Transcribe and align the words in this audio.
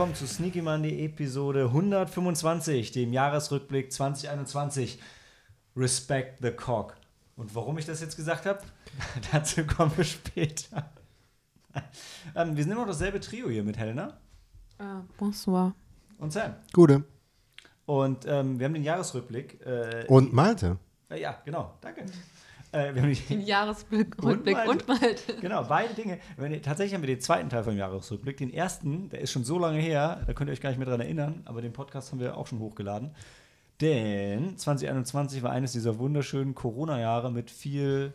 Willkommen 0.00 0.16
zu 0.16 0.26
Sneaky 0.26 0.62
Monday 0.62 1.04
Episode 1.04 1.64
125, 1.66 2.90
dem 2.92 3.12
Jahresrückblick 3.12 3.92
2021. 3.92 4.98
Respect 5.76 6.38
the 6.40 6.52
Cock. 6.52 6.96
Und 7.36 7.54
warum 7.54 7.76
ich 7.76 7.84
das 7.84 8.00
jetzt 8.00 8.16
gesagt 8.16 8.46
habe, 8.46 8.60
dazu 9.30 9.62
kommen 9.66 9.92
wir 9.98 10.04
später. 10.04 10.90
ähm, 12.34 12.56
wir 12.56 12.62
sind 12.64 12.72
immer 12.72 12.80
noch 12.80 12.86
dasselbe 12.86 13.20
Trio 13.20 13.50
hier 13.50 13.62
mit 13.62 13.76
Helena 13.76 14.16
Ah, 14.78 15.02
bonsoir. 15.18 15.74
und 16.16 16.32
Sam. 16.32 16.54
Gute. 16.72 17.04
Und 17.84 18.24
ähm, 18.26 18.58
wir 18.58 18.64
haben 18.64 18.72
den 18.72 18.84
Jahresrückblick. 18.84 19.60
Äh, 19.66 20.06
Und 20.08 20.32
Malte. 20.32 20.78
äh, 21.10 21.20
ja, 21.20 21.42
genau, 21.44 21.74
danke. 21.82 22.06
Äh, 22.72 22.92
Den 23.28 23.40
Jahresrückblick 23.40 24.24
Und 24.24 24.68
und, 24.68 24.88
Malte. 24.88 25.36
Genau, 25.40 25.64
beide 25.64 25.92
Dinge. 25.94 26.18
Wenn 26.36 26.52
ihr- 26.52 26.62
tatsächlich 26.62 26.94
haben 26.94 27.02
wir 27.02 27.08
den 27.08 27.20
zweiten 27.20 27.48
Teil 27.48 27.64
vom 27.64 27.76
Jahresrückblick. 27.76 28.36
Den 28.36 28.52
ersten, 28.52 29.08
der 29.08 29.20
ist 29.20 29.32
schon 29.32 29.44
so 29.44 29.58
lange 29.58 29.78
her, 29.80 30.22
da 30.26 30.32
könnt 30.34 30.48
ihr 30.48 30.52
euch 30.52 30.60
gar 30.60 30.70
nicht 30.70 30.78
mehr 30.78 30.86
dran 30.88 31.00
erinnern, 31.00 31.42
aber 31.46 31.62
den 31.62 31.72
Podcast 31.72 32.12
haben 32.12 32.20
wir 32.20 32.36
auch 32.36 32.46
schon 32.46 32.60
hochgeladen. 32.60 33.10
Denn 33.80 34.56
2021 34.58 35.42
war 35.42 35.50
eines 35.52 35.72
dieser 35.72 35.98
wunderschönen 35.98 36.54
Corona-Jahre 36.54 37.32
mit 37.32 37.50
viel 37.50 38.12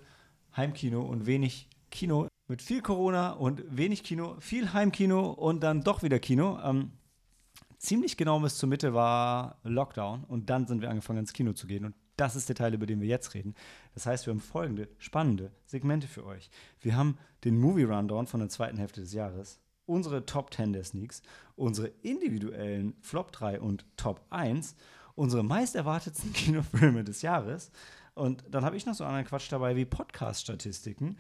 Heimkino 0.55 1.01
und 1.01 1.25
wenig 1.25 1.67
Kino. 1.91 2.27
Mit 2.47 2.61
viel 2.61 2.81
Corona 2.81 3.31
und 3.31 3.63
wenig 3.75 4.03
Kino, 4.03 4.35
viel 4.39 4.71
Heimkino 4.71 5.31
und 5.31 5.63
dann 5.63 5.81
doch 5.81 6.03
wieder 6.03 6.19
Kino. 6.19 6.59
Ähm, 6.63 6.91
ziemlich 7.79 8.17
genau 8.17 8.39
bis 8.39 8.57
zur 8.57 8.69
Mitte 8.69 8.93
war 8.93 9.57
Lockdown 9.63 10.23
und 10.25 10.49
dann 10.51 10.67
sind 10.67 10.81
wir 10.81 10.89
angefangen 10.91 11.19
ins 11.19 11.33
Kino 11.33 11.53
zu 11.53 11.65
gehen. 11.65 11.85
Und 11.85 11.95
das 12.17 12.35
ist 12.35 12.49
der 12.49 12.55
Teil, 12.55 12.73
über 12.73 12.85
den 12.85 13.01
wir 13.01 13.07
jetzt 13.07 13.33
reden. 13.33 13.55
Das 13.93 14.05
heißt, 14.05 14.25
wir 14.25 14.31
haben 14.33 14.39
folgende 14.39 14.87
spannende 14.97 15.51
Segmente 15.65 16.07
für 16.07 16.25
euch. 16.25 16.49
Wir 16.81 16.95
haben 16.95 17.17
den 17.43 17.59
Movie 17.59 17.83
Rundown 17.83 18.27
von 18.27 18.39
der 18.39 18.49
zweiten 18.49 18.77
Hälfte 18.77 19.01
des 19.01 19.13
Jahres, 19.13 19.59
unsere 19.85 20.25
Top 20.25 20.53
10 20.53 20.73
der 20.73 20.83
Sneaks, 20.83 21.21
unsere 21.55 21.87
individuellen 22.01 22.95
Flop 23.01 23.31
3 23.31 23.59
und 23.59 23.85
Top 23.97 24.25
1, 24.29 24.75
unsere 25.15 25.43
meist 25.43 25.75
erwartetsten 25.75 26.33
Kinofilme 26.33 27.03
des 27.03 27.21
Jahres. 27.21 27.71
Und 28.13 28.43
dann 28.49 28.63
habe 28.63 28.77
ich 28.77 28.85
noch 28.85 28.95
so 28.95 29.03
anderen 29.03 29.25
Quatsch 29.25 29.51
dabei 29.51 29.75
wie 29.75 29.85
Podcast-Statistiken 29.85 31.17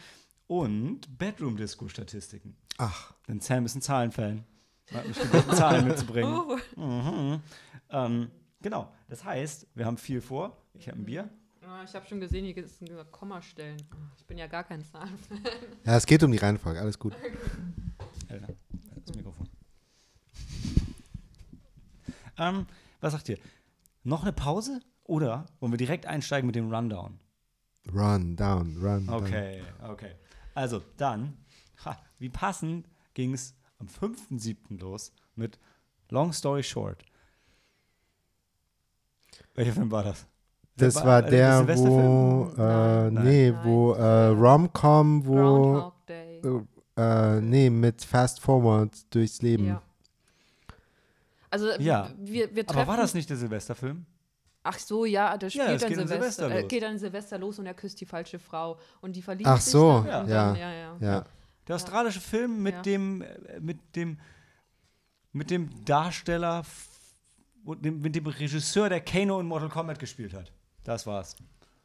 und 0.47 1.17
Bedroom-Disco-Statistiken. 1.17 2.55
Ach, 2.77 3.13
Denn 3.27 3.41
Sam 3.41 3.65
ist 3.65 3.75
ein 3.75 3.81
Zahlenfan. 3.81 4.45
Er 4.91 4.99
Hat 4.99 5.07
mich 5.07 5.19
gebeten, 5.19 5.51
Zahlen 5.53 5.87
mitzubringen. 5.87 6.33
Oh. 6.33 6.79
Mhm. 6.79 7.41
Ähm, 7.89 8.31
genau. 8.65 8.91
Das 9.07 9.23
heißt, 9.23 9.67
wir 9.75 9.85
haben 9.85 9.97
viel 9.97 10.21
vor. 10.21 10.57
Ich 10.73 10.87
habe 10.87 10.97
ein 10.97 11.05
Bier. 11.05 11.29
Ah, 11.61 11.83
ich 11.83 11.93
habe 11.93 12.03
schon 12.07 12.19
gesehen, 12.19 12.45
hier 12.45 12.99
ein 12.99 13.11
Kommastellen. 13.11 13.77
Ich 14.17 14.25
bin 14.25 14.39
ja 14.39 14.47
gar 14.47 14.63
kein 14.63 14.83
Zahlenfan. 14.83 15.39
ja, 15.85 15.95
es 15.95 16.05
geht 16.07 16.23
um 16.23 16.31
die 16.31 16.39
Reihenfolge. 16.39 16.79
Alles 16.79 16.97
gut. 16.97 17.13
Alter, 18.27 18.55
das 19.05 19.15
Mikrofon. 19.15 19.47
ähm, 22.39 22.65
was 23.01 23.13
sagt 23.13 23.29
ihr? 23.29 23.37
Noch 24.03 24.23
eine 24.23 24.33
Pause? 24.33 24.81
Oder 25.03 25.45
wollen 25.59 25.71
wir 25.71 25.77
direkt 25.77 26.07
einsteigen 26.07 26.47
mit 26.47 26.55
dem 26.55 26.73
Rundown? 26.73 27.19
Run, 27.93 28.35
down, 28.35 28.77
run. 28.77 29.05
down. 29.05 29.23
Okay, 29.23 29.61
okay. 29.87 30.15
Also 30.55 30.81
dann, 30.97 31.37
ha, 31.85 31.99
wie 32.17 32.29
passend 32.29 32.89
ging 33.13 33.35
es 33.35 33.53
am 33.77 33.85
5.7. 33.85 34.79
los 34.79 35.11
mit 35.35 35.59
Long 36.09 36.33
Story 36.33 36.63
Short. 36.63 37.05
Welcher 39.55 39.73
Film 39.73 39.89
war 39.91 40.03
das? 40.03 40.25
Das 40.77 40.95
war- 40.95 41.05
war 41.05 41.25
äh, 41.27 41.29
der, 41.29 41.57
Silvesterfilm? 41.59 41.97
wo, 41.97 42.51
äh, 42.61 43.11
Nein. 43.11 43.23
nee, 43.23 43.51
Nein. 43.51 43.59
wo 43.63 43.93
äh, 43.93 44.27
Rom-Com, 44.27 45.25
wo, 45.25 45.91
äh, 46.97 47.41
nee, 47.41 47.69
mit 47.69 48.03
Fast 48.03 48.41
Forward 48.41 48.91
durchs 49.13 49.41
Leben. 49.41 49.67
Ja. 49.67 49.81
Also 51.49 51.69
Ja. 51.79 52.09
wir, 52.17 52.53
wir 52.53 52.65
treffen. 52.65 52.79
Aber 52.81 52.87
war 52.91 52.97
das 52.97 53.13
nicht 53.13 53.29
der 53.29 53.37
Silvesterfilm? 53.37 54.05
Ach 54.63 54.79
so, 54.79 55.05
ja, 55.05 55.37
der 55.37 55.49
spielt 55.49 55.69
es 55.69 55.81
dann 55.81 55.89
geht 55.91 55.99
an 55.99 56.07
Silvester, 56.07 56.43
Silvester 56.47 56.55
äh, 56.57 56.61
los. 56.61 56.69
geht 56.69 56.83
dann 56.83 56.97
Silvester 56.97 57.37
los 57.37 57.59
und 57.59 57.65
er 57.67 57.73
küsst 57.75 58.01
die 58.01 58.05
falsche 58.05 58.39
Frau 58.39 58.79
und 59.01 59.15
die 59.15 59.21
verliebt 59.21 59.47
Ach 59.47 59.61
sich 59.61 59.71
so, 59.71 60.01
dann 60.05 60.27
ja. 60.27 60.47
Dann, 60.47 60.55
ja, 60.55 60.71
ja. 60.73 60.97
Ja, 60.99 61.25
Der 61.67 61.75
australische 61.75 62.19
Film 62.19 62.63
mit 62.63 62.73
Ja. 62.75 62.81
dem, 62.81 63.21
äh, 63.21 63.59
mit 63.59 63.95
dem, 63.95 64.17
mit 65.33 65.51
dem 65.51 65.69
Darsteller 65.85 66.63
mit 67.65 68.15
dem 68.15 68.27
Regisseur, 68.27 68.89
der 68.89 69.01
Kano 69.01 69.39
in 69.39 69.47
Mortal 69.47 69.69
Kombat 69.69 69.99
gespielt 69.99 70.33
hat. 70.33 70.51
Das 70.83 71.05
war's. 71.07 71.35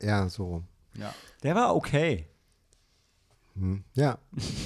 ja, 0.02 0.28
so 0.28 0.44
rum. 0.46 0.64
Ja. 0.94 1.14
Der 1.42 1.54
war 1.54 1.74
okay. 1.74 2.26
Hm. 3.54 3.82
Ja, 3.94 4.18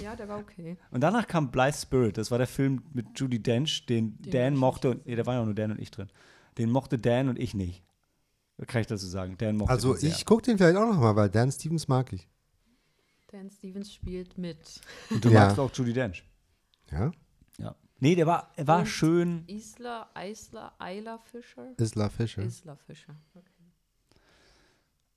Ja, 0.02 0.14
der 0.16 0.28
war 0.28 0.38
okay. 0.38 0.76
Und 0.90 1.00
danach 1.00 1.26
kam 1.26 1.50
Blythe 1.50 1.76
Spirit. 1.76 2.18
Das 2.18 2.30
war 2.30 2.38
der 2.38 2.46
Film 2.46 2.82
mit 2.92 3.06
Judy 3.18 3.42
Dench, 3.42 3.86
den, 3.86 4.20
Den 4.22 4.32
Dan 4.32 4.56
mochte. 4.56 4.90
Und, 4.90 5.06
nee, 5.06 5.16
da 5.16 5.24
waren 5.26 5.36
ja 5.36 5.44
nur 5.44 5.54
Dan 5.54 5.70
und 5.72 5.80
ich 5.80 5.90
drin. 5.90 6.08
Den 6.58 6.70
mochte 6.70 6.98
Dan 6.98 7.28
und 7.28 7.38
ich 7.38 7.54
nicht. 7.54 7.82
Kann 8.66 8.80
ich 8.82 8.86
dazu 8.86 9.06
sagen? 9.06 9.36
Dan 9.38 9.56
mochte 9.56 9.72
also 9.72 9.96
ich 9.96 10.24
gucke 10.24 10.42
den 10.42 10.58
vielleicht 10.58 10.76
auch 10.76 10.86
noch 10.86 11.00
mal, 11.00 11.16
weil 11.16 11.28
Dan 11.28 11.50
Stevens 11.50 11.88
mag 11.88 12.12
ich. 12.12 12.28
Dan 13.32 13.50
Stevens 13.50 13.92
spielt 13.92 14.38
mit. 14.38 14.80
Und 15.10 15.24
du 15.24 15.30
Ja. 15.30 15.40
magst 15.46 15.58
auch 15.58 15.72
Judy 15.74 15.92
Dench. 15.92 16.22
Ja? 16.90 17.10
Ja. 17.58 17.74
Nee, 18.04 18.14
der 18.16 18.26
war, 18.26 18.52
er 18.56 18.66
war 18.66 18.80
Und- 18.80 18.86
schön. 18.86 19.44
Isla, 19.46 20.10
Isla, 20.14 20.74
Isla 20.78 21.16
Fischer? 21.16 21.72
Isla 21.78 22.10
Fisher. 22.10 22.42
Isla 22.42 22.76
Fischer. 22.76 23.16
Okay. 23.34 23.46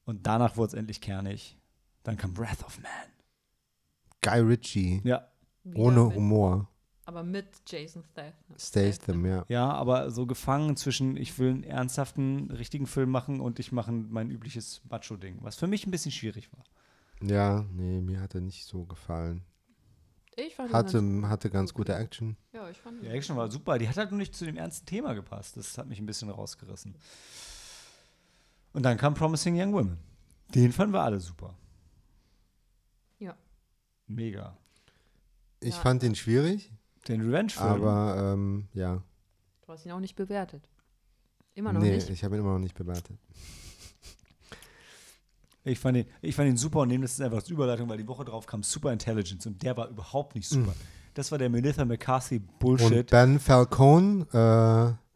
Und 0.05 0.25
danach 0.25 0.55
wurde 0.55 0.67
es 0.69 0.73
endlich 0.73 1.01
kernig. 1.01 1.57
Dann 2.03 2.15
kam 2.15 2.37
Wrath 2.37 2.63
of 2.63 2.79
Man. 2.79 2.91
Guy 4.21 4.39
Ritchie. 4.39 5.01
Ja. 5.03 5.27
Wieder 5.65 5.79
Ohne 5.79 6.05
mit, 6.05 6.15
Humor. 6.15 6.69
Aber 7.03 7.23
mit 7.23 7.47
Jason 7.67 8.05
Statham. 8.05 8.55
Statham, 8.57 9.25
ja. 9.25 9.43
Ja, 9.49 9.69
aber 9.69 10.09
so 10.09 10.25
gefangen 10.25 10.77
zwischen, 10.77 11.17
ich 11.17 11.37
will 11.39 11.49
einen 11.49 11.63
ernsthaften, 11.65 12.49
richtigen 12.51 12.87
Film 12.87 13.09
machen 13.11 13.41
und 13.41 13.59
ich 13.59 13.73
mache 13.73 13.91
mein 13.91 14.31
übliches 14.31 14.81
Macho-Ding, 14.89 15.39
was 15.41 15.57
für 15.57 15.67
mich 15.67 15.85
ein 15.85 15.91
bisschen 15.91 16.13
schwierig 16.13 16.49
war. 16.53 16.63
Ja, 17.21 17.65
nee, 17.73 17.99
mir 17.99 18.21
hat 18.21 18.33
er 18.33 18.39
nicht 18.41 18.63
so 18.63 18.85
gefallen. 18.85 19.43
Ich 20.39 20.55
fand 20.55 20.71
Hatte, 20.71 20.93
ganz, 21.01 21.25
hatte 21.25 21.49
ganz 21.49 21.73
gute 21.73 21.95
Action. 21.95 22.37
Ja, 22.53 22.69
ich 22.69 22.77
fand 22.77 23.01
Die 23.01 23.07
Action 23.07 23.35
war 23.35 23.49
super, 23.51 23.79
die 23.79 23.89
hat 23.89 23.97
halt 23.97 24.11
nur 24.11 24.19
nicht 24.19 24.35
zu 24.35 24.45
dem 24.45 24.55
ernsten 24.55 24.85
Thema 24.85 25.13
gepasst. 25.13 25.57
Das 25.57 25.77
hat 25.79 25.87
mich 25.87 25.99
ein 25.99 26.05
bisschen 26.05 26.29
rausgerissen. 26.29 26.95
Und 28.73 28.83
dann 28.83 28.97
kam 28.97 29.15
Promising 29.15 29.59
Young 29.59 29.73
Women. 29.73 29.97
Den 30.53 30.71
fanden 30.71 30.93
wir 30.93 31.01
alle 31.01 31.19
super. 31.19 31.55
Ja. 33.17 33.35
Mega. 34.05 34.55
Ich 35.59 35.73
Ja. 35.75 35.81
fand 35.81 36.03
den 36.03 36.13
schwierig, 36.13 36.71
Den 37.07 37.21
Revenge-Film. 37.21 37.67
aber 37.67 38.33
ähm, 38.33 38.67
ja. 38.73 39.01
Du 39.65 39.73
hast 39.73 39.85
ihn 39.87 39.91
auch 39.91 39.99
nicht 39.99 40.15
bewertet. 40.15 40.69
Immer 41.55 41.73
noch 41.73 41.81
nee, 41.81 41.95
nicht. 41.95 42.09
ich 42.11 42.23
habe 42.23 42.35
ihn 42.35 42.41
immer 42.41 42.53
noch 42.53 42.59
nicht 42.59 42.75
bewertet. 42.75 43.17
Ich 45.67 45.79
fand, 45.79 45.97
den, 45.97 46.05
ich 46.22 46.35
fand 46.35 46.47
den 46.47 46.57
super 46.57 46.79
und 46.79 46.88
nehme 46.89 47.03
das 47.03 47.17
jetzt 47.17 47.25
einfach 47.25 47.38
als 47.38 47.50
Überleitung, 47.50 47.89
weil 47.89 47.97
die 47.97 48.07
Woche 48.07 48.25
drauf 48.25 48.45
kam 48.45 48.63
Super 48.63 48.91
Intelligence 48.91 49.45
und 49.45 49.61
der 49.63 49.75
war 49.78 49.89
überhaupt 49.89 50.35
nicht 50.35 50.47
super. 50.47 50.73
Das 51.13 51.31
war 51.31 51.38
der 51.38 51.50
Melissa 51.50 51.83
McCarthy 51.83 52.36
Und 52.38 52.59
Bullshit. 52.59 53.09
Ben 53.09 53.39
Falcone, 53.39 54.27
äh, 54.31 55.06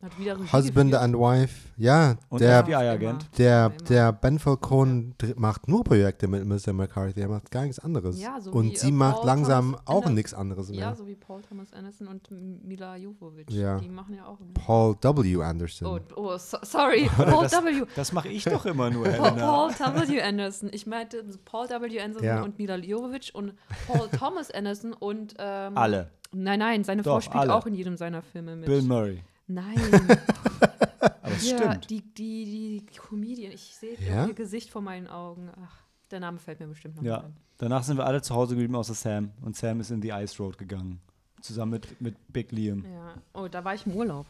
Husband 0.00 0.90
geführt. 0.92 0.94
and 1.02 1.14
Wife, 1.16 1.68
ja, 1.76 2.14
Und 2.28 2.40
der, 2.40 2.62
FBI-Agent. 2.64 3.36
der, 3.36 3.70
der 3.88 4.12
Ben 4.12 4.38
Falcone 4.38 5.12
dr- 5.18 5.34
macht 5.36 5.66
nur 5.66 5.82
Projekte 5.82 6.28
mit 6.28 6.44
Mr. 6.46 6.72
McCarthy, 6.72 7.20
er 7.20 7.28
macht 7.28 7.50
gar 7.50 7.62
nichts 7.62 7.80
anderes. 7.80 8.20
Ja, 8.20 8.40
so 8.40 8.52
und 8.52 8.70
wie, 8.70 8.76
sie 8.76 8.88
äh, 8.90 8.92
macht 8.92 9.16
Paul 9.16 9.26
langsam 9.26 9.64
Thomas 9.72 9.80
auch 9.86 9.94
Anderson. 9.96 10.14
nichts 10.14 10.34
anderes 10.34 10.68
mehr. 10.70 10.78
Ja, 10.78 10.94
so 10.94 11.04
wie 11.06 11.16
Paul 11.16 11.42
Thomas 11.42 11.72
Anderson 11.72 12.06
und 12.06 12.30
Mila 12.64 12.96
Jovovich. 12.96 13.50
Ja. 13.50 13.78
Die 13.80 13.88
machen 13.88 14.14
ja 14.14 14.26
auch 14.26 14.38
immer. 14.40 14.54
Paul 14.54 14.94
W. 15.02 15.42
Anderson. 15.42 15.88
Oh, 15.88 15.98
oh 16.14 16.36
so, 16.38 16.58
sorry. 16.62 17.10
Paul 17.16 17.42
das, 17.42 17.52
W. 17.52 17.84
das 17.96 18.12
mache 18.12 18.28
ich 18.28 18.44
doch 18.44 18.66
immer 18.66 18.90
nur, 18.90 19.04
Paul, 19.08 19.70
W. 19.72 20.20
Anderson. 20.22 20.70
Ich 20.72 20.86
meinte 20.86 21.24
Paul 21.44 21.68
W. 21.68 22.00
Anderson 22.00 22.24
Ja. 22.24 22.42
und 22.42 22.56
Mila 22.56 22.76
Jovovich 22.76 23.34
und 23.34 23.54
Paul 23.88 24.08
Thomas 24.16 24.52
Anderson 24.52 24.92
und 24.92 25.34
ähm, 25.40 25.76
Alle. 25.76 26.10
Nein, 26.32 26.58
nein, 26.60 26.84
seine 26.84 27.02
Frau 27.02 27.20
spielt 27.20 27.40
alle. 27.40 27.54
auch 27.54 27.66
in 27.66 27.74
jedem 27.74 27.96
seiner 27.96 28.22
Filme 28.22 28.54
mit. 28.54 28.66
Bill 28.66 28.82
Murray. 28.82 29.22
Nein. 29.48 29.76
Aber 31.00 31.34
es 31.34 31.50
ja, 31.50 31.58
stimmt. 31.58 31.90
die, 31.90 32.02
die, 32.14 32.84
die 32.86 32.96
Comedian. 32.96 33.52
Ich 33.52 33.76
sehe 33.76 33.96
Ja? 34.00 34.26
ihr 34.26 34.34
Gesicht 34.34 34.70
vor 34.70 34.82
meinen 34.82 35.06
Augen. 35.08 35.50
Ach, 35.60 35.76
der 36.10 36.20
Name 36.20 36.38
fällt 36.38 36.60
mir 36.60 36.66
bestimmt 36.68 36.96
noch 36.96 37.02
Ja. 37.02 37.22
ein. 37.22 37.36
Danach 37.58 37.82
sind 37.82 37.96
wir 37.96 38.06
alle 38.06 38.22
zu 38.22 38.34
Hause 38.34 38.54
geblieben, 38.54 38.76
außer 38.76 38.94
Sam. 38.94 39.32
Und 39.42 39.56
Sam 39.56 39.80
ist 39.80 39.90
in 39.90 40.00
die 40.00 40.10
Ice 40.10 40.40
Road 40.42 40.56
gegangen. 40.58 41.00
Zusammen 41.40 41.72
mit, 41.72 42.00
mit 42.00 42.32
Big 42.32 42.52
Liam. 42.52 42.84
Ja. 42.84 43.14
Oh, 43.34 43.48
da 43.48 43.64
war 43.64 43.74
ich 43.74 43.84
im 43.86 43.94
Urlaub. 43.94 44.26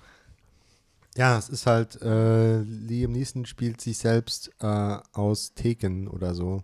Ja, 1.17 1.37
es 1.37 1.49
ist 1.49 1.67
halt, 1.67 2.00
äh, 2.00 2.61
Liam 2.61 3.12
Neeson 3.12 3.44
spielt 3.44 3.81
sich 3.81 3.99
selbst 3.99 4.50
äh, 4.61 4.99
aus 5.12 5.53
Taken 5.55 6.09
oder 6.09 6.35
so. 6.35 6.62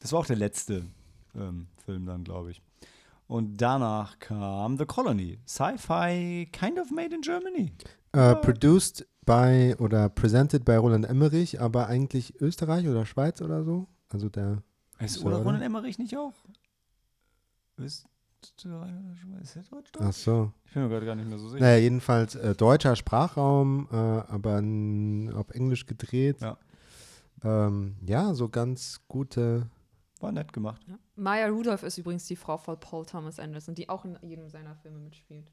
Das 0.00 0.12
war 0.12 0.20
auch 0.20 0.26
der 0.26 0.36
letzte 0.36 0.86
ähm, 1.34 1.66
Film 1.84 2.06
dann, 2.06 2.22
glaube 2.22 2.52
ich. 2.52 2.62
Und 3.28 3.58
danach 3.58 4.18
kam 4.18 4.78
The 4.78 4.86
Colony. 4.86 5.38
Sci-Fi, 5.46 6.48
kind 6.50 6.78
of 6.80 6.90
made 6.90 7.14
in 7.14 7.20
Germany. 7.20 7.72
Äh, 8.12 8.34
produced 8.36 9.06
by 9.26 9.76
oder 9.78 10.08
presented 10.08 10.64
by 10.64 10.76
Roland 10.76 11.04
Emmerich, 11.06 11.60
aber 11.60 11.88
eigentlich 11.88 12.40
Österreich 12.40 12.88
oder 12.88 13.04
Schweiz 13.04 13.42
oder 13.42 13.64
so. 13.64 13.86
Also 14.08 14.30
der 14.30 14.62
Ist 14.98 15.22
oder? 15.22 15.36
Roland 15.36 15.62
Emmerich 15.62 15.98
nicht 15.98 16.16
auch? 16.16 16.32
Ist, 17.76 18.06
Ist 18.42 18.64
der 18.64 19.62
Deutsch? 19.70 19.90
Ach 20.00 20.12
so. 20.14 20.52
Ich 20.64 20.72
bin 20.72 20.84
mir 20.84 20.88
gerade 20.88 21.04
gar 21.04 21.14
nicht 21.14 21.28
mehr 21.28 21.38
so 21.38 21.50
sicher. 21.50 21.62
Naja, 21.62 21.76
jedenfalls 21.76 22.34
äh, 22.34 22.54
deutscher 22.54 22.96
Sprachraum, 22.96 23.88
äh, 23.92 23.94
aber 23.94 24.62
auf 25.38 25.50
Englisch 25.50 25.84
gedreht. 25.84 26.40
Ja. 26.40 26.56
Ähm, 27.44 27.96
ja, 28.06 28.32
so 28.32 28.48
ganz 28.48 29.02
gute. 29.06 29.68
War 30.20 30.32
nett 30.32 30.52
gemacht. 30.54 30.80
Ja. 30.88 30.98
Maya 31.18 31.48
Rudolph 31.48 31.82
ist 31.82 31.98
übrigens 31.98 32.26
die 32.26 32.36
Frau 32.36 32.56
von 32.56 32.78
Paul 32.78 33.04
Thomas 33.06 33.38
Anderson, 33.38 33.74
die 33.74 33.88
auch 33.88 34.04
in 34.04 34.16
jedem 34.22 34.48
seiner 34.48 34.74
Filme 34.76 34.98
mitspielt. 34.98 35.50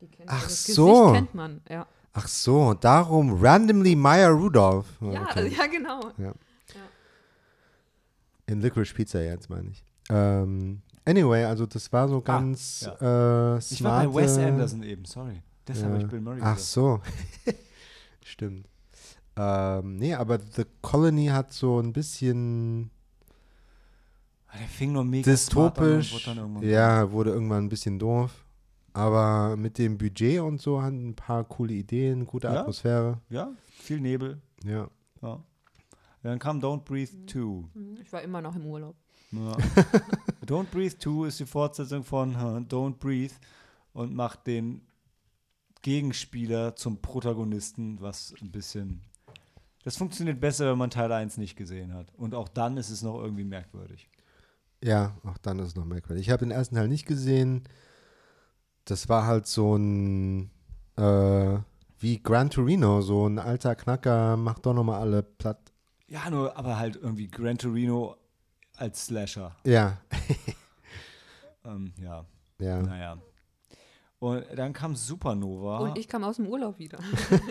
Die 0.00 0.08
kennt 0.08 0.28
Ach 0.30 0.42
das 0.44 0.66
so. 0.66 0.86
Gesicht 1.06 1.14
kennt 1.14 1.34
man, 1.34 1.60
ja. 1.68 1.86
Ach 2.12 2.28
so, 2.28 2.74
darum 2.74 3.38
randomly 3.42 3.96
Maya 3.96 4.28
Rudolph. 4.28 4.86
Ja, 5.00 5.22
Okay. 5.22 5.48
ja 5.56 5.66
genau. 5.66 6.00
In 8.46 8.60
Licorice 8.60 8.94
Pizza 8.94 9.22
jetzt, 9.22 9.50
meine 9.50 9.70
ich. 9.70 9.84
Ähm, 10.08 10.82
anyway, 11.04 11.44
also 11.44 11.66
das 11.66 11.92
war 11.92 12.08
so 12.08 12.20
ganz 12.20 12.88
äh, 13.00 13.58
Ich 13.58 13.82
war 13.82 14.04
bei 14.06 14.14
Wes 14.14 14.38
Anderson 14.38 14.82
eben, 14.84 15.04
sorry. 15.04 15.42
Deshalb 15.66 15.86
habe 15.88 15.98
Ja. 15.98 16.04
ich 16.04 16.10
Bill 16.10 16.20
Murray 16.20 16.40
Ach 16.42 16.54
gesagt. 16.54 16.60
so. 16.60 17.00
Stimmt. 18.24 18.68
Ähm, 19.36 19.96
nee, 19.96 20.14
aber 20.14 20.38
The 20.38 20.64
Colony 20.80 21.26
hat 21.26 21.52
so 21.52 21.80
ein 21.80 21.92
bisschen 21.92 22.90
Ah, 22.90 22.95
Der 24.58 24.68
fing 24.68 24.92
nur 24.92 25.04
mega 25.04 25.36
smart 25.36 25.78
an 25.78 25.84
und 25.84 25.96
dystopisch. 25.98 26.26
wurde 26.60 26.66
Ja, 26.68 27.10
wurde 27.12 27.30
irgendwann 27.30 27.64
ein 27.64 27.68
bisschen 27.68 27.98
doof. 27.98 28.44
Aber 28.92 29.56
mit 29.56 29.76
dem 29.78 29.98
Budget 29.98 30.40
und 30.40 30.60
so 30.60 30.80
hatten 30.80 31.10
ein 31.10 31.14
paar 31.14 31.44
coole 31.44 31.74
Ideen, 31.74 32.26
gute 32.26 32.46
Ja. 32.48 32.60
Atmosphäre. 32.60 33.20
Ja, 33.28 33.50
viel 33.68 34.00
Nebel. 34.00 34.40
Ja. 34.64 34.88
Ja. 35.20 35.42
Dann 36.22 36.38
kam 36.38 36.60
Don't 36.60 36.80
Breathe 36.84 37.12
2. 37.26 37.38
Mhm, 37.38 37.98
Ich 38.02 38.12
war 38.12 38.22
immer 38.22 38.40
noch 38.40 38.56
im 38.56 38.64
Urlaub. 38.66 38.96
Ja. 39.32 39.56
Don't 40.46 40.66
Breathe 40.70 40.96
2 40.98 41.26
ist 41.28 41.40
die 41.40 41.46
Fortsetzung 41.46 42.04
von 42.04 42.40
huh, 42.40 42.56
Don't 42.58 42.94
Breathe 42.98 43.34
und 43.92 44.14
macht 44.14 44.46
den 44.46 44.80
Gegenspieler 45.82 46.74
zum 46.76 47.00
Protagonisten, 47.00 48.00
was 48.00 48.34
ein 48.40 48.50
bisschen. 48.50 49.02
Das 49.84 49.96
funktioniert 49.96 50.40
besser, 50.40 50.70
wenn 50.70 50.78
man 50.78 50.90
Teil 50.90 51.12
1 51.12 51.36
nicht 51.36 51.54
gesehen 51.56 51.92
hat. 51.94 52.12
Und 52.16 52.34
auch 52.34 52.48
dann 52.48 52.76
ist 52.76 52.90
es 52.90 53.02
noch 53.02 53.20
irgendwie 53.20 53.44
merkwürdig. 53.44 54.08
Ja, 54.82 55.16
auch 55.24 55.38
dann 55.38 55.58
ist 55.58 55.68
es 55.68 55.76
noch 55.76 55.84
merkwürdig. 55.84 56.26
Ich 56.26 56.32
habe 56.32 56.44
den 56.44 56.50
ersten 56.50 56.74
Teil 56.74 56.88
nicht 56.88 57.06
gesehen. 57.06 57.64
Das 58.84 59.08
war 59.08 59.26
halt 59.26 59.46
so 59.46 59.76
ein, 59.76 60.50
äh, 60.96 61.58
wie 61.98 62.22
Gran 62.22 62.50
Torino, 62.50 63.00
so 63.00 63.26
ein 63.26 63.38
alter 63.38 63.74
Knacker, 63.74 64.36
macht 64.36 64.66
doch 64.66 64.74
nochmal 64.74 65.00
alle 65.00 65.22
platt. 65.22 65.72
Ja, 66.08 66.30
nur, 66.30 66.56
aber 66.56 66.78
halt 66.78 66.96
irgendwie 66.96 67.26
Gran 67.26 67.58
Torino 67.58 68.16
als 68.76 69.06
Slasher. 69.06 69.56
Ja, 69.64 69.98
Ähm, 71.66 71.92
ja, 72.00 72.24
ja. 72.58 72.82
naja. 72.82 73.18
Und 74.18 74.44
dann 74.54 74.72
kam 74.72 74.94
Supernova. 74.94 75.78
Und 75.78 75.98
ich 75.98 76.08
kam 76.08 76.24
aus 76.24 76.36
dem 76.36 76.46
Urlaub 76.46 76.78
wieder. 76.78 76.98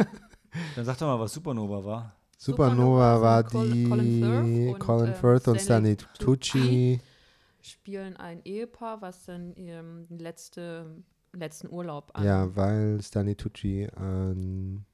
dann 0.75 0.85
sag 0.85 0.97
doch 0.97 1.07
mal, 1.07 1.19
was 1.19 1.33
Supernova 1.33 1.83
war. 1.83 2.15
Supernova 2.37 3.17
Supernova 3.17 3.21
war 3.21 3.49
von 3.49 3.71
die 3.71 3.83
Colin 3.83 4.23
Firth 4.23 4.73
und, 4.73 4.79
Colin 4.79 5.07
ähm, 5.07 5.15
Firth 5.15 5.47
und 5.47 5.61
Stanley 5.61 5.93
Stanley 5.93 6.17
Tucci. 6.19 7.01
Spielen 7.65 8.15
ein 8.17 8.41
Ehepaar, 8.43 9.01
was 9.01 9.25
dann 9.25 9.53
ihren 9.55 10.07
letzte, 10.19 11.03
letzten 11.33 11.69
Urlaub 11.69 12.11
an. 12.13 12.23
Ja, 12.25 12.55
weil 12.55 13.01
Stanley 13.01 13.35
Tucci 13.35 13.87
ähm, 13.97 14.85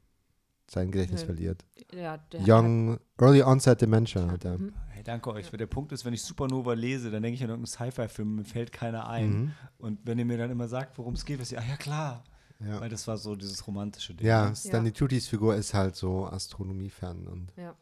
sein 0.69 0.89
Gedächtnis 0.91 1.21
Ja. 1.21 1.25
verliert. 1.25 1.65
ja 1.93 2.17
der 2.17 2.41
Young, 2.45 2.97
Early 3.19 3.43
Onset 3.43 3.81
Dementia 3.81 4.29
hat 4.31 4.45
er. 4.45 4.57
Mhm. 4.57 4.73
Hey, 4.89 5.03
danke 5.03 5.31
euch. 5.33 5.51
Weil 5.51 5.57
Der 5.57 5.67
Punkt 5.67 5.91
ist, 5.91 6.05
wenn 6.05 6.13
ich 6.13 6.21
Supernova 6.23 6.73
lese, 6.73 7.11
dann 7.11 7.21
denke 7.23 7.35
ich 7.35 7.43
an 7.43 7.49
irgendeinen 7.49 7.91
Sci-Fi-Film, 7.91 8.35
mir 8.35 8.45
fällt 8.45 8.71
keiner 8.71 9.07
ein. 9.09 9.29
Mhm. 9.33 9.51
Und 9.77 9.99
wenn 10.05 10.17
ihr 10.17 10.25
mir 10.25 10.37
dann 10.37 10.49
immer 10.51 10.67
sagt, 10.69 10.97
worum 10.97 11.15
es 11.15 11.25
geht, 11.25 11.41
was 11.41 11.51
ihr, 11.51 11.59
ah 11.59 11.65
ja 11.67 11.75
klar. 11.75 12.23
Ja. 12.59 12.79
Weil 12.79 12.89
das 12.89 13.07
war 13.07 13.17
so 13.17 13.35
dieses 13.35 13.65
romantische 13.67 14.13
Ding. 14.13 14.25
Ja? 14.27 14.53
Stanley 14.55 14.91
Tuccis 14.93 15.27
Figur 15.27 15.55
ist 15.55 15.73
halt 15.73 15.95
so 15.95 16.27
astronomiefern 16.27 17.27
und 17.27 17.51
Ja. 17.57 17.75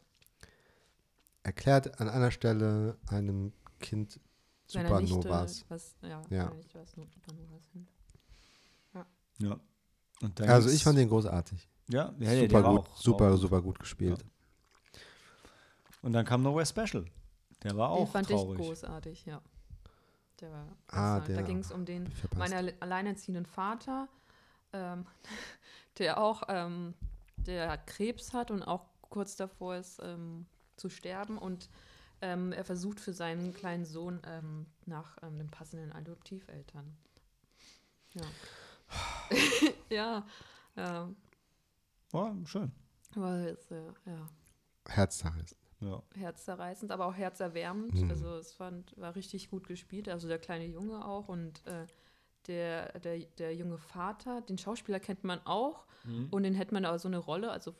erklärt 1.42 2.00
an 2.00 2.08
einer 2.08 2.30
Stelle 2.30 2.96
einem 3.08 3.52
Kind 3.78 4.18
Supernovas. 4.72 5.64
was, 5.68 5.94
ja, 6.02 6.22
Ja. 6.30 6.50
Nichte, 6.50 6.78
was 6.78 6.90
Supernovas 6.92 7.70
sind. 7.72 7.88
Ja. 9.38 9.58
Und 10.22 10.38
dann 10.38 10.48
Also 10.50 10.68
ich 10.68 10.82
fand 10.84 10.98
den 10.98 11.08
großartig. 11.08 11.66
ja, 11.88 12.12
ja, 12.18 12.32
ja, 12.32 12.40
der 12.40 12.50
super 12.50 12.62
war 12.64 12.76
gut, 12.76 12.88
auch, 12.88 12.96
super, 12.96 13.32
auch 13.32 13.36
super 13.36 13.62
gut 13.62 13.78
gespielt. 13.78 14.22
Und 16.02 16.12
dann 16.12 16.24
kam 16.24 16.42
Nowhere 16.42 16.66
Special. 16.66 17.04
Der 17.62 17.76
war 17.76 17.94
Den 17.94 18.02
auch 18.04 18.10
fand 18.10 18.28
traurig. 18.28 18.58
ich 18.60 18.66
großartig, 18.66 19.26
ja. 19.26 19.40
Der 20.40 20.50
war 20.52 20.66
Ah, 20.88 21.18
großartig. 21.18 21.28
Da 21.28 21.34
der- 21.34 21.42
ging 21.42 21.58
es 21.58 21.70
um 21.72 21.84
den 21.84 22.12
meinen 22.36 22.54
alle- 22.54 22.74
alleinerziehenden 22.80 23.46
Vater, 23.46 24.08
ähm, 24.72 25.06
der 25.98 26.18
auch 26.20 26.42
ähm, 26.48 26.94
der 27.36 27.76
Krebs 27.78 28.32
hat 28.32 28.50
und 28.50 28.62
auch 28.62 28.84
kurz 29.08 29.36
davor 29.36 29.76
ist 29.76 29.98
ähm, 30.02 30.46
zu 30.76 30.88
sterben 30.88 31.36
und 31.38 31.68
ähm, 32.22 32.52
er 32.52 32.64
versucht 32.64 33.00
für 33.00 33.12
seinen 33.12 33.54
kleinen 33.54 33.84
Sohn 33.84 34.20
ähm, 34.26 34.66
nach 34.86 35.16
ähm, 35.22 35.38
den 35.38 35.50
passenden 35.50 35.92
Adoptiveltern. 35.92 36.96
Ja. 38.14 38.22
ja, 39.90 40.26
ähm, 40.76 41.16
War 42.10 42.34
schön. 42.44 42.72
weil 43.14 43.48
es, 43.48 43.70
äh, 43.70 43.86
ja, 44.06 44.26
Herzzerreißend. 44.88 45.56
Ja. 45.80 46.02
herzzerreißend, 46.14 46.92
aber 46.92 47.06
auch 47.06 47.14
herzerwärmend. 47.14 47.94
Mhm. 48.02 48.10
Also 48.10 48.36
es 48.36 48.52
fand, 48.52 48.94
war 48.98 49.14
richtig 49.14 49.48
gut 49.48 49.66
gespielt. 49.66 50.08
Also 50.10 50.28
der 50.28 50.38
kleine 50.38 50.66
Junge 50.66 51.04
auch 51.06 51.28
und 51.28 51.66
äh, 51.66 51.86
der, 52.48 52.98
der, 52.98 53.18
der 53.38 53.54
junge 53.54 53.78
Vater, 53.78 54.42
den 54.42 54.58
Schauspieler 54.58 55.00
kennt 55.00 55.24
man 55.24 55.40
auch 55.46 55.86
Mhm. 56.04 56.28
und 56.30 56.44
den 56.44 56.54
hätte 56.54 56.72
man 56.72 56.86
aber 56.86 56.98
so 56.98 57.08
eine 57.08 57.18
Rolle, 57.18 57.50
also 57.50 57.74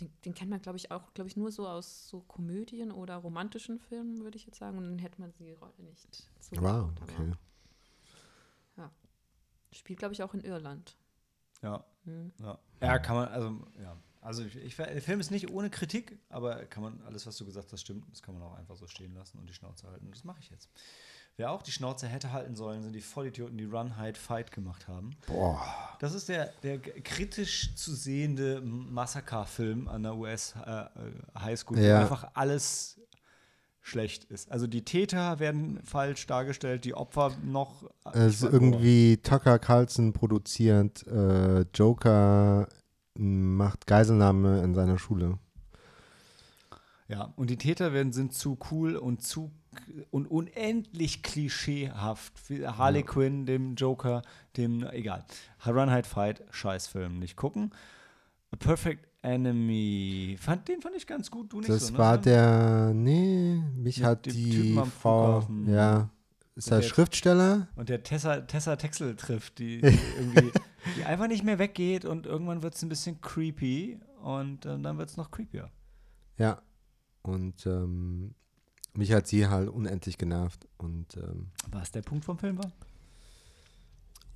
den, 0.00 0.10
den 0.24 0.34
kennt 0.34 0.50
man, 0.50 0.60
glaube 0.60 0.76
ich, 0.76 0.90
auch, 0.90 1.14
glaube 1.14 1.28
ich, 1.28 1.36
nur 1.36 1.52
so 1.52 1.66
aus 1.68 2.08
so 2.08 2.20
Komödien 2.20 2.90
oder 2.90 3.16
romantischen 3.16 3.78
Filmen, 3.78 4.22
würde 4.22 4.36
ich 4.36 4.46
jetzt 4.46 4.58
sagen. 4.58 4.78
Und 4.78 4.84
dann 4.84 4.98
hätte 4.98 5.20
man 5.20 5.32
die 5.34 5.52
Rolle 5.52 5.72
nicht 5.82 6.28
so 6.40 6.56
Wow, 6.60 6.90
okay. 7.02 7.32
Spielt, 9.74 9.98
glaube 9.98 10.14
ich, 10.14 10.22
auch 10.22 10.34
in 10.34 10.40
Irland. 10.40 10.96
Ja. 11.62 11.84
Hm. 12.04 12.32
Ja. 12.38 12.58
ja, 12.80 12.98
kann 12.98 13.16
man, 13.16 13.28
also, 13.28 13.66
ja. 13.82 13.96
Also, 14.20 14.44
ich, 14.44 14.56
ich, 14.56 14.76
der 14.76 15.02
Film 15.02 15.20
ist 15.20 15.30
nicht 15.30 15.50
ohne 15.50 15.68
Kritik, 15.68 16.18
aber 16.30 16.64
kann 16.66 16.82
man, 16.82 17.02
alles, 17.02 17.26
was 17.26 17.36
du 17.36 17.44
gesagt 17.44 17.72
hast, 17.72 17.80
stimmt. 17.80 18.06
Das 18.10 18.22
kann 18.22 18.34
man 18.34 18.42
auch 18.42 18.54
einfach 18.54 18.76
so 18.76 18.86
stehen 18.86 19.14
lassen 19.14 19.38
und 19.38 19.48
die 19.48 19.54
Schnauze 19.54 19.86
halten. 19.86 20.06
Und 20.06 20.14
das 20.14 20.24
mache 20.24 20.40
ich 20.40 20.48
jetzt. 20.50 20.70
Wer 21.36 21.50
auch 21.50 21.62
die 21.62 21.72
Schnauze 21.72 22.06
hätte 22.06 22.32
halten 22.32 22.54
sollen, 22.54 22.82
sind 22.82 22.92
die 22.92 23.00
Vollidioten, 23.00 23.58
die 23.58 23.64
Run, 23.64 23.98
Hide, 24.00 24.18
Fight 24.18 24.52
gemacht 24.52 24.86
haben. 24.86 25.10
Boah. 25.26 25.60
Das 25.98 26.14
ist 26.14 26.28
der, 26.28 26.52
der 26.62 26.78
kritisch 26.78 27.74
zu 27.74 27.92
sehende 27.92 28.60
Massaker-Film 28.60 29.88
an 29.88 30.04
der 30.04 30.14
US-Highschool, 30.16 31.78
Ja. 31.80 31.96
wo 31.98 32.02
einfach 32.02 32.28
alles 32.34 33.00
schlecht 33.80 34.24
ist. 34.24 34.50
Also 34.50 34.66
die 34.68 34.84
Täter 34.84 35.40
werden 35.40 35.80
falsch 35.84 36.26
dargestellt, 36.26 36.84
die 36.84 36.94
Opfer 36.94 37.32
noch. 37.44 37.82
Es 38.12 38.36
ist 38.42 38.52
irgendwie 38.52 39.16
Tucker 39.18 39.58
Carlson 39.58 40.12
produziert, 40.12 41.04
äh, 41.08 41.62
Joker 41.74 42.68
macht 43.14 43.86
Geiselnahme 43.86 44.62
in 44.62 44.74
seiner 44.74 44.98
Schule. 44.98 45.38
Ja, 47.06 47.32
und 47.36 47.50
die 47.50 47.58
Täter 47.58 47.92
werden, 47.92 48.12
sind 48.14 48.32
zu 48.32 48.56
cool 48.70 48.96
und 48.96 49.22
zu 49.22 49.52
und 50.10 50.26
unendlich 50.26 51.22
klischeehaft. 51.22 52.32
Harley 52.78 53.02
Quinn, 53.02 53.44
dem 53.44 53.74
Joker, 53.74 54.22
dem, 54.56 54.84
egal. 54.86 55.24
Run, 55.66 55.90
Hide, 55.92 56.08
Fight, 56.08 56.42
Scheißfilm, 56.50 57.18
nicht 57.18 57.36
gucken. 57.36 57.72
A 58.52 58.56
Perfect 58.56 59.06
Enemy, 59.22 60.36
fand, 60.40 60.68
den 60.68 60.80
fand 60.80 60.94
ich 60.96 61.06
ganz 61.06 61.30
gut, 61.30 61.52
du 61.52 61.58
nicht 61.58 61.70
Das 61.70 61.86
so, 61.88 61.92
ne? 61.92 61.98
war 61.98 62.14
Sven? 62.14 62.22
der, 62.24 62.92
nee, 62.94 63.62
mich 63.76 63.98
Mit 63.98 64.06
hat 64.06 64.26
die 64.26 64.74
Frau, 65.00 65.40
Flughafen. 65.40 65.74
ja, 65.74 66.10
ist 66.54 66.70
er 66.70 66.80
der- 66.80 66.86
Schriftsteller? 66.88 67.68
Und 67.74 67.88
der 67.88 68.02
Tessa, 68.02 68.42
Tessa 68.42 68.76
Texel 68.76 69.16
trifft, 69.16 69.58
die, 69.58 69.80
die 69.82 69.98
irgendwie, 70.18 70.52
die 70.96 71.04
einfach 71.04 71.26
nicht 71.28 71.42
mehr 71.42 71.58
weggeht 71.58 72.04
und 72.04 72.26
irgendwann 72.26 72.62
wird 72.62 72.74
es 72.76 72.82
ein 72.82 72.88
bisschen 72.88 73.20
creepy 73.20 73.98
und 74.22 74.64
äh, 74.66 74.78
dann 74.78 74.98
wird 74.98 75.08
es 75.10 75.16
noch 75.16 75.30
creepier. 75.30 75.70
Ja. 76.38 76.60
Und 77.24 77.66
ähm, 77.66 78.34
mich 78.94 79.10
hat 79.12 79.26
sie 79.26 79.48
halt 79.48 79.68
unendlich 79.68 80.16
genervt. 80.18 80.68
Und 80.78 81.16
ähm, 81.16 81.50
Was 81.72 81.90
der 81.90 82.02
Punkt 82.02 82.24
vom 82.24 82.38
Film 82.38 82.58
war? 82.58 82.70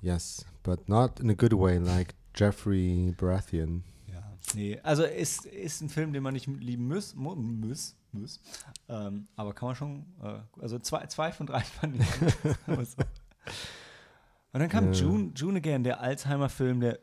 yes, 0.01 0.45
but 0.63 0.87
not 0.87 1.19
in 1.19 1.29
a 1.29 1.33
good 1.33 1.53
way, 1.53 1.77
like 1.77 2.15
Jeffrey 2.35 3.13
Baratheon. 3.17 3.83
Ja. 4.07 4.23
Nee, 4.55 4.79
also 4.81 5.03
ist, 5.03 5.45
ist 5.45 5.81
ein 5.81 5.89
Film, 5.89 6.13
den 6.13 6.23
man 6.23 6.33
nicht 6.33 6.47
lieben 6.47 6.87
muss, 6.87 7.15
mu- 7.15 7.35
muss, 7.35 7.95
muss. 8.11 8.39
Ähm, 8.87 9.27
aber 9.35 9.53
kann 9.53 9.67
man 9.69 9.75
schon, 9.75 10.05
äh, 10.23 10.39
also 10.61 10.79
zwei, 10.79 11.05
zwei 11.07 11.31
von 11.31 11.47
drei 11.47 11.59
fand 11.81 11.99
ich. 11.99 12.05
so. 12.65 13.03
Und 14.51 14.59
dann 14.61 14.69
kam 14.69 14.85
Ja. 14.85 14.91
June, 14.99 15.31
June 15.35 15.57
Again, 15.57 15.83
der 15.83 15.99
Alzheimer-Film, 15.99 16.79
der, 16.79 16.99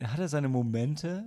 der 0.00 0.12
hatte 0.12 0.28
seine 0.28 0.48
Momente, 0.48 1.24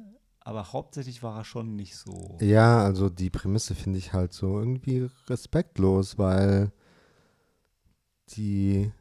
aber 0.50 0.74
hauptsächlich 0.74 1.22
war 1.24 1.38
er 1.38 1.44
schon 1.46 1.76
nicht 1.76 1.96
so. 1.96 2.38
Ja, 2.42 2.84
also 2.84 3.10
die 3.10 3.30
Prämisse 3.30 3.76
finde 3.76 4.00
ich 4.00 4.14
halt 4.14 4.34
so 4.34 4.60
irgendwie 4.60 5.08
respektlos, 5.28 6.18
weil 6.18 6.72
die 8.36 8.92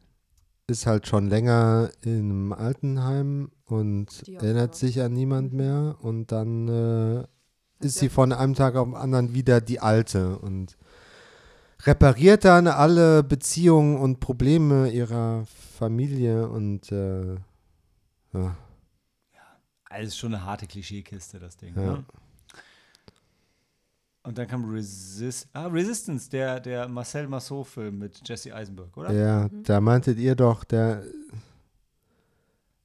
ist 0.67 0.85
halt 0.85 1.07
schon 1.07 1.27
länger 1.27 1.89
im 2.01 2.53
Altenheim 2.53 3.51
und 3.65 4.23
erinnert 4.43 4.75
sich 4.75 5.01
an 5.01 5.13
niemand 5.13 5.53
mehr 5.53 5.97
und 6.01 6.31
dann 6.31 6.67
äh, 6.67 7.19
ist 7.85 7.95
ja- 7.95 8.01
sie 8.01 8.09
von 8.09 8.31
einem 8.31 8.53
Tag 8.53 8.75
auf 8.75 8.87
den 8.87 8.95
anderen 8.95 9.33
wieder 9.33 9.61
die 9.61 9.79
Alte 9.79 10.37
und 10.39 10.77
repariert 11.83 12.45
dann 12.45 12.67
alle 12.67 13.23
Beziehungen 13.23 13.97
und 13.97 14.19
Probleme 14.19 14.89
ihrer 14.91 15.45
Familie 15.77 16.47
und 16.49 16.91
äh, 16.91 17.35
ja, 18.33 18.55
Also 19.89 20.15
schon 20.15 20.33
eine 20.33 20.45
harte 20.45 20.67
Klischeekiste, 20.67 21.39
das 21.39 21.57
Ding. 21.57 21.75
Ja. 21.75 21.81
Ne? 21.81 22.05
Und 24.23 24.37
dann 24.37 24.47
kam 24.47 24.69
Resist 24.69 25.47
ah, 25.53 25.67
Resistance, 25.67 26.29
der, 26.29 26.59
der 26.59 26.87
Marcel 26.87 27.27
Marceau-Film 27.27 27.97
mit 27.97 28.21
Jesse 28.27 28.53
Eisenberg, 28.53 28.95
oder? 28.97 29.11
ja, 29.11 29.47
Mhm. 29.47 29.63
da 29.63 29.81
meintet 29.81 30.19
ihr 30.19 30.35
doch, 30.35 30.63
der 30.63 31.03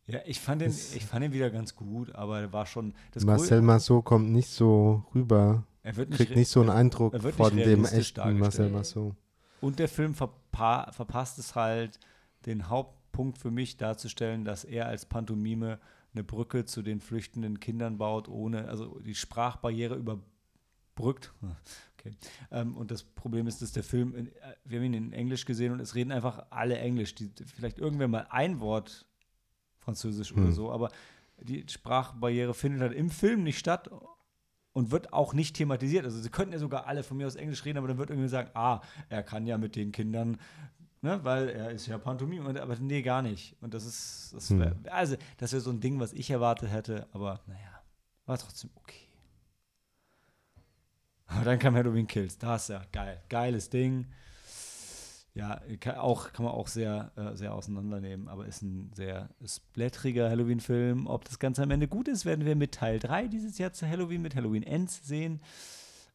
Ja, 0.06 0.20
ich 0.26 0.40
fand 0.40 0.62
den, 0.62 0.70
ich 0.70 1.04
fand 1.04 1.24
den 1.24 1.32
wieder 1.32 1.50
ganz 1.50 1.74
gut, 1.74 2.14
aber 2.14 2.40
er 2.40 2.52
war 2.52 2.66
schon 2.66 2.94
das 3.12 3.24
Marcel 3.24 3.62
Marceau 3.62 4.00
kommt 4.02 4.30
nicht 4.30 4.48
so 4.48 5.04
rüber, 5.14 5.64
er 5.82 5.96
wird 5.96 6.10
nicht, 6.10 6.18
kriegt 6.18 6.36
nicht 6.36 6.48
so 6.48 6.60
einen 6.60 6.70
Eindruck 6.70 7.14
er 7.14 7.20
von 7.32 7.56
dem 7.56 7.84
echten. 7.84 8.38
Marcel. 8.38 8.70
Marceau. 8.70 9.14
Und 9.60 9.78
der 9.78 9.88
Film 9.88 10.14
verpa 10.14 10.92
verpasst 10.92 11.38
es 11.38 11.54
halt, 11.54 11.98
den 12.46 12.68
Hauptpunkt 12.68 13.38
für 13.38 13.50
mich 13.50 13.76
darzustellen, 13.76 14.44
dass 14.44 14.64
er 14.64 14.86
als 14.86 15.04
Pantomime 15.06 15.78
eine 16.14 16.24
Brücke 16.24 16.64
zu 16.64 16.82
den 16.82 17.00
flüchtenden 17.00 17.60
Kindern 17.60 17.98
baut, 17.98 18.28
ohne, 18.28 18.68
also 18.68 18.98
die 19.00 19.14
Sprachbarriere 19.14 19.96
überbrückt. 19.96 21.32
Okay. 22.04 22.16
Ähm, 22.50 22.76
und 22.76 22.90
das 22.90 23.02
Problem 23.02 23.46
ist, 23.46 23.62
dass 23.62 23.72
der 23.72 23.82
Film, 23.82 24.14
in, 24.14 24.26
äh, 24.26 24.32
wir 24.66 24.78
haben 24.78 24.84
ihn 24.84 24.92
in 24.92 25.12
Englisch 25.14 25.46
gesehen 25.46 25.72
und 25.72 25.80
es 25.80 25.94
reden 25.94 26.12
einfach 26.12 26.44
alle 26.50 26.76
Englisch. 26.76 27.14
Die, 27.14 27.30
vielleicht 27.46 27.78
irgendwer 27.78 28.08
mal 28.08 28.26
ein 28.28 28.60
Wort 28.60 29.06
Französisch 29.78 30.32
oder 30.32 30.44
Hm. 30.44 30.52
so, 30.52 30.70
aber 30.70 30.90
die 31.40 31.64
Sprachbarriere 31.66 32.52
findet 32.52 32.82
halt 32.82 32.92
im 32.92 33.08
Film 33.08 33.42
nicht 33.42 33.58
statt 33.58 33.88
und 34.74 34.90
wird 34.90 35.14
auch 35.14 35.32
nicht 35.32 35.56
thematisiert. 35.56 36.04
Also 36.04 36.20
sie 36.20 36.28
könnten 36.28 36.52
ja 36.52 36.58
sogar 36.58 36.86
alle 36.86 37.02
von 37.02 37.16
mir 37.16 37.26
aus 37.26 37.36
Englisch 37.36 37.64
reden, 37.64 37.78
aber 37.78 37.88
dann 37.88 37.96
wird 37.96 38.10
irgendwie 38.10 38.28
sagen, 38.28 38.50
ah, 38.54 38.82
er 39.08 39.22
kann 39.22 39.46
ja 39.46 39.56
mit 39.56 39.74
den 39.76 39.92
Kindern, 39.92 40.38
ne, 41.04 41.20
weil 41.22 41.50
er 41.50 41.70
ist 41.70 41.86
ja 41.86 41.98
Pantomime, 41.98 42.48
und- 42.48 42.58
aber 42.58 42.76
nee, 42.76 43.02
gar 43.02 43.22
nicht. 43.22 43.54
Und 43.60 43.74
das 43.74 43.84
ist, 43.84 44.32
das 44.34 44.50
Hm. 44.50 44.58
wär, 44.60 44.76
also 44.90 45.16
das 45.36 45.52
wäre 45.52 45.60
so 45.60 45.70
ein 45.70 45.80
Ding, 45.80 46.00
was 46.00 46.12
ich 46.12 46.30
erwartet 46.30 46.70
hätte, 46.72 47.06
aber 47.12 47.40
naja, 47.46 47.82
war 48.26 48.38
trotzdem 48.38 48.70
okay. 48.74 49.06
Aber 51.26 51.44
dann 51.44 51.58
kam 51.58 51.74
Halloween 51.74 52.06
Kills, 52.06 52.38
das 52.38 52.62
ist 52.64 52.68
ja 52.68 52.82
geil, 52.92 53.20
geiles 53.28 53.70
Ding. 53.70 54.06
Ja, 55.34 55.60
kann, 55.80 55.96
auch, 55.96 56.32
kann 56.32 56.44
man 56.44 56.54
auch 56.54 56.68
sehr, 56.68 57.10
äh, 57.16 57.34
sehr 57.34 57.52
auseinandernehmen, 57.54 58.28
aber 58.28 58.46
ist 58.46 58.62
ein 58.62 58.92
sehr 58.94 59.30
splatteriger 59.44 60.30
Halloween-Film. 60.30 61.08
Ob 61.08 61.24
das 61.24 61.40
Ganze 61.40 61.64
am 61.64 61.72
Ende 61.72 61.88
gut 61.88 62.06
ist, 62.06 62.24
werden 62.24 62.44
wir 62.44 62.54
mit 62.54 62.72
Teil 62.72 63.00
3 63.00 63.26
dieses 63.26 63.58
Jahr 63.58 63.72
zu 63.72 63.88
Halloween, 63.88 64.22
mit 64.22 64.36
Halloween 64.36 64.62
Ends 64.62 65.04
sehen. 65.04 65.40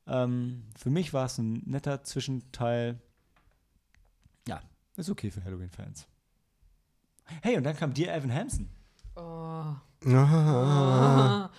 Ähm, 0.07 0.63
für 0.77 0.89
mich 0.89 1.11
war 1.13 1.25
es 1.25 1.37
ein 1.37 1.63
netter 1.65 2.01
Zwischenteil. 2.03 3.01
Ja, 4.99 5.01
ist 5.01 5.09
okay 5.09 5.31
für 5.31 5.41
Halloween-Fans. 5.45 6.05
Hey, 7.41 7.55
und 7.55 7.63
dann 7.63 7.77
kam 7.77 7.93
Dear 7.93 8.13
Evan 8.17 8.33
Hansen. 8.33 8.69
Oh. 9.15 9.21
Ah, 9.21 9.81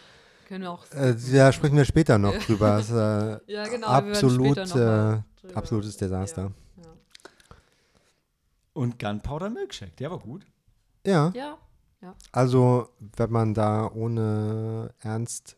Können 0.47 0.65
wir 0.65 0.71
auch. 0.73 0.85
äh, 0.93 1.15
da 1.33 1.51
sprechen 1.51 1.75
wir 1.77 1.87
später 1.87 2.19
noch 2.19 2.35
drüber. 2.45 2.77
Das 2.77 2.91
äh, 2.91 3.41
ja, 3.51 3.67
genau. 3.67 3.87
absolut, 3.87 4.59
äh, 4.59 5.23
absolutes 5.55 5.97
Desaster. 5.97 6.53
Ja. 6.77 6.93
Und 8.75 8.99
Gunpowder 8.99 9.49
Milkshake, 9.49 9.97
der 9.97 10.11
war 10.11 10.19
gut. 10.19 10.45
Ja, 11.07 11.33
Ja. 11.35 11.57
ja. 12.03 12.15
also 12.33 12.91
wenn 13.17 13.31
man 13.31 13.55
da 13.55 13.91
ohne 13.91 14.93
Ernst 15.01 15.57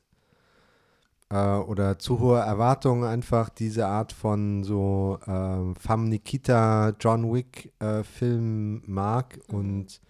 äh, 1.32 1.56
oder 1.56 1.98
zu 1.98 2.20
hohe 2.20 2.38
Erwartungen 2.38 3.04
einfach 3.04 3.48
diese 3.48 3.86
Art 3.86 4.12
von 4.12 4.62
so 4.64 5.18
ähm, 5.26 5.74
Fam 5.76 6.08
Nikita, 6.08 6.90
John 7.00 7.32
Wick 7.32 7.72
äh, 7.80 8.02
Film 8.04 8.82
mag 8.86 9.38
Mhm. 9.48 9.54
und 9.58 10.00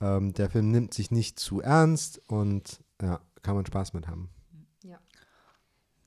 ähm, 0.00 0.32
der 0.34 0.50
Film 0.50 0.70
nimmt 0.70 0.94
sich 0.94 1.10
nicht 1.10 1.38
zu 1.40 1.60
ernst 1.60 2.20
und 2.28 2.84
ja, 3.02 3.20
kann 3.42 3.56
man 3.56 3.66
Spaß 3.66 3.94
mit 3.94 4.06
haben. 4.06 4.30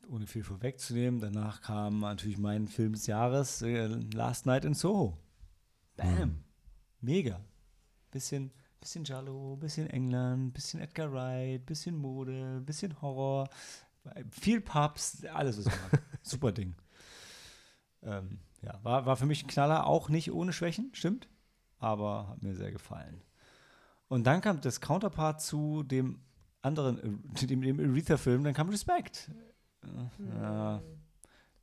Ohne 0.10 0.28
viel 0.28 0.44
vorwegzunehmen. 0.44 1.22
Danach 1.22 1.62
kam 1.62 2.02
natürlich 2.02 2.38
mein 2.38 2.68
Film 2.68 2.92
des 2.92 3.08
Jahres, 3.08 3.62
äh, 3.62 3.88
Last 4.14 4.46
Night 4.46 4.66
in 4.66 4.74
Soho. 4.74 5.18
Bam. 5.96 6.44
Mega. 7.00 7.40
Bisschen, 8.12 8.52
bisschen 8.82 9.06
Jallo, 9.06 9.56
bisschen 9.56 9.90
England, 9.90 10.54
bisschen 10.54 10.82
Edgar 10.82 11.14
Wright, 11.14 11.66
bisschen 11.66 11.96
Mode, 11.96 12.62
bisschen 12.66 13.02
Horror, 13.02 13.48
viel 14.32 14.62
Pubs, 14.62 15.24
alles 15.26 15.58
was 15.58 15.66
ich 15.68 15.82
mag. 15.92 16.02
Super 16.22 16.52
Ding. 16.52 16.76
Ähm, 18.04 18.40
ja, 18.62 18.80
war, 18.84 19.06
war 19.06 19.16
für 19.18 19.26
mich 19.26 19.44
ein 19.44 19.48
Knaller, 19.48 19.86
auch 19.86 20.10
nicht 20.10 20.32
ohne 20.32 20.54
Schwächen, 20.54 20.90
stimmt, 20.94 21.28
aber 21.78 22.28
hat 22.30 22.42
mir 22.44 22.56
sehr 22.56 22.72
gefallen. 22.72 23.22
Und 24.08 24.26
dann 24.26 24.42
kam 24.42 24.60
das 24.62 24.82
Counterpart 24.82 25.42
zu 25.42 25.84
dem 25.84 26.20
anderen, 26.62 27.00
äh, 27.32 27.36
zu 27.36 27.48
dem, 27.48 27.62
dem 27.62 27.80
Aretha-Film, 27.80 28.44
dann 28.44 28.54
kam 28.54 28.70
Respect. 28.70 29.30
Ja, 29.84 30.12
Hm. 30.18 30.82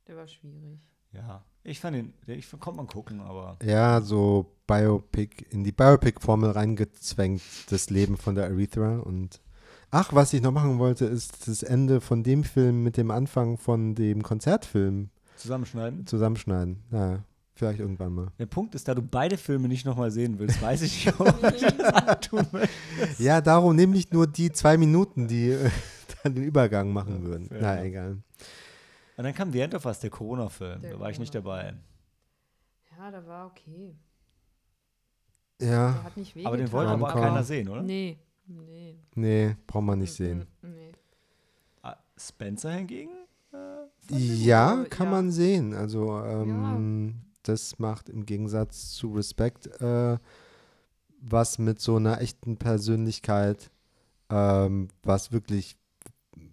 Der 0.07 0.15
war 0.17 0.27
schwierig. 0.27 0.79
ja. 1.11 1.43
Ich 1.63 1.79
fand 1.81 1.95
den, 1.97 2.13
der- 2.25 2.37
ich 2.37 2.49
konnte 2.49 2.77
man 2.77 2.87
gucken, 2.87 3.19
aber 3.21 3.57
Ja, 3.61 4.01
so 4.01 4.55
Biopic, 4.65 5.45
in 5.51 5.63
die 5.63 5.71
Biopic-Formel 5.73 6.51
reingezwängt, 6.51 7.41
das 7.69 7.89
Leben 7.89 8.17
von 8.17 8.33
der 8.35 8.45
Aretha. 8.45 8.99
Und 8.99 9.39
ach, 9.91 10.13
was 10.13 10.33
ich 10.33 10.41
noch 10.41 10.51
machen 10.51 10.79
wollte, 10.79 11.05
ist 11.05 11.47
das 11.47 11.63
Ende 11.63 12.01
von 12.01 12.23
dem 12.23 12.43
Film 12.43 12.83
mit 12.83 12.97
dem 12.97 13.11
Anfang 13.11 13.57
von 13.57 13.95
dem 13.95 14.23
Konzertfilm 14.23 15.09
zusammenschneiden. 15.35 16.05
zusammenschneiden. 16.05 16.83
Ja, 16.91 17.23
vielleicht 17.55 17.79
irgendwann 17.79 18.13
mal. 18.13 18.27
Der 18.39 18.45
Punkt 18.45 18.75
ist, 18.75 18.87
da 18.87 18.95
du 18.95 19.01
beide 19.01 19.37
Filme 19.37 19.67
nicht 19.67 19.85
nochmal 19.85 20.11
sehen 20.11 20.37
willst, 20.39 20.61
weiß 20.61 20.81
ich 20.83 21.05
nicht, 21.05 21.19
ob 21.19 21.27
ich 21.53 21.61
das. 21.61 23.19
Ja, 23.19 23.41
darum 23.41 23.75
nämlich 23.75 24.11
nur 24.11 24.27
die 24.27 24.51
zwei 24.51 24.77
Minuten, 24.77 25.27
die 25.27 25.51
äh, 25.51 25.69
dann 26.23 26.35
den 26.35 26.43
Übergang 26.43 26.91
machen 26.91 27.23
würden. 27.25 27.47
Na, 27.51 27.75
enough. 27.75 27.85
egal. 27.85 28.17
Und 29.17 29.23
dann 29.25 29.33
kam 29.33 29.51
The 29.51 29.59
End 29.61 29.75
of 29.75 29.85
Us, 29.85 29.99
der 29.99 30.09
Corona-Film. 30.09 30.81
Da 30.81 30.99
war 30.99 31.09
ich 31.09 31.19
nicht 31.19 31.35
dabei. 31.35 31.73
Ja, 32.97 33.11
der 33.11 33.25
war 33.27 33.47
okay. 33.47 33.95
Ja, 35.61 35.91
Der 35.91 36.03
hat 36.03 36.15
nicht 36.17 36.35
wehgetan. 36.35 36.47
Aber 36.53 36.57
den 36.57 36.71
wollte 36.71 36.91
aber 36.91 37.11
keiner 37.13 37.43
sehen, 37.43 37.67
oder? 37.67 37.81
Nee. 37.83 38.17
Nee. 38.51 38.95
nee, 39.15 39.55
braucht 39.67 39.83
man 39.85 39.99
nicht 39.99 40.13
sehen. 40.13 40.47
Mm, 40.61 40.67
Nee. 40.67 40.91
Ah, 41.83 41.95
Spencer 42.17 42.71
hingegen? 42.71 43.11
Äh, 43.53 44.15
Ja, 44.17 44.71
aber 44.73 44.85
kann 44.85 45.07
ja. 45.07 45.11
man 45.11 45.31
sehen. 45.31 45.73
Also 45.73 46.17
ähm, 46.23 47.15
das 47.43 47.77
macht 47.79 48.09
im 48.09 48.25
Gegensatz 48.25 48.91
zu 48.93 49.13
Respect 49.13 49.67
äh, 49.81 50.17
was 51.21 51.59
mit 51.59 51.79
so 51.79 51.97
einer 51.97 52.21
echten 52.21 52.57
Persönlichkeit, 52.57 53.71
ähm, 54.29 54.87
was 55.03 55.31
wirklich 55.31 55.75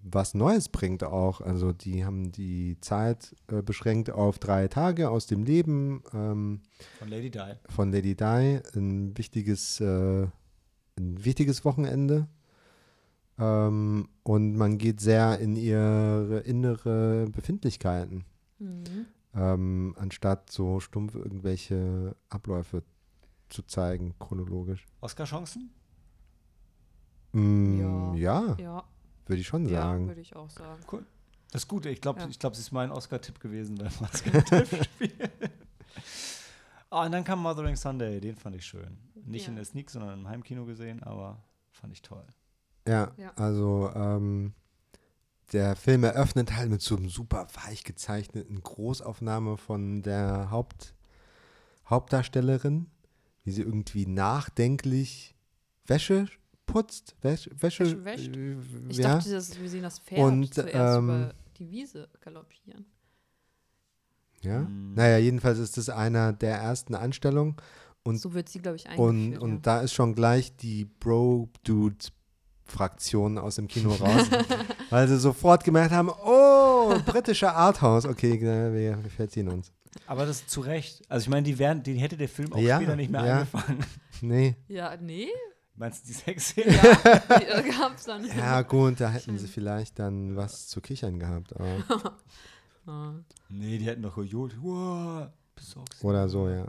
was 0.09 0.35
Neues 0.35 0.69
bringt 0.69 1.03
auch. 1.03 1.41
Also 1.41 1.73
die 1.73 2.05
haben 2.05 2.31
die 2.33 2.77
Zeit 2.81 3.35
äh, 3.49 3.63
beschränkt 3.63 4.11
auf 4.11 4.39
drei 4.39 4.69
Tage 4.69 5.11
aus 5.11 5.27
dem 5.27 5.45
Leben 5.45 6.03
ähm, 6.13 6.61
Von 6.99 7.09
Lady 7.09 7.31
Di. 7.31 7.55
von 7.69 7.91
Lady 7.93 8.15
Di. 8.15 8.61
Ein 8.75 9.17
wichtiges, 9.19 9.81
äh, 9.81 10.27
ein 10.99 11.25
wichtiges 11.25 11.65
Wochenende. 11.65 12.27
Ähm, 13.39 14.09
und 14.23 14.57
man 14.57 14.79
geht 14.79 15.01
sehr 15.01 15.39
in 15.39 15.57
ihre 15.57 16.41
innere 16.41 17.27
Befindlichkeiten 17.31 18.25
Mhm. 18.59 19.05
ähm, 19.35 19.95
anstatt 19.99 20.51
so 20.51 20.81
stumpf 20.81 21.15
irgendwelche 21.15 22.17
Abläufe 22.31 22.83
zu 23.51 23.63
zeigen, 23.63 24.15
chronologisch. 24.19 24.87
Oscar-Chancen? 25.03 25.69
Mm, 27.33 28.15
ja, 28.15 28.57
Ja, 28.59 28.85
würde 29.27 29.41
ich 29.43 29.47
schon 29.47 29.67
ja 29.69 29.83
sagen. 29.83 30.09
würde 30.09 30.23
ich 30.23 30.35
auch 30.35 30.49
sagen. 30.49 30.81
Das 31.53 31.63
ist 31.63 31.69
gut. 31.69 31.85
Ich 31.85 32.01
glaube, 32.01 32.21
Ja. 32.21 32.29
ich 32.29 32.39
glaub, 32.39 32.55
es 32.55 32.59
ist 32.61 32.73
mein 32.73 32.91
Oscar-Tipp 32.91 33.39
gewesen 33.39 33.77
beim 33.77 33.89
Oscar-Tipp-Spiel. 34.01 35.11
Ah, 36.89 37.05
und 37.05 37.13
dann 37.13 37.25
kam 37.25 37.41
Mothering 37.43 37.75
Sunday. 37.75 38.21
Den 38.21 38.37
fand 38.37 38.55
ich 38.57 38.65
schön. 38.65 38.97
Nicht 39.27 39.45
Ja. 39.45 39.51
in 39.51 39.57
der 39.57 39.65
Sneak, 39.65 39.91
sondern 39.91 40.19
im 40.21 40.29
Heimkino 40.29 40.65
gesehen, 40.65 41.03
aber 41.03 41.43
fand 41.73 41.93
ich 41.93 42.03
toll. 42.03 42.25
ja, 42.89 43.13
Ja. 43.17 43.33
also 43.37 43.91
ähm, 43.95 44.55
der 45.53 45.77
Film 45.77 46.05
eröffnet 46.05 46.55
halt 46.57 46.71
mit 46.71 46.81
so 46.83 46.97
einem 46.97 47.09
super 47.09 47.47
weich 47.65 47.85
gezeichneten 47.85 48.61
Großaufnahme 48.63 49.57
von 49.57 50.03
der 50.03 50.51
Haupt, 50.51 50.95
Hauptdarstellerin, 51.89 52.87
wie 53.45 53.51
sie 53.53 53.63
irgendwie 53.63 54.07
nachdenklich 54.07 55.35
Wäsche 55.87 56.27
putzt, 56.67 57.15
Wäsche, 57.23 57.51
Wäsche, 57.63 58.05
Wäsche 58.05 58.05
wäscht? 58.05 58.37
äh, 58.37 58.57
Ich 58.89 58.99
ja. 58.99 59.15
dachte, 59.17 59.31
dass 59.31 59.61
wir 59.61 59.69
sehen 59.71 59.83
das 59.83 60.01
Pferd 60.01 60.21
Und, 60.21 60.53
zuerst 60.55 60.99
ähm, 60.99 61.05
über 61.09 61.35
die 61.59 61.71
Wiese 61.71 62.09
galoppieren. 62.21 62.87
Ja. 64.43 64.61
Mm. 64.63 64.95
Naja, 64.95 65.19
jedenfalls 65.19 65.59
ist 65.59 65.77
das 65.77 65.89
einer 65.89 66.33
der 66.33 66.57
ersten 66.59 66.95
Anstellungen. 66.95 67.57
Und- 68.07 68.19
so 68.19 68.35
wird 68.35 68.49
sie, 68.49 68.61
glaube 68.61 68.77
ich, 68.77 68.87
Und, 68.97 69.17
eingeführt. 69.17 69.43
und 69.43 69.53
ja. 69.53 69.59
da 69.63 69.81
ist 69.81 69.93
schon 69.93 70.15
gleich 70.15 70.57
die 70.57 70.85
Bro-Dude-Fraktion 70.85 73.39
aus 73.39 73.57
dem 73.57 73.69
Kino 73.69 73.91
raus, 73.95 74.27
weil 74.91 75.09
sie 75.09 75.19
sofort 75.19 75.65
gemerkt 75.65 75.93
haben, 75.93 76.11
oh, 76.11 76.95
britischer 77.05 77.55
Arthouse, 77.55 78.07
okay, 78.07 78.41
wir, 78.41 78.73
wir 78.73 78.99
verziehen 79.11 79.49
uns. 79.49 79.73
Aber 80.07 80.27
das 80.27 80.47
zu 80.47 80.61
Recht. 80.61 81.03
Also 81.09 81.25
ich 81.25 81.29
meine, 81.31 81.43
die, 81.45 81.59
wären, 81.59 81.83
die 81.83 81.95
hätte 81.95 82.17
der 82.17 82.29
Film 82.29 82.53
auch 82.53 82.59
Ja, 82.59 82.77
später 82.77 82.97
nicht 82.97 83.11
mehr 83.11 83.25
ja. 83.25 83.35
angefangen. 83.39 83.79
Nee, 84.21 84.57
ja, 84.69 84.97
nee, 84.97 85.29
Meinst 85.79 86.05
du 86.05 86.09
die 86.09 86.15
Sexszene? 86.15 86.73
ja, 86.75 87.39
die 87.39 87.45
äh, 87.45 87.71
gab's 87.71 88.05
dann. 88.05 88.27
ja 88.27 88.63
gut, 88.63 88.99
da 88.99 89.11
hätten 89.11 89.37
sie 89.39 89.47
vielleicht 89.47 89.99
dann 89.99 90.35
was 90.35 90.69
zu 90.69 90.81
kichern 90.81 91.19
gehabt, 91.19 91.55
aber. 91.55 92.15
Nee, 93.49 93.79
die 93.79 93.85
hätten 93.85 94.03
doch 94.03 94.15
gejohlt. 94.15 94.57
Wow, 94.63 95.27
oder 96.03 96.29
so, 96.29 96.49
ja. 96.49 96.67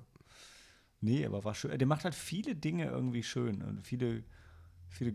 Nee, 1.02 1.26
aber 1.26 1.44
war 1.44 1.54
schön. 1.54 1.78
Der 1.78 1.88
macht 1.88 2.04
halt 2.04 2.16
viele 2.16 2.56
Dinge 2.56 2.86
irgendwie 2.86 3.24
schön 3.24 3.62
und 3.62 3.82
viele, 3.86 4.24
viele, 4.90 5.14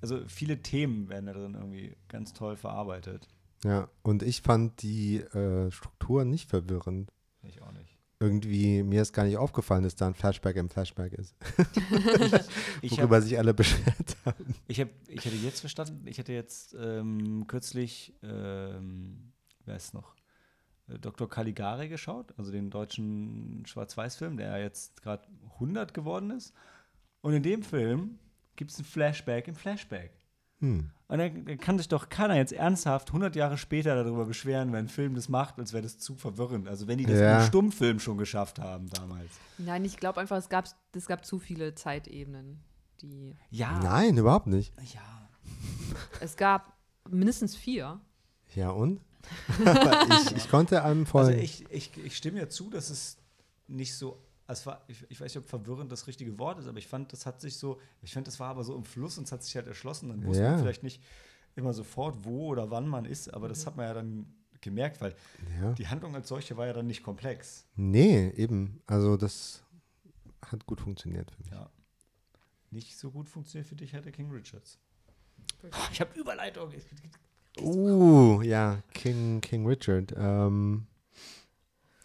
also 0.00 0.20
viele 0.28 0.62
Themen 0.62 1.08
werden 1.08 1.26
da 1.26 1.32
drin 1.32 1.54
irgendwie 1.54 1.96
ganz 2.08 2.32
toll 2.32 2.56
verarbeitet. 2.56 3.28
Ja, 3.64 3.88
und 4.02 4.22
ich 4.22 4.42
fand 4.42 4.82
die 4.82 5.18
äh, 5.18 5.70
Struktur 5.70 6.24
nicht 6.24 6.50
verwirrend. 6.50 7.10
Ich 7.42 7.62
auch 7.62 7.72
nicht. 7.72 7.98
Irgendwie, 8.20 8.82
mir 8.84 9.02
ist 9.02 9.12
gar 9.12 9.24
nicht 9.24 9.36
aufgefallen, 9.36 9.82
dass 9.82 9.96
da 9.96 10.06
ein 10.06 10.14
Flashback 10.14 10.54
im 10.56 10.68
Flashback 10.70 11.12
ist, 11.14 11.34
Ich 12.82 12.92
worüber 12.92 13.16
habe 13.16 13.22
sich 13.22 13.36
alle 13.36 13.52
beschwert 13.54 14.16
haben. 14.24 14.54
ich 14.68 14.80
hab, 14.80 14.88
ich 15.08 15.24
hätte 15.24 15.36
jetzt 15.36 15.58
verstanden, 15.60 16.06
ich 16.06 16.18
hätte 16.18 16.32
jetzt 16.32 16.76
ähm, 16.78 17.46
kürzlich, 17.48 18.14
ähm, 18.22 19.32
wer 19.64 19.74
ist 19.74 19.92
noch? 19.94 20.14
Äh, 20.88 20.98
Dr. 20.98 21.28
Caligari 21.28 21.88
geschaut, 21.88 22.34
also 22.36 22.50
den 22.52 22.70
deutschen 22.70 23.64
Schwarz-Weiß-Film, 23.66 24.36
der 24.36 24.58
jetzt 24.58 25.00
gerade 25.02 25.26
100 25.54 25.94
geworden 25.94 26.30
ist. 26.30 26.52
Und 27.20 27.34
in 27.34 27.42
dem 27.42 27.62
Film 27.62 28.18
gibt 28.56 28.70
es 28.70 28.78
ein 28.78 28.84
Flashback 28.84 29.48
im 29.48 29.54
Flashback. 29.54 30.12
Hm. 30.60 30.90
Und 31.08 31.18
dann 31.18 31.44
dann 31.44 31.58
kann 31.58 31.76
sich 31.78 31.88
doch 31.88 32.08
keiner 32.08 32.36
jetzt 32.36 32.52
ernsthaft 32.52 33.08
100 33.10 33.34
Jahre 33.36 33.58
später 33.58 33.96
darüber 33.96 34.24
beschweren, 34.24 34.72
wenn 34.72 34.86
ein 34.86 34.88
Film 34.88 35.14
das 35.14 35.28
macht, 35.28 35.58
als 35.58 35.72
wäre 35.72 35.82
das 35.82 35.98
zu 35.98 36.14
verwirrend. 36.14 36.68
Also 36.68 36.86
wenn 36.86 36.98
die 36.98 37.04
das 37.04 37.18
Ja. 37.18 37.40
im 37.40 37.46
Stummfilm 37.46 37.98
schon 38.00 38.16
geschafft 38.16 38.58
haben 38.60 38.88
damals. 38.90 39.30
Nein, 39.58 39.84
ich 39.84 39.96
glaube 39.98 40.20
einfach, 40.20 40.36
es 40.36 40.48
gab, 40.48 40.66
es 40.94 41.06
gab 41.06 41.24
zu 41.26 41.38
viele 41.38 41.74
Zeitebenen. 41.74 42.60
Die, 43.02 43.34
Ja. 43.50 43.80
Nein, 43.80 44.16
überhaupt 44.16 44.46
nicht. 44.46 44.72
Ja. 44.94 45.28
es 46.20 46.36
gab 46.36 46.72
mindestens 47.10 47.56
vier. 47.56 48.00
Ja, 48.54 48.70
und? 48.70 49.00
Ich, 50.26 50.36
ich 50.36 50.50
konnte 50.50 50.82
einem 50.84 51.06
folgen. 51.06 51.30
Also 51.30 51.40
ich, 51.42 51.70
ich, 51.70 51.96
ich 52.04 52.16
stimme 52.16 52.40
ja 52.40 52.48
zu, 52.48 52.70
dass 52.70 52.90
es 52.90 53.16
nicht 53.68 53.94
so, 53.94 54.22
es 54.46 54.66
war, 54.66 54.82
ich, 54.88 55.04
ich 55.08 55.20
weiß 55.20 55.34
nicht, 55.34 55.44
ob 55.44 55.48
verwirrend 55.48 55.90
das 55.90 56.06
richtige 56.06 56.38
Wort 56.38 56.58
ist, 56.58 56.66
aber 56.66 56.78
ich 56.78 56.88
fand, 56.88 57.12
das 57.12 57.26
hat 57.26 57.40
sich 57.40 57.56
so, 57.56 57.80
ich 58.02 58.12
fand, 58.12 58.26
das 58.26 58.38
war 58.40 58.50
aber 58.50 58.64
so 58.64 58.74
im 58.74 58.84
Fluss 58.84 59.18
und 59.18 59.24
es 59.24 59.32
hat 59.32 59.42
sich 59.42 59.56
halt 59.56 59.66
erschlossen. 59.66 60.08
Dann 60.08 60.24
wusste 60.24 60.42
Ja. 60.42 60.50
man 60.52 60.60
vielleicht 60.60 60.82
nicht 60.82 61.02
immer 61.56 61.72
sofort, 61.72 62.24
wo 62.24 62.48
oder 62.48 62.70
wann 62.70 62.88
man 62.88 63.04
ist, 63.04 63.32
aber 63.32 63.48
das 63.48 63.66
hat 63.66 63.76
man 63.76 63.86
ja 63.86 63.94
dann 63.94 64.26
gemerkt, 64.60 65.00
weil 65.00 65.14
ja. 65.60 65.72
die 65.72 65.88
Handlung 65.88 66.14
als 66.14 66.28
solche 66.28 66.56
war 66.56 66.66
ja 66.66 66.72
dann 66.72 66.86
nicht 66.86 67.02
komplex. 67.02 67.66
Nee, 67.74 68.30
eben. 68.30 68.80
Also 68.86 69.16
das 69.16 69.62
hat 70.44 70.66
gut 70.66 70.80
funktioniert 70.80 71.30
für 71.30 71.42
mich. 71.42 71.50
Ja. 71.52 71.70
Nicht 72.70 72.96
so 72.96 73.10
gut 73.10 73.28
funktioniert 73.28 73.68
für 73.68 73.76
dich 73.76 73.92
hätte 73.92 74.10
King 74.12 74.30
Richards. 74.30 74.78
Ich 75.92 76.00
habe 76.00 76.18
Überleitung. 76.18 76.72
Uh, 77.60 78.40
ja, 78.42 78.78
King, 78.94 79.40
King 79.40 79.66
Richard. 79.66 80.14
Ähm, 80.16 80.86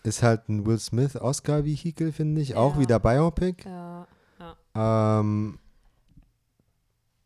ist 0.03 0.23
halt 0.23 0.47
ein 0.49 0.65
Will 0.65 0.79
Smith 0.79 1.15
Oscar-Vehikel, 1.15 2.11
finde 2.11 2.41
ich. 2.41 2.55
Auch 2.55 2.75
Ja. 2.75 2.79
wieder 2.81 2.99
Biopic. 2.99 3.63
Ja, 3.65 4.07
Ähm, 4.75 5.59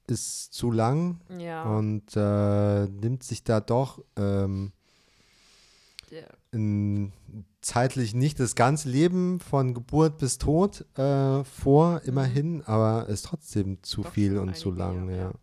ist 0.08 0.54
zu 0.54 0.72
lang 0.72 1.22
ja. 1.38 1.64
und 1.64 2.16
äh, 2.16 2.86
nimmt 2.88 3.24
sich 3.24 3.44
da 3.44 3.62
doch 3.62 4.04
ähm, 4.18 4.72
in, 6.52 7.14
zeitlich 7.62 8.14
nicht 8.14 8.40
das 8.40 8.56
ganze 8.56 8.90
Leben 8.90 9.40
von 9.40 9.74
Geburt 9.74 10.18
bis 10.18 10.38
Tod 10.38 10.86
äh, 10.98 11.44
vor, 11.46 12.02
immerhin, 12.04 12.62
aber 12.64 13.08
ist 13.08 13.26
trotzdem 13.26 13.82
zu 13.84 14.02
Mhm. 14.02 14.04
Doch 14.04 14.12
viel 14.12 14.38
und 14.38 14.58
zu 14.58 14.72
lang, 14.72 15.10
ja, 15.10 15.16
ja. 15.16 15.22
ja. 15.22 15.34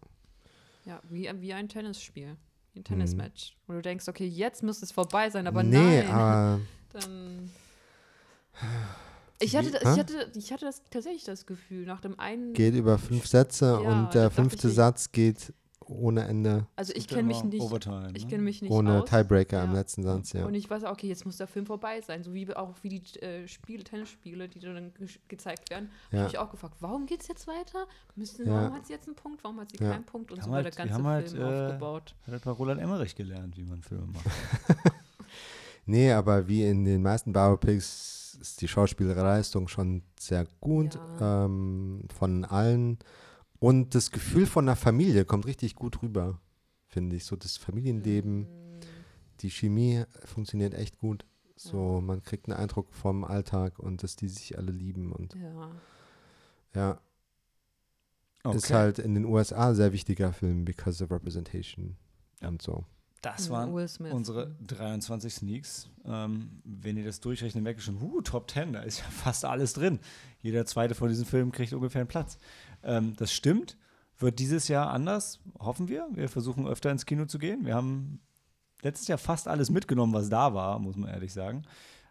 ja, 0.85 1.03
wie, 1.09 1.31
wie 1.41 1.55
ein 1.55 1.69
Tennisspiel. 1.69 2.37
Wie 2.79 2.81
ein 2.81 2.85
Tennismatch. 2.85 3.57
Wo 3.67 3.73
du 3.75 3.83
denkst, 3.83 4.07
okay, 4.09 4.27
jetzt 4.27 4.63
müsste 4.63 4.85
es 4.85 4.93
vorbei 4.93 5.31
sein, 5.31 5.47
aber 5.47 5.63
nee, 5.63 6.03
nein. 6.03 6.11
aber 6.11 6.61
Dann. 6.93 7.51
Ich 9.41 9.55
hatte, 9.55 9.71
das- 9.71 9.83
ich, 9.83 9.99
hatte, 10.01 10.33
ich 10.35 10.53
hatte 10.53 10.65
das 10.65 10.83
tatsächlich 10.91 11.23
das 11.23 11.47
Gefühl, 11.47 11.87
nach 11.87 12.01
dem 12.01 12.19
einen. 12.19 12.55
geht 12.55 12.75
über 12.75 12.99
fünf 12.99 13.25
Sätze 13.29 13.79
Ja, 13.85 13.89
und 13.89 14.13
der 14.13 14.33
fünfte 14.33 14.67
ich- 14.67 14.75
Satz 14.75 15.13
geht 15.13 15.53
ohne 15.91 16.25
Ende, 16.25 16.67
also 16.77 16.93
ich 16.95 17.07
kenne 17.09 17.23
mich 17.25 17.43
nicht. 17.45 17.63
Overtime, 17.63 18.13
Ich 18.15 18.25
ne? 18.25 18.31
kenne 18.31 18.43
mich 18.43 18.63
nicht 18.63 18.71
ohne 18.71 19.03
aus. 19.03 19.09
Tiebreaker 19.09 19.63
im 19.65 19.71
Ja. 19.73 19.79
letzten 19.79 20.03
Satz, 20.03 20.33
ja. 20.33 20.45
Und 20.47 20.55
ich 20.55 20.69
weiß, 20.69 20.85
okay, 20.85 21.09
jetzt 21.09 21.25
muss 21.25 21.37
der 21.39 21.47
Film 21.47 21.67
vorbei 21.67 22.01
sein. 22.01 22.23
So 22.23 22.35
wie 22.35 22.55
auch 22.55 22.75
wie 22.83 22.89
die 23.01 23.21
äh, 23.21 23.49
Spiele, 23.49 23.85
Tennisspiele, 23.85 24.49
die 24.49 24.59
dann 24.61 24.93
ge 24.95 25.09
gezeigt 25.29 25.71
werden. 25.71 25.91
Ja. 26.13 26.19
Habe 26.21 26.29
ich 26.31 26.39
auch 26.39 26.51
gefragt, 26.51 26.77
warum 26.81 27.07
geht 27.07 27.23
es 27.23 27.29
jetzt 27.29 27.47
weiter? 27.47 27.87
Müssen, 28.17 28.47
Ja. 28.47 28.53
Warum 28.55 28.75
hat 28.75 28.87
sie 28.87 28.93
jetzt 28.93 29.07
einen 29.07 29.17
Punkt? 29.17 29.43
Warum 29.45 29.61
hat 29.61 29.71
sie 29.71 29.83
Ja. 29.83 29.93
keinen 29.93 30.05
Punkt? 30.05 30.31
Und 30.31 30.37
so 30.39 30.43
haben 30.43 30.51
war 30.53 30.57
halt- 30.63 30.67
der 30.67 30.73
wir 30.73 30.77
ganze 30.77 30.95
haben 30.95 31.07
halt, 31.07 31.31
Film 31.31 31.43
äh, 31.43 31.67
aufgebaut. 31.67 32.15
Hat 32.27 32.33
halt 32.33 32.45
bei 32.45 32.51
Roland 32.51 32.81
Emmerich 32.81 33.15
gelernt, 33.15 33.57
wie 33.57 33.65
man 33.65 33.83
Filme 33.83 34.07
macht. 34.07 34.27
Nee, 35.87 36.13
aber 36.13 36.47
wie 36.49 36.65
in 36.67 36.85
den 36.85 37.01
meisten 37.03 37.33
Biopics 37.33 38.37
ist 38.41 38.61
die 38.61 38.69
Schauspielleistung 38.69 39.69
schon 39.69 40.03
sehr 40.21 40.47
gut 40.61 40.99
Ja. 41.19 41.47
ähm, 41.47 42.03
von 42.15 42.45
allen. 42.45 42.99
Und 43.61 43.95
das 43.95 44.11
Gefühl 44.11 44.47
von 44.47 44.67
einer 44.69 44.77
Familie 44.77 45.25
kommt 45.25 45.47
richtig 45.47 45.75
gut 45.75 46.03
rüber, 46.03 46.41
finde 46.87 47.17
ich. 47.17 47.25
So 47.25 47.37
das 47.37 47.57
Familienleben, 47.57 48.43
Mm, 48.43 48.81
die 49.41 49.51
Chemie 49.51 50.05
funktioniert 50.25 50.75
echt 50.75 50.99
gut. 50.99 51.25
So, 51.57 52.01
man 52.01 52.23
kriegt 52.23 52.49
einen 52.49 52.57
Eindruck 52.59 52.93
vom 52.95 53.25
Alltag 53.25 53.79
und 53.81 54.03
dass 54.05 54.15
die 54.15 54.29
sich 54.29 54.57
alle 54.57 54.71
lieben. 54.71 55.11
Und 55.13 55.35
Ja. 55.35 55.71
ja, 56.75 57.01
Okay. 58.45 58.57
ist 58.57 58.71
halt 58.73 58.99
in 59.01 59.15
den 59.15 59.25
USA 59.25 59.71
ein 59.71 59.75
sehr 59.75 59.93
wichtiger 59.93 60.33
Film, 60.33 60.65
because 60.65 61.03
of 61.03 61.11
representation 61.11 61.97
Ja. 62.41 62.49
und 62.49 62.63
so. 62.63 62.85
das 63.21 63.51
waren 63.51 63.73
unsere 64.13 64.55
23 64.65 65.35
Sneaks. 65.35 65.91
Ähm, 66.05 66.63
wenn 66.63 66.97
ihr 66.97 67.05
das 67.05 67.19
durchrechnet, 67.19 67.65
merkt 67.65 67.81
ihr 67.81 67.83
schon, 67.83 68.01
uh, 68.01 68.21
Top 68.21 68.49
10, 68.49 68.73
da 68.75 68.83
ist 68.83 69.01
ja 69.01 69.05
fast 69.11 69.45
alles 69.45 69.73
drin. 69.73 69.99
Jeder 70.41 70.65
zweite 70.67 70.95
von 70.95 71.09
diesen 71.09 71.27
Filmen 71.27 71.51
kriegt 71.51 71.73
ungefähr 71.73 72.01
einen 72.03 72.09
Platz. 72.09 72.39
Ähm, 72.83 73.15
das 73.17 73.33
stimmt. 73.33 73.77
Wird 74.19 74.39
dieses 74.39 74.69
Jahr 74.69 74.91
anders, 74.91 75.41
hoffen 75.61 75.89
wir. 75.89 76.09
Wir 76.13 76.29
versuchen 76.29 76.67
öfter 76.67 76.91
ins 76.91 77.07
Kino 77.07 77.27
zu 77.27 77.39
gehen. 77.39 77.65
Wir 77.65 77.75
haben 77.75 78.21
letztes 78.83 79.09
Jahr 79.09 79.19
fast 79.19 79.47
alles 79.47 79.71
mitgenommen, 79.71 80.13
was 80.13 80.29
da 80.29 80.55
war, 80.55 80.79
muss 80.79 80.97
man 80.97 81.11
ehrlich 81.11 81.33
sagen. 81.33 81.63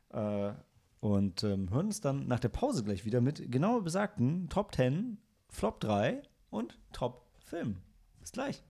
Äh, 0.09 0.51
und 0.99 1.43
ähm, 1.43 1.69
hören 1.69 1.87
uns 1.87 2.01
dann 2.01 2.27
nach 2.27 2.39
der 2.39 2.49
Pause 2.49 2.83
gleich 2.83 3.05
wieder 3.05 3.21
mit 3.21 3.51
genau 3.51 3.81
besagten 3.81 4.49
Top 4.49 4.73
10, 4.73 5.17
Flop 5.49 5.79
3 5.79 6.21
und 6.49 6.79
Top 6.91 7.27
Film. 7.43 7.77
Bis 8.19 8.31
gleich. 8.31 8.63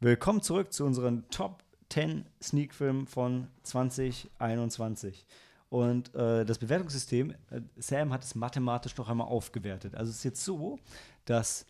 Willkommen 0.00 0.42
zurück 0.42 0.72
zu 0.72 0.84
unseren 0.84 1.28
Top 1.30 1.65
10 1.90 2.26
Sneak-Filmen 2.42 3.06
von 3.06 3.48
2021. 3.62 5.26
Und 5.68 6.14
äh, 6.14 6.44
das 6.44 6.58
Bewertungssystem, 6.58 7.32
äh, 7.50 7.60
Sam 7.76 8.12
hat 8.12 8.24
es 8.24 8.34
mathematisch 8.34 8.96
noch 8.96 9.08
einmal 9.08 9.26
aufgewertet. 9.26 9.94
Also 9.94 10.10
es 10.10 10.18
ist 10.18 10.24
jetzt 10.24 10.44
so, 10.44 10.78
dass 11.24 11.66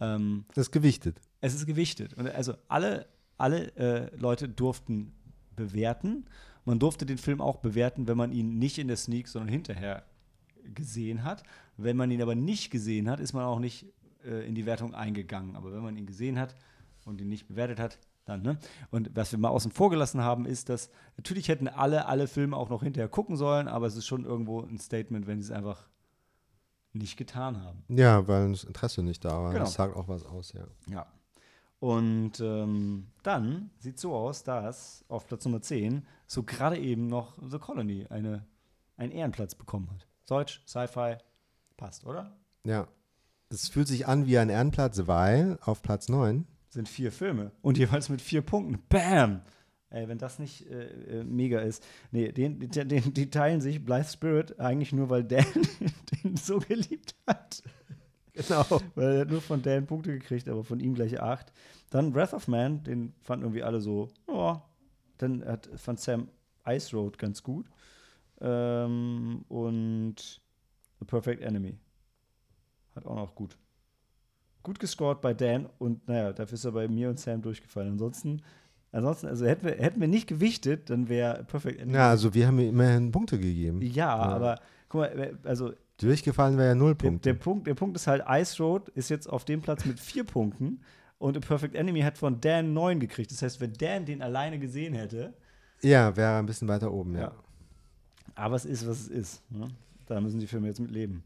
ähm, 0.00 0.44
Das 0.54 0.66
ist 0.66 0.72
gewichtet. 0.72 1.20
es 1.40 1.54
ist 1.54 1.66
gewichtet. 1.66 2.14
Und 2.14 2.28
also 2.28 2.54
alle, 2.68 3.06
alle 3.36 3.76
äh, 3.76 4.16
Leute 4.16 4.48
durften 4.48 5.12
bewerten. 5.56 6.24
Man 6.64 6.78
durfte 6.78 7.06
den 7.06 7.18
Film 7.18 7.40
auch 7.40 7.58
bewerten, 7.58 8.08
wenn 8.08 8.16
man 8.16 8.32
ihn 8.32 8.58
nicht 8.58 8.78
in 8.78 8.88
der 8.88 8.96
Sneak, 8.96 9.28
sondern 9.28 9.48
hinterher 9.48 10.04
gesehen 10.74 11.24
hat. 11.24 11.42
Wenn 11.76 11.96
man 11.96 12.10
ihn 12.10 12.22
aber 12.22 12.34
nicht 12.34 12.70
gesehen 12.70 13.08
hat, 13.10 13.20
ist 13.20 13.34
man 13.34 13.44
auch 13.44 13.58
nicht 13.58 13.86
äh, 14.24 14.46
in 14.46 14.54
die 14.54 14.66
Wertung 14.66 14.94
eingegangen. 14.94 15.56
Aber 15.56 15.72
wenn 15.72 15.82
man 15.82 15.96
ihn 15.96 16.06
gesehen 16.06 16.38
hat 16.38 16.54
und 17.04 17.20
ihn 17.20 17.28
nicht 17.28 17.46
bewertet 17.46 17.78
hat, 17.78 17.98
dann, 18.24 18.42
ne? 18.42 18.58
Und 18.90 19.10
was 19.14 19.32
wir 19.32 19.38
mal 19.38 19.48
außen 19.48 19.70
vor 19.70 19.90
gelassen 19.90 20.22
haben, 20.22 20.46
ist, 20.46 20.68
dass 20.68 20.90
natürlich 21.16 21.48
hätten 21.48 21.68
alle 21.68 22.06
alle 22.06 22.26
Filme 22.26 22.56
auch 22.56 22.70
noch 22.70 22.82
hinterher 22.82 23.08
gucken 23.08 23.36
sollen, 23.36 23.68
aber 23.68 23.86
es 23.86 23.96
ist 23.96 24.06
schon 24.06 24.24
irgendwo 24.24 24.60
ein 24.60 24.78
Statement, 24.78 25.26
wenn 25.26 25.40
sie 25.42 25.50
es 25.50 25.56
einfach 25.56 25.88
nicht 26.92 27.16
getan 27.16 27.62
haben. 27.62 27.84
Ja, 27.88 28.26
weil 28.28 28.52
das 28.52 28.64
Interesse 28.64 29.02
nicht 29.02 29.24
da 29.24 29.42
war. 29.42 29.52
Genau. 29.52 29.64
Das 29.64 29.74
sagt 29.74 29.96
auch 29.96 30.08
was 30.08 30.24
aus, 30.24 30.52
ja. 30.52 30.64
Ja. 30.88 31.06
Und 31.80 32.40
ähm, 32.40 33.08
dann 33.22 33.70
sieht 33.78 33.98
so 33.98 34.14
aus, 34.14 34.42
dass 34.42 35.04
auf 35.08 35.26
Platz 35.26 35.44
Nummer 35.44 35.60
10 35.60 36.06
so 36.26 36.42
gerade 36.42 36.78
eben 36.78 37.08
noch 37.08 37.36
The 37.46 37.58
Colony 37.58 38.06
eine, 38.08 38.46
einen 38.96 39.12
Ehrenplatz 39.12 39.54
bekommen 39.54 39.90
hat. 39.90 40.06
Deutsch, 40.26 40.62
Sci-Fi, 40.66 41.18
passt, 41.76 42.06
oder? 42.06 42.34
Ja. 42.64 42.88
Es 43.50 43.68
fühlt 43.68 43.88
sich 43.88 44.08
an 44.08 44.26
wie 44.26 44.38
ein 44.38 44.48
Ehrenplatz, 44.48 45.06
weil 45.06 45.58
auf 45.62 45.82
Platz 45.82 46.08
9 46.08 46.46
sind 46.74 46.88
vier 46.88 47.10
Filme 47.10 47.52
und 47.62 47.78
jeweils 47.78 48.08
mit 48.08 48.20
vier 48.20 48.42
Punkten. 48.42 48.82
Bam! 48.88 49.40
Ey, 49.90 50.08
wenn 50.08 50.18
das 50.18 50.40
nicht 50.40 50.68
äh, 50.68 51.20
äh, 51.20 51.24
mega 51.24 51.60
ist. 51.60 51.86
Nee, 52.10 52.32
den, 52.32 52.58
den, 52.58 52.88
den, 52.88 53.14
die 53.14 53.30
teilen 53.30 53.60
sich 53.60 53.84
Blythe 53.84 54.08
Spirit 54.08 54.58
eigentlich 54.58 54.92
nur, 54.92 55.08
weil 55.08 55.22
Dan 55.22 55.46
den 56.24 56.36
so 56.36 56.58
geliebt 56.58 57.14
hat. 57.26 57.62
Genau. 58.32 58.66
Weil 58.96 59.12
er 59.12 59.20
hat 59.20 59.30
nur 59.30 59.40
von 59.40 59.62
Dan 59.62 59.86
Punkte 59.86 60.12
gekriegt, 60.12 60.48
aber 60.48 60.64
von 60.64 60.80
ihm 60.80 60.94
gleich 60.94 61.20
acht. 61.20 61.52
Dann 61.90 62.12
Breath 62.12 62.34
of 62.34 62.48
Man, 62.48 62.82
den 62.82 63.14
fanden 63.20 63.44
irgendwie 63.44 63.62
alle 63.62 63.80
so, 63.80 64.08
oh. 64.26 64.56
Dann 65.18 65.44
hat, 65.44 65.70
fand 65.76 66.00
Sam 66.00 66.28
Ice 66.66 66.96
Road 66.96 67.16
ganz 67.16 67.44
gut. 67.44 67.66
Ähm, 68.40 69.44
und 69.48 70.42
The 70.98 71.04
Perfect 71.04 71.40
Enemy. 71.40 71.78
Hat 72.96 73.06
auch 73.06 73.14
noch 73.14 73.34
gut. 73.36 73.56
Gut 74.64 74.80
gescored 74.80 75.20
bei 75.20 75.32
Dan 75.34 75.68
und 75.78 76.08
naja, 76.08 76.32
dafür 76.32 76.54
ist 76.54 76.64
er 76.64 76.72
bei 76.72 76.88
mir 76.88 77.08
und 77.10 77.20
Sam 77.20 77.40
durchgefallen. 77.40 77.92
Ansonsten, 77.92 78.42
ansonsten, 78.90 79.28
also 79.28 79.46
hätten 79.46 79.66
wir, 79.66 79.74
hätten 79.74 80.00
wir 80.00 80.08
nicht 80.08 80.26
gewichtet, 80.26 80.90
dann 80.90 81.08
wäre 81.08 81.44
Perfect 81.44 81.80
Enemy. 81.80 81.96
Ja, 81.96 82.10
also 82.10 82.34
wir 82.34 82.48
haben 82.48 82.58
ihm 82.58 82.70
immerhin 82.70 83.12
Punkte 83.12 83.38
gegeben. 83.38 83.80
ja, 83.82 84.12
aber 84.16 84.58
guck 84.88 85.02
mal, 85.02 85.38
also 85.44 85.72
Durchgefallen 85.98 86.56
wäre 86.56 86.68
ja 86.68 86.74
null 86.74 86.94
der, 86.96 87.08
Punkte. 87.08 87.28
der, 87.28 87.38
Punkt, 87.38 87.66
der 87.68 87.74
Punkt 87.74 87.96
ist 87.96 88.08
halt, 88.08 88.24
Ice 88.28 88.60
Road 88.60 88.88
ist 88.90 89.10
jetzt 89.10 89.28
auf 89.28 89.44
dem 89.44 89.62
Platz 89.62 89.84
mit 89.84 90.00
vier 90.00 90.24
Punkten 90.24 90.80
und 91.18 91.36
A 91.36 91.40
Perfect 91.40 91.76
Enemy 91.76 92.00
hat 92.00 92.18
von 92.18 92.40
Dan 92.40 92.72
neun 92.72 92.98
gekriegt. 92.98 93.30
Das 93.30 93.42
heißt, 93.42 93.60
wenn 93.60 93.72
Dan 93.74 94.04
den 94.04 94.20
alleine 94.20 94.58
gesehen 94.58 94.94
hätte, 94.94 95.34
ja, 95.82 96.16
wäre 96.16 96.38
ein 96.38 96.46
bisschen 96.46 96.66
weiter 96.68 96.90
oben, 96.90 97.14
ja. 97.14 97.20
Ja. 97.20 97.32
aber 98.34 98.56
es 98.56 98.64
ist, 98.64 98.88
was 98.88 99.02
es 99.02 99.08
ist. 99.08 99.50
Ne? 99.52 99.66
Da 100.06 100.20
müssen 100.20 100.40
die 100.40 100.46
Filme 100.46 100.66
jetzt 100.68 100.80
mit 100.80 100.90
leben. 100.90 101.22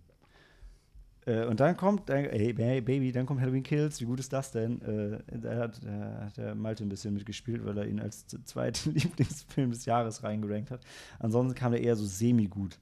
Äh, 1.29 1.45
und 1.45 1.61
dann 1.61 1.77
kommt, 1.77 2.09
dann, 2.09 2.25
hey, 2.25 2.55
hey, 2.57 2.81
Baby, 2.81 3.13
dann 3.13 3.27
kommt 3.27 3.41
Halloween 3.41 3.63
Kills. 3.63 4.01
Wie 4.01 4.07
gut 4.07 4.19
ist 4.19 4.33
das 4.33 4.51
denn? 4.51 4.81
Äh, 4.81 5.39
da 5.39 5.57
hat, 5.57 5.85
da 5.85 6.25
hat 6.25 6.37
der 6.39 6.55
Malte 6.55 6.85
ein 6.85 6.89
bisschen 6.89 7.13
mitgespielt, 7.13 7.65
weil 7.65 7.77
er 7.77 7.87
ihn 7.87 8.01
als 8.01 8.27
zweiten 8.27 8.93
Lieblingsfilm 8.95 9.71
des 9.71 9.85
Jahres 9.85 10.23
reingerankt 10.23 10.71
hat. 10.71 10.81
Ansonsten 11.19 11.55
kam 11.55 11.73
der 11.73 11.83
eher 11.83 11.97
so 11.97 12.07
semi-gut 12.07 12.79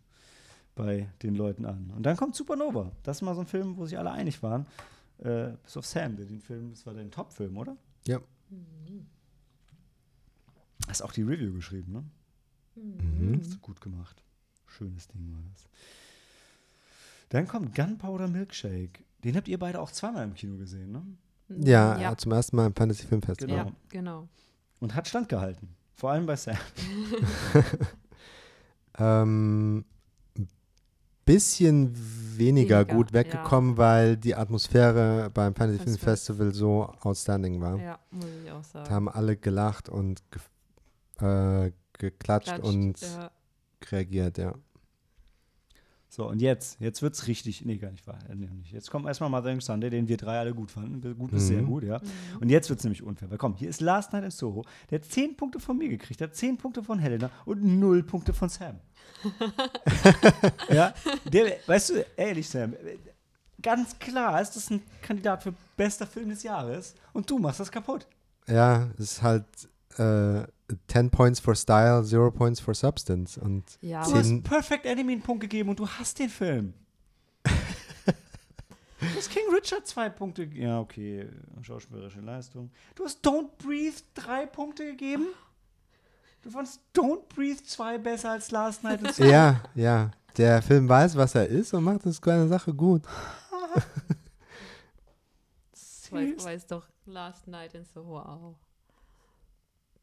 bei 0.77 1.09
den 1.23 1.35
Leuten 1.35 1.65
an. 1.65 1.93
Und 1.97 2.05
dann 2.05 2.17
kommt 2.17 2.37
Supernova. 2.37 2.93
Das 3.03 3.19
ist 3.19 3.23
mal 3.23 3.35
so 3.35 3.41
ein 3.41 3.47
Film, 3.47 3.77
wo 3.77 3.87
sich 3.87 3.99
alle 3.99 4.13
einig 4.13 4.43
waren. 4.43 4.67
Äh, 5.19 5.53
bis 5.65 5.77
auf 5.77 5.87
Sam, 5.87 6.17
der 6.17 6.27
den 6.27 6.41
Film, 6.41 6.71
das 6.71 6.87
war 6.87 6.95
dein 6.95 7.11
Top-Film, 7.11 7.57
oder? 7.57 7.77
Ja. 8.07 8.21
Hast 10.87 11.03
auch 11.03 11.13
die 11.13 11.23
Review 11.23 11.53
geschrieben, 11.53 11.93
ne? 11.93 12.05
Mhm. 12.77 13.41
Hast 13.41 13.55
du 13.55 13.59
gut 13.59 13.81
gemacht. 13.81 14.23
Schönes 14.67 15.09
Ding 15.09 15.33
war 15.33 15.43
das. 15.51 15.69
Dann 17.31 17.49
kommt 17.49 17.75
Gunpowder 17.75 18.29
Milkshake. 18.29 19.05
Den 19.25 19.37
habt 19.37 19.49
ihr 19.49 19.59
beide 19.59 19.81
auch 19.81 19.91
zweimal 19.91 20.25
im 20.25 20.35
Kino 20.35 20.57
gesehen, 20.57 20.93
ne? 20.93 21.03
Ja, 21.49 21.99
ja. 21.99 22.17
zum 22.17 22.33
ersten 22.33 22.57
Mal 22.57 22.67
im 22.67 22.75
Fantasy 22.75 23.07
Film 23.07 23.23
Festival. 23.23 23.57
Genau. 23.57 23.69
Ja, 23.69 23.77
genau. 23.89 24.29
Und 24.81 24.95
hat 24.95 25.09
standgehalten. 25.09 25.69
Vor 25.95 26.11
allem 26.11 26.27
bei 26.27 26.37
Sam. 26.37 26.57
Ähm, 28.99 29.85
bisschen 31.25 31.93
weniger, 31.95 32.81
Weniger, 32.81 32.85
gut 32.85 33.13
weggekommen, 33.13 33.77
weil 33.77 34.17
die 34.17 34.35
Atmosphäre 34.35 35.31
beim 35.33 35.55
Fantasy 35.55 35.83
Film 35.83 35.99
Festival. 35.99 36.53
So 36.55 36.85
outstanding 37.01 37.61
war. 37.61 37.79
Ja, 37.79 37.99
muss 38.11 38.25
ich 38.45 38.51
auch 38.51 38.59
Da 38.59 38.63
sagen. 38.63 38.91
haben 38.91 39.09
alle 39.09 39.37
gelacht 39.37 39.89
und 39.89 40.23
ge 40.31 40.41
äh, 41.27 41.73
geklatscht 41.99 42.49
Klatscht, 42.49 42.65
und 42.65 43.01
ja. 43.01 43.31
reagiert, 43.91 44.39
ja. 44.39 44.55
So, 46.17 46.27
und 46.31 46.41
jetzt, 46.41 46.81
jetzt 46.81 47.03
wird's 47.03 47.27
richtig, 47.27 47.63
nee, 47.67 47.77
gar 47.77 47.91
nicht 47.91 48.07
wahr. 48.07 48.19
äh, 48.31 48.35
nee, 48.35 48.47
nicht. 48.47 48.73
Jetzt 48.73 48.91
kommt 48.91 49.05
erstmal 49.07 49.29
Mother 49.29 49.61
Sunday, 49.61 49.91
den 49.91 50.09
wir 50.09 50.17
drei 50.17 50.39
alle 50.39 50.55
gut 50.55 50.71
fanden. 50.71 51.03
Gut 51.19 51.31
bis 51.31 51.43
Mhm. 51.43 51.47
sehr 51.47 51.63
gut, 51.63 51.83
ja. 51.85 52.01
Und 52.41 52.49
jetzt 52.49 52.71
wird's 52.71 52.85
nämlich 52.85 53.03
unfair. 53.03 53.31
Weil 53.31 53.37
komm, 53.37 53.55
hier 53.55 53.69
ist 53.69 53.83
Last 53.83 54.15
Night 54.15 54.25
in 54.25 54.31
Soho. 54.31 54.65
Der 54.89 54.99
hat 55.01 55.05
10 55.05 55.37
Punkte 55.37 55.61
von 55.61 55.77
mir 55.77 55.91
gekriegt, 55.91 56.19
der 56.21 56.29
hat 56.29 56.35
10 56.35 56.57
Punkte 56.57 56.83
von 56.83 56.99
Helena 56.99 57.29
und 57.45 57.63
0 57.63 58.03
Punkte 58.03 58.33
von 58.33 58.49
Sam. 58.49 58.81
ja, 60.71 60.95
der, 61.31 61.59
weißt 61.67 61.91
du, 61.91 62.07
ehrlich, 62.17 62.49
Sam, 62.49 62.73
ganz 63.61 63.99
klar 63.99 64.41
ist 64.41 64.57
das 64.57 64.71
ein 64.71 64.81
Kandidat 65.03 65.43
für 65.43 65.53
bester 65.77 66.07
Film 66.07 66.31
des 66.31 66.43
Jahres 66.43 66.95
und 67.13 67.29
du 67.29 67.39
machst 67.39 67.61
das 67.61 67.71
kaputt. 67.71 68.07
Ja, 68.49 68.89
es 68.95 69.13
ist 69.13 69.23
halt 69.23 69.45
äh, 69.99 70.45
10 70.89 71.11
Points 71.11 71.41
for 71.41 71.55
Style, 71.55 72.03
0 72.03 72.33
Points 72.33 72.61
for 72.61 72.75
Substance. 72.75 73.39
Und 73.39 73.65
Ja, 73.81 74.05
Du 74.05 74.15
hast 74.15 74.43
Perfect 74.43 74.85
Enemy 74.87 75.13
einen 75.13 75.23
Punkt 75.23 75.41
gegeben 75.43 75.69
und 75.71 75.79
du 75.79 75.87
hast 75.89 76.19
den 76.19 76.29
Film. 76.29 76.75
du 77.45 79.07
hast 79.17 79.31
King 79.31 79.45
Richard 79.55 79.87
zwei 79.87 80.09
Punkte. 80.09 80.45
Ja, 80.45 80.81
okay. 80.81 81.29
Schauspielerische 81.63 82.21
Leistung. 82.21 82.71
Du 82.95 83.05
hast 83.05 83.25
Don't 83.25 83.49
Breathe 83.59 83.97
drei 84.15 84.47
Punkte 84.47 84.85
gegeben. 84.87 85.27
Du 86.43 86.51
fandst 86.51 86.81
Don't 86.95 87.23
Breathe 87.35 87.63
zwei 87.65 87.99
besser 87.99 88.31
als 88.33 88.51
Last 88.51 88.83
Night 88.85 89.01
in 89.03 89.13
Soho. 89.13 89.29
ja, 89.29 89.63
ja, 89.75 90.11
der 90.37 90.63
Film 90.63 90.89
weiß, 90.89 91.17
was 91.17 91.35
er 91.35 91.47
ist 91.49 91.75
und 91.75 91.83
macht 91.85 92.07
das 92.07 92.21
kleine 92.21 92.47
Sache 92.49 92.73
gut. 92.73 93.03
weiß, 96.11 96.45
weiß 96.45 96.67
doch 96.67 96.87
Last 97.07 97.47
Night 97.49 97.75
in 97.75 97.85
Soho 97.85 98.19
auch. 98.19 98.57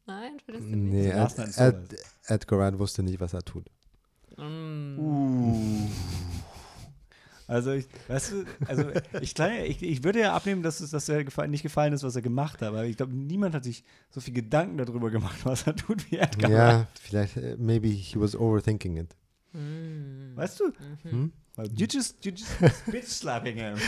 Nein, 0.06 0.36
findest 0.44 0.68
du 0.68 0.76
Nee, 0.76 1.14
nicht? 1.14 1.38
Ed, 1.38 1.40
in 1.46 1.54
Ed, 1.54 1.96
Edgar 2.26 2.58
Wright 2.58 2.78
wusste 2.78 3.02
nicht, 3.02 3.20
was 3.20 3.32
er 3.32 3.42
tut. 3.42 3.70
Mm. 4.36 4.98
Uh. 4.98 5.90
Also, 7.46 7.72
ich, 7.72 7.86
weißt 8.08 8.32
du, 8.32 8.44
also 8.66 8.90
ich, 9.20 9.38
ich, 9.38 9.82
ich 9.82 10.04
würde 10.04 10.20
ja 10.20 10.34
abnehmen, 10.34 10.62
dass 10.62 10.80
es 10.80 10.90
dass 10.90 11.08
er 11.10 11.24
gefallen, 11.24 11.50
nicht 11.50 11.62
gefallen 11.62 11.92
ist, 11.92 12.02
was 12.02 12.16
er 12.16 12.22
gemacht 12.22 12.62
hat, 12.62 12.68
aber 12.68 12.84
ich 12.84 12.96
glaube, 12.96 13.14
niemand 13.14 13.54
hat 13.54 13.64
sich 13.64 13.84
so 14.10 14.20
viel 14.20 14.32
Gedanken 14.32 14.78
darüber 14.78 15.10
gemacht, 15.10 15.44
was 15.44 15.66
er 15.66 15.76
tut, 15.76 16.10
wie 16.10 16.16
Edgar. 16.16 16.50
Wright. 16.50 16.58
Ja, 16.58 16.86
vielleicht, 17.02 17.36
äh, 17.36 17.56
maybe 17.58 17.88
he 17.88 18.18
was 18.18 18.34
overthinking 18.34 18.96
it. 18.96 19.14
Mm. 19.52 20.36
Weißt 20.36 20.60
du? 20.60 20.72
Hm? 21.02 21.32
You 21.72 21.86
just, 21.88 22.24
you 22.24 22.32
just 22.32 22.58
bitch 22.90 23.06
slapping 23.06 23.56
him. 23.56 23.76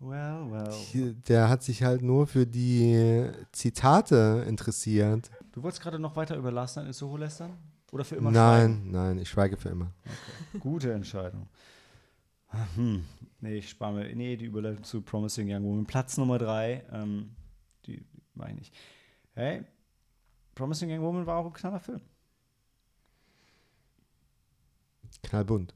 well, 0.00 0.50
well. 0.50 1.14
Der 1.28 1.48
hat 1.48 1.62
sich 1.62 1.82
halt 1.82 2.02
nur 2.02 2.26
für 2.26 2.46
die 2.46 3.30
Zitate 3.52 4.44
interessiert. 4.48 5.30
Du 5.52 5.62
wolltest 5.62 5.82
gerade 5.82 5.98
noch 5.98 6.16
weiter 6.16 6.36
über 6.36 6.50
Last 6.50 6.76
Night 6.76 6.86
in 6.86 6.92
Soho 6.92 7.16
lästern? 7.16 7.56
Oder 7.92 8.04
für 8.04 8.16
immer 8.16 8.30
Nein, 8.30 8.90
nein, 8.90 9.18
ich 9.18 9.28
schweige 9.28 9.56
für 9.56 9.68
immer. 9.70 9.92
schweigen? 10.04 10.60
Gute 10.60 10.92
Entscheidung. 10.92 11.48
Hm. 12.74 13.04
Nee, 13.40 13.56
ich 13.58 13.70
spare 13.70 13.92
mir. 13.92 14.14
Nee, 14.14 14.36
die 14.36 14.46
Überleitung 14.46 14.82
zu 14.84 15.02
Promising 15.02 15.52
Young 15.52 15.64
Woman. 15.64 15.86
Platz 15.86 16.16
Nummer 16.16 16.38
drei. 16.38 16.84
Ähm, 16.92 17.30
die 17.86 18.04
meine 18.34 18.60
ich. 18.60 18.72
Hey, 19.34 19.62
Promising 20.54 20.90
Young 20.90 21.02
Woman 21.02 21.26
war 21.26 21.38
auch 21.38 21.46
ein 21.46 21.52
knaller 21.52 21.80
Film. 21.80 22.00
Knallbunt. 25.22 25.74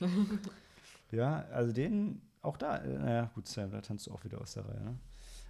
Ja, 1.12 1.44
also 1.52 1.72
den, 1.72 2.20
auch 2.46 2.56
da, 2.56 2.78
äh, 2.78 2.98
naja, 2.98 3.30
gut, 3.34 3.46
Sam, 3.46 3.70
da 3.70 3.80
tanzt 3.80 4.06
du 4.06 4.12
auch 4.12 4.24
wieder 4.24 4.40
aus 4.40 4.54
der 4.54 4.66
Reihe, 4.66 4.82
ne? 4.82 4.98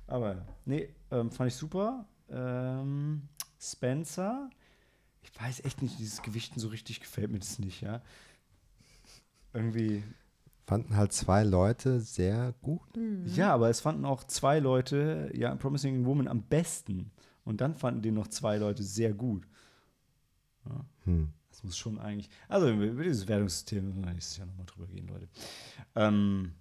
Aber 0.07 0.35
ja. 0.35 0.47
nee, 0.65 0.89
ähm, 1.11 1.31
fand 1.31 1.49
ich 1.49 1.57
super. 1.57 2.07
Ähm, 2.29 3.29
Spencer, 3.61 4.51
ich 5.23 5.41
weiß 5.41 5.65
echt 5.65 5.83
nicht, 5.83 5.99
dieses 5.99 6.23
Gewichten 6.23 6.61
so 6.61 6.69
richtig 6.69 7.01
gefällt 7.01 7.31
mir 7.31 7.39
das 7.39 7.59
nicht, 7.59 7.81
ja. 7.81 8.03
Irgendwie, 9.53 10.03
Fanden 10.67 10.97
halt 10.97 11.13
zwei 11.13 11.45
Leute 11.45 12.01
sehr 12.01 12.53
gut. 12.61 12.97
Mhm. 12.97 13.25
ja, 13.27 13.55
aber 13.55 13.71
es 13.71 13.81
fanden 13.81 14.05
auch 14.05 14.25
zwei 14.25 14.59
Leute, 14.59 15.31
ja, 15.33 15.55
Promising 15.55 16.05
Woman 16.05 16.27
am 16.27 16.43
besten. 16.43 17.13
Und 17.45 17.61
dann 17.61 17.77
fanden 17.77 18.03
den 18.03 18.15
noch 18.15 18.27
zwei 18.27 18.57
Leute 18.57 18.83
sehr 18.83 19.15
gut. 19.15 19.47
Hm. 21.05 21.29
Das 21.51 21.63
muss 21.63 21.79
schon 21.79 22.01
eigentlich. 22.01 22.29
Also 22.49 22.69
über 22.69 22.85
über 22.85 23.05
dieses 23.05 23.29
Wertungssystem 23.29 23.87
müssen 23.87 24.05
wir 24.05 24.13
nächstes 24.13 24.39
Jahr 24.39 24.49
nochmal 24.49 24.67
drüber 24.67 24.89
gehen, 24.89 25.07
Leute. 25.07 25.29
Ähm, 25.95 26.53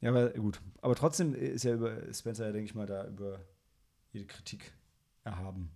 ja, 0.00 0.10
aber 0.10 0.30
gut. 0.30 0.60
Aber 0.82 0.94
trotzdem 0.94 1.34
ist 1.34 1.64
ja 1.64 1.74
über 1.74 2.12
Spencer, 2.12 2.46
ja, 2.46 2.52
denke 2.52 2.66
ich 2.66 2.74
mal, 2.74 2.86
da 2.86 3.06
über 3.06 3.40
jede 4.12 4.26
Kritik 4.26 4.72
erhaben. 5.24 5.70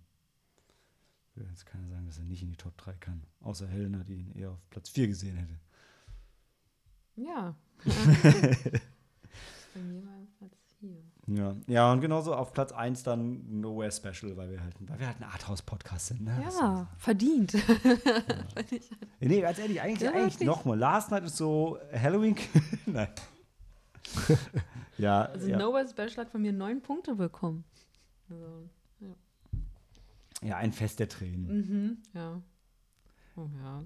Will 1.35 1.47
jetzt 1.49 1.65
keiner 1.65 1.87
sagen, 1.89 2.05
dass 2.05 2.17
er 2.17 2.25
nicht 2.25 2.43
in 2.43 2.49
die 2.49 2.57
Top 2.57 2.77
3 2.77 2.93
kann. 2.93 3.23
Außer 3.41 3.67
Helena, 3.67 4.03
die 4.03 4.15
ihn 4.15 4.31
eher 4.35 4.51
auf 4.51 4.69
Platz 4.69 4.89
4 4.89 5.07
gesehen 5.07 5.37
hätte. 5.37 5.59
Ja. 7.15 7.55
Bei 9.73 9.79
mir 9.79 10.05
war 10.05 10.27
Platz 10.37 10.57
4. 10.79 10.97
Ja, 11.27 11.55
ja 11.67 11.91
und 11.91 12.01
genauso 12.01 12.35
auf 12.35 12.51
Platz 12.51 12.71
1 12.73 13.03
dann 13.03 13.61
Nowhere 13.61 13.91
Special, 13.91 14.35
weil 14.35 14.51
wir 14.51 14.61
halt, 14.61 14.75
weil 14.79 14.99
wir 14.99 15.07
halt 15.07 15.21
ein 15.21 15.23
Arthouse-Podcast 15.23 16.07
sind. 16.07 16.23
Ne? 16.23 16.35
Soll 16.49 16.61
man 16.61 16.77
Ja, 16.77 16.87
verdient. 16.97 17.53
Nee, 19.19 19.41
ganz 19.41 19.59
ehrlich, 19.59 19.81
eigentlich, 19.81 20.01
Ja, 20.01 20.11
eigentlich 20.11 20.41
nochmal. 20.41 20.77
Last 20.77 21.11
Night 21.11 21.23
ist 21.23 21.37
so 21.37 21.79
Halloween. 21.93 22.35
Nein. 22.85 23.09
Ja, 24.97 25.23
Also 25.25 25.47
ja. 25.47 25.57
Nowhere 25.57 25.87
Special 25.87 26.17
hat 26.25 26.29
von 26.29 26.41
mir 26.41 26.53
neun 26.53 26.81
Punkte 26.81 27.15
bekommen. 27.15 27.63
Also, 28.29 28.69
ja, 30.43 30.57
ein 30.57 30.73
Fest 30.73 30.99
der 30.99 31.07
Tränen. 31.07 31.47
mhm, 31.47 31.97
ja. 32.13 32.41
Oh 33.35 33.47
ja. 33.63 33.83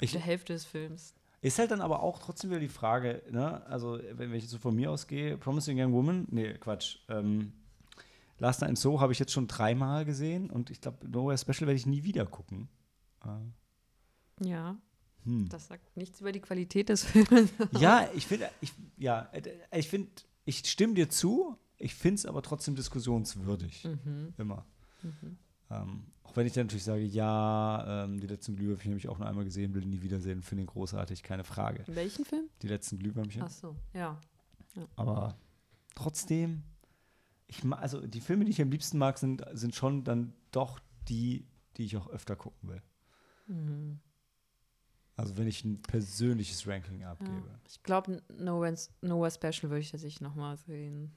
Ich, 0.00 0.12
Der 0.12 0.20
Hälfte 0.20 0.54
des 0.54 0.64
Films. 0.64 1.14
Ist 1.42 1.58
halt 1.58 1.70
dann 1.70 1.80
aber 1.80 2.02
auch 2.02 2.18
trotzdem 2.18 2.50
wieder 2.50 2.60
die 2.60 2.68
Frage, 2.68 3.22
ne? 3.30 3.64
Also, 3.66 3.98
wenn, 4.12 4.30
wenn 4.30 4.34
ich 4.34 4.48
so 4.48 4.58
von 4.58 4.74
mir 4.74 4.90
ausgehe, 4.90 5.36
Promising 5.38 5.78
Young 5.80 5.92
Woman, 5.92 6.26
nee, 6.30 6.54
Quatsch. 6.54 6.98
Ähm, 7.08 7.52
Last 8.38 8.62
Night 8.62 8.70
in 8.70 8.76
Soho 8.76 9.00
habe 9.00 9.12
ich 9.12 9.18
jetzt 9.18 9.32
schon 9.32 9.46
dreimal 9.46 10.06
gesehen 10.06 10.48
und 10.50 10.70
ich 10.70 10.80
glaube, 10.80 11.06
Nowhere 11.08 11.36
Special 11.36 11.66
werde 11.66 11.74
ich 11.74 11.86
nie 11.86 12.02
wieder 12.04 12.24
gucken. 12.24 12.68
Äh, 13.24 14.46
Ja, 14.48 14.76
hm. 15.24 15.48
das 15.48 15.68
sagt 15.68 15.96
nichts 15.96 16.20
über 16.20 16.32
die 16.32 16.40
Qualität 16.40 16.88
des 16.88 17.04
Films. 17.04 17.50
Ja, 17.78 18.08
ich 18.14 18.26
finde, 18.26 18.48
ich, 18.60 18.72
ja, 18.96 19.28
äh, 19.32 19.42
ich 19.78 19.88
finde, 19.88 20.10
ich 20.44 20.58
stimme 20.68 20.94
dir 20.94 21.08
zu, 21.08 21.56
ich 21.78 21.94
finde 21.94 22.16
es 22.16 22.26
aber 22.26 22.42
trotzdem 22.42 22.74
diskussionswürdig. 22.76 23.84
Mhm. 23.84 24.34
Immer. 24.36 24.66
Ähm, 25.70 26.06
auch 26.24 26.36
wenn 26.36 26.46
ich 26.46 26.52
dann 26.52 26.66
natürlich 26.66 26.84
sage, 26.84 27.02
ja, 27.02 28.04
ähm, 28.04 28.20
die 28.20 28.26
letzten 28.26 28.56
Glühwürmchen 28.56 28.92
habe 28.92 28.98
ich 28.98 29.08
auch 29.08 29.18
nur 29.18 29.26
einmal 29.26 29.44
gesehen, 29.44 29.74
will 29.74 29.84
nie 29.84 30.02
wiedersehen, 30.02 30.42
finde 30.42 30.64
ihn 30.64 30.66
großartig, 30.66 31.22
keine 31.22 31.44
Frage. 31.44 31.82
Welchen 31.86 32.24
Film? 32.24 32.44
Die 32.62 32.68
letzten 32.68 32.98
Glühwürmchen. 32.98 33.42
Ach 33.42 33.50
so, 33.50 33.76
ja. 33.94 34.20
Aber 34.96 35.36
trotzdem, 35.94 36.62
ich 37.46 37.64
also 37.64 38.06
die 38.06 38.20
Filme, 38.20 38.44
die 38.44 38.52
ich 38.52 38.62
am 38.62 38.70
liebsten 38.70 38.98
mag, 38.98 39.18
sind, 39.18 39.44
sind 39.52 39.74
schon 39.74 40.04
dann 40.04 40.32
doch 40.52 40.78
die, 41.08 41.46
die 41.76 41.84
ich 41.84 41.96
auch 41.96 42.08
öfter 42.08 42.36
gucken 42.36 42.68
will. 42.68 42.82
Mhm. 43.48 44.00
Also 45.20 45.36
wenn 45.36 45.46
ich 45.46 45.62
ein 45.66 45.82
persönliches 45.82 46.66
Ranking 46.66 47.00
ja. 47.00 47.12
abgebe. 47.12 47.42
Ich 47.68 47.82
glaube, 47.82 48.22
Nowhere, 48.38 48.74
Nowhere 49.02 49.30
Special 49.30 49.70
würde 49.70 49.80
ich 49.80 49.90
tatsächlich 49.90 50.22
nochmal 50.22 50.56
sehen 50.56 51.12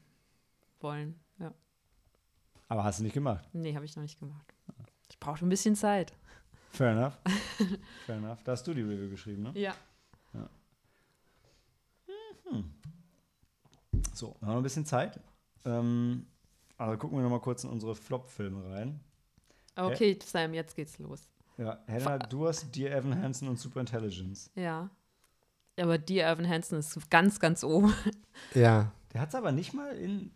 wollen. 0.82 1.18
Ja. 1.40 1.54
Aber 2.68 2.84
hast 2.84 3.00
du 3.00 3.04
nicht 3.04 3.14
gemacht. 3.14 3.48
Nee, 3.54 3.74
habe 3.74 3.86
ich 3.86 3.96
noch 3.96 4.04
nicht 4.04 4.20
gemacht. 4.20 4.54
Ich 5.10 5.18
brauche 5.20 5.46
ein 5.46 5.48
bisschen 5.48 5.78
Zeit. 5.78 6.12
Fair 6.72 6.92
enough. 6.98 7.18
Fair 8.06 8.18
enough. 8.18 8.44
Da 8.44 8.52
hast 8.52 8.68
du 8.68 8.74
die 8.74 8.82
Review 8.82 9.10
geschrieben, 9.10 9.44
ne? 9.44 9.54
Ja. 9.56 9.74
So, 14.14 14.36
wir 14.42 14.48
haben 14.48 14.54
noch 14.54 14.58
ein 14.58 14.64
bisschen 14.64 14.86
Zeit. 14.86 15.18
Ähm, 15.64 16.26
also 16.78 16.98
gucken 16.98 17.18
wir 17.18 17.24
noch 17.24 17.30
mal 17.30 17.40
kurz 17.40 17.64
in 17.64 17.70
unsere 17.70 17.96
Flop-Filme 17.96 18.70
rein. 18.70 19.00
Okay, 19.78 20.20
Sam, 20.22 20.54
jetzt 20.54 20.76
geht's 20.76 21.00
los. 21.00 21.30
Ja, 21.58 21.78
Helena, 21.86 22.18
du 22.18 22.48
hast 22.48 22.76
Dear 22.76 22.96
Evan 22.98 23.22
Hansen 23.22 23.48
und 23.48 23.60
Superintelligence. 23.60 24.50
Ja. 24.56 24.90
Aber 25.80 25.98
Dear 25.98 26.32
Evan 26.32 26.48
Hansen 26.48 26.80
ist 26.80 27.10
ganz, 27.10 27.40
ganz 27.40 27.64
oben. 27.64 27.94
Ja, 28.54 28.92
Der 29.14 29.22
hat 29.22 29.30
es 29.30 29.36
aber 29.36 29.52
nicht 29.52 29.74
mal 29.74 29.96
in. 29.96 30.32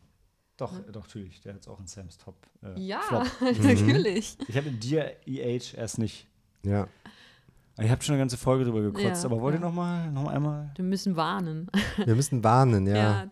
Doch, 0.57 0.73
äh, 0.73 0.91
doch, 0.91 1.03
natürlich. 1.03 1.41
Der 1.41 1.53
hat 1.53 1.61
es 1.61 1.67
auch 1.67 1.79
in 1.79 1.87
Sams 1.87 2.17
Top. 2.17 2.35
Äh, 2.63 2.79
Ja, 2.79 3.01
Flop. 3.01 3.27
natürlich. 3.61 4.37
Ich 4.47 4.57
habe 4.57 4.67
in 4.69 4.79
Dear 4.79 5.11
EH 5.25 5.73
erst 5.75 5.97
nicht. 5.99 6.27
ja. 6.63 6.87
Ihr 7.79 7.91
habt 7.91 8.03
schon 8.03 8.13
eine 8.13 8.21
ganze 8.23 8.37
Folge 8.37 8.63
drüber 8.65 8.81
gekotzt, 8.81 9.23
Ja, 9.23 9.29
aber 9.29 9.39
wollt 9.39 9.53
ihr 9.53 9.59
ja. 9.61 9.67
noch 9.67 9.71
mal, 9.73 10.09
noch 10.11 10.23
mal 10.23 10.33
einmal? 10.33 10.71
Wir 10.75 10.83
müssen 10.83 11.15
warnen. 11.15 11.69
Wir 12.03 12.15
müssen 12.15 12.43
warnen, 12.43 12.87
ja. 12.87 12.95
Ja, 12.95 13.31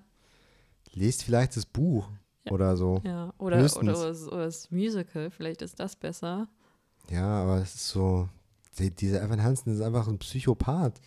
Lest 0.93 1.23
vielleicht 1.23 1.57
das 1.57 1.65
Buch 1.65 2.07
Ja. 2.43 2.51
oder 2.51 2.77
so. 2.77 3.01
ja. 3.03 3.33
Oder, 3.39 3.57
Höchstens. 3.57 3.81
oder, 3.97 4.07
das- 4.07 4.27
oder 4.27 4.45
das 4.45 4.69
Musical, 4.69 5.31
vielleicht 5.31 5.63
ist 5.63 5.79
das 5.79 5.95
besser. 5.95 6.47
Ja, 7.09 7.43
aber 7.43 7.57
es 7.61 7.75
ist 7.75 7.89
so. 7.89 8.29
die- 8.79 8.91
Dieser 8.91 9.21
Evan 9.23 9.41
Hansen 9.41 9.73
ist 9.73 9.81
einfach 9.81 10.07
ein 10.07 10.17
Psychopath. 10.19 10.99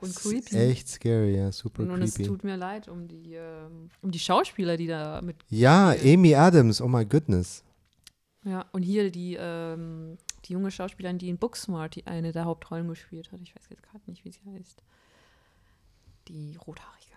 Und 0.00 0.14
Das 0.14 0.22
creepy. 0.22 0.38
Ist 0.38 0.52
echt 0.54 0.88
scary, 0.88 1.36
ja, 1.36 1.50
super 1.50 1.82
Und 1.84 2.02
es 2.02 2.14
creepy. 2.16 2.28
tut 2.28 2.44
mir 2.44 2.56
leid 2.56 2.88
um 2.88 3.08
die, 3.08 3.34
ähm, 3.34 3.88
um 4.02 4.10
die 4.10 4.18
Schauspieler, 4.18 4.76
die 4.76 4.86
da 4.86 5.22
mit. 5.22 5.36
Ja, 5.48 5.94
spielen. 5.96 6.18
Amy 6.18 6.34
Adams, 6.34 6.80
oh 6.82 6.88
my 6.88 7.06
goodness. 7.06 7.64
Ja, 8.44 8.66
und 8.72 8.82
hier 8.82 9.10
die, 9.10 9.36
ähm, 9.40 10.18
die 10.44 10.52
junge 10.52 10.70
Schauspielerin, 10.70 11.16
die 11.16 11.30
in 11.30 11.38
Booksmart 11.38 11.94
die 11.96 12.06
eine 12.06 12.32
der 12.32 12.44
Hauptrollen 12.44 12.86
gespielt 12.88 13.32
hat. 13.32 13.40
Ich 13.40 13.56
weiß 13.56 13.64
jetzt 13.70 13.82
gerade 13.82 14.02
nicht, 14.06 14.22
wie 14.26 14.30
sie 14.32 14.40
heißt. 14.44 14.82
Die 16.28 16.56
rothaarige. 16.56 17.16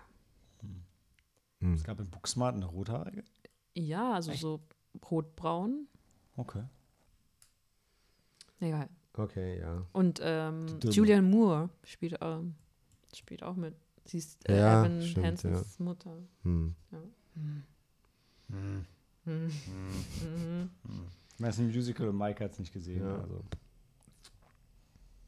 Hm. 1.60 1.74
Es 1.74 1.84
gab 1.84 2.00
in 2.00 2.10
Booksmart 2.10 2.56
eine 2.56 2.66
rothaarige. 2.68 3.24
Ja, 3.76 4.14
also 4.14 4.32
so 4.34 4.62
rotbraun. 5.12 5.88
Okay. 6.38 6.64
Egal. 8.60 8.90
Okay, 9.14 9.60
ja. 9.60 9.86
Und 9.94 10.20
ähm. 10.24 10.80
Julianne 10.84 11.24
Moore 11.24 11.70
spielt, 11.84 12.18
ähm, 12.22 12.56
spielt 13.14 13.44
auch 13.44 13.56
mit. 13.56 13.76
Sie 14.06 14.20
ist 14.20 14.48
äh, 14.50 14.60
Ja, 14.60 14.82
Evan 14.82 15.02
stimmt, 15.02 15.26
Hansens 15.26 15.80
Mutter. 15.80 16.18
Hm. 16.44 16.76
Ja. 16.92 17.00
Hm. 17.34 17.64
Mhm. 18.50 18.86
Hm. 19.26 20.70
Ich 21.34 21.40
meine, 21.40 21.50
es 21.50 21.58
ist 21.58 21.62
ein 21.62 21.68
Musical 21.68 22.08
und 22.10 22.18
Mike 22.18 22.44
hat 22.44 22.52
es 22.54 22.60
nicht 22.60 22.72
gesehen. 22.72 23.04
Ja. 23.04 23.20
Also 23.20 23.44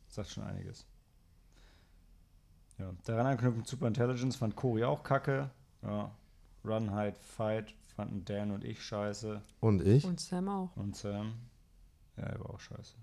sagt 0.07 0.29
schon 0.29 0.43
einiges. 0.43 0.85
Ja, 2.77 2.93
daran 3.03 3.27
anknüpfend 3.27 3.67
Superintelligence 3.67 4.37
fand 4.37 4.55
Cory 4.55 4.85
auch 4.85 5.03
kacke. 5.03 5.49
Ja. 5.81 6.11
Run, 6.63 6.93
Hide, 6.95 7.17
Fight 7.19 7.73
fanden 7.95 8.23
Dan 8.23 8.51
und 8.51 8.63
ich 8.63 8.81
scheiße. 8.81 9.41
Und 9.59 9.81
ich? 9.81 10.05
Und 10.05 10.19
Sam 10.19 10.47
auch. 10.47 10.75
Und 10.77 10.95
Sam. 10.95 11.33
Ja, 12.17 12.23
er 12.23 12.39
war 12.39 12.51
auch 12.51 12.59
scheiße. 12.59 12.95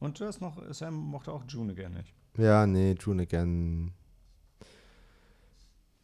Und 0.00 0.18
du 0.18 0.26
hast 0.26 0.40
noch, 0.40 0.60
Sam 0.72 0.94
mochte 0.94 1.30
auch 1.32 1.44
June 1.46 1.74
gerne 1.74 1.98
nicht. 1.98 2.14
Ja, 2.36 2.66
nee, 2.66 2.94
June 2.98 3.22
Again 3.22 3.92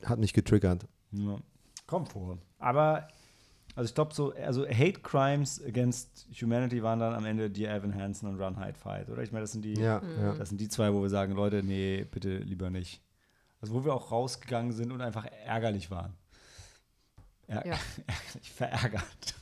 hat 0.05 0.19
mich 0.19 0.33
getriggert. 0.33 0.87
Ja. 1.13 1.39
Kommt 1.87 2.11
vor. 2.11 2.39
Aber, 2.59 3.09
also 3.75 3.89
ich 3.89 3.95
glaube 3.95 4.13
so, 4.15 4.33
also 4.35 4.67
Hate 4.69 5.01
Crimes 5.01 5.63
Against 5.65 6.29
Humanity 6.41 6.83
waren 6.83 6.99
dann 6.99 7.15
am 7.15 7.25
Ende 7.25 7.49
die 7.51 7.65
Evan 7.65 7.95
Hansen 7.95 8.29
und 8.29 8.41
Run, 8.41 8.59
Hide, 8.63 8.75
Fight, 8.79 9.09
oder? 9.09 9.23
Ich 9.23 9.33
meine, 9.33 9.43
das 9.45 9.53
sind 9.53 9.65
die, 9.65 9.75
Ja, 9.75 10.01
Mhm. 10.01 10.21
ja. 10.21 10.35
das 10.35 10.49
sind 10.51 10.61
die 10.61 10.69
zwei, 10.69 10.93
wo 10.93 11.01
wir 11.03 11.09
sagen, 11.09 11.33
Leute, 11.35 11.63
nee, 11.63 12.05
bitte 12.05 12.39
lieber 12.39 12.71
nicht. 12.71 13.01
Also 13.61 13.73
wo 13.75 13.85
wir 13.85 13.95
auch 13.95 14.13
rausgegangen 14.13 14.73
sind 14.73 14.93
und 14.93 15.01
einfach 15.01 15.27
ärgerlich 15.45 15.91
waren. 15.91 16.15
Ärg 17.47 17.65
Ja. 17.67 17.73
ärgerlich, 18.07 18.53
verärgert. 18.53 19.35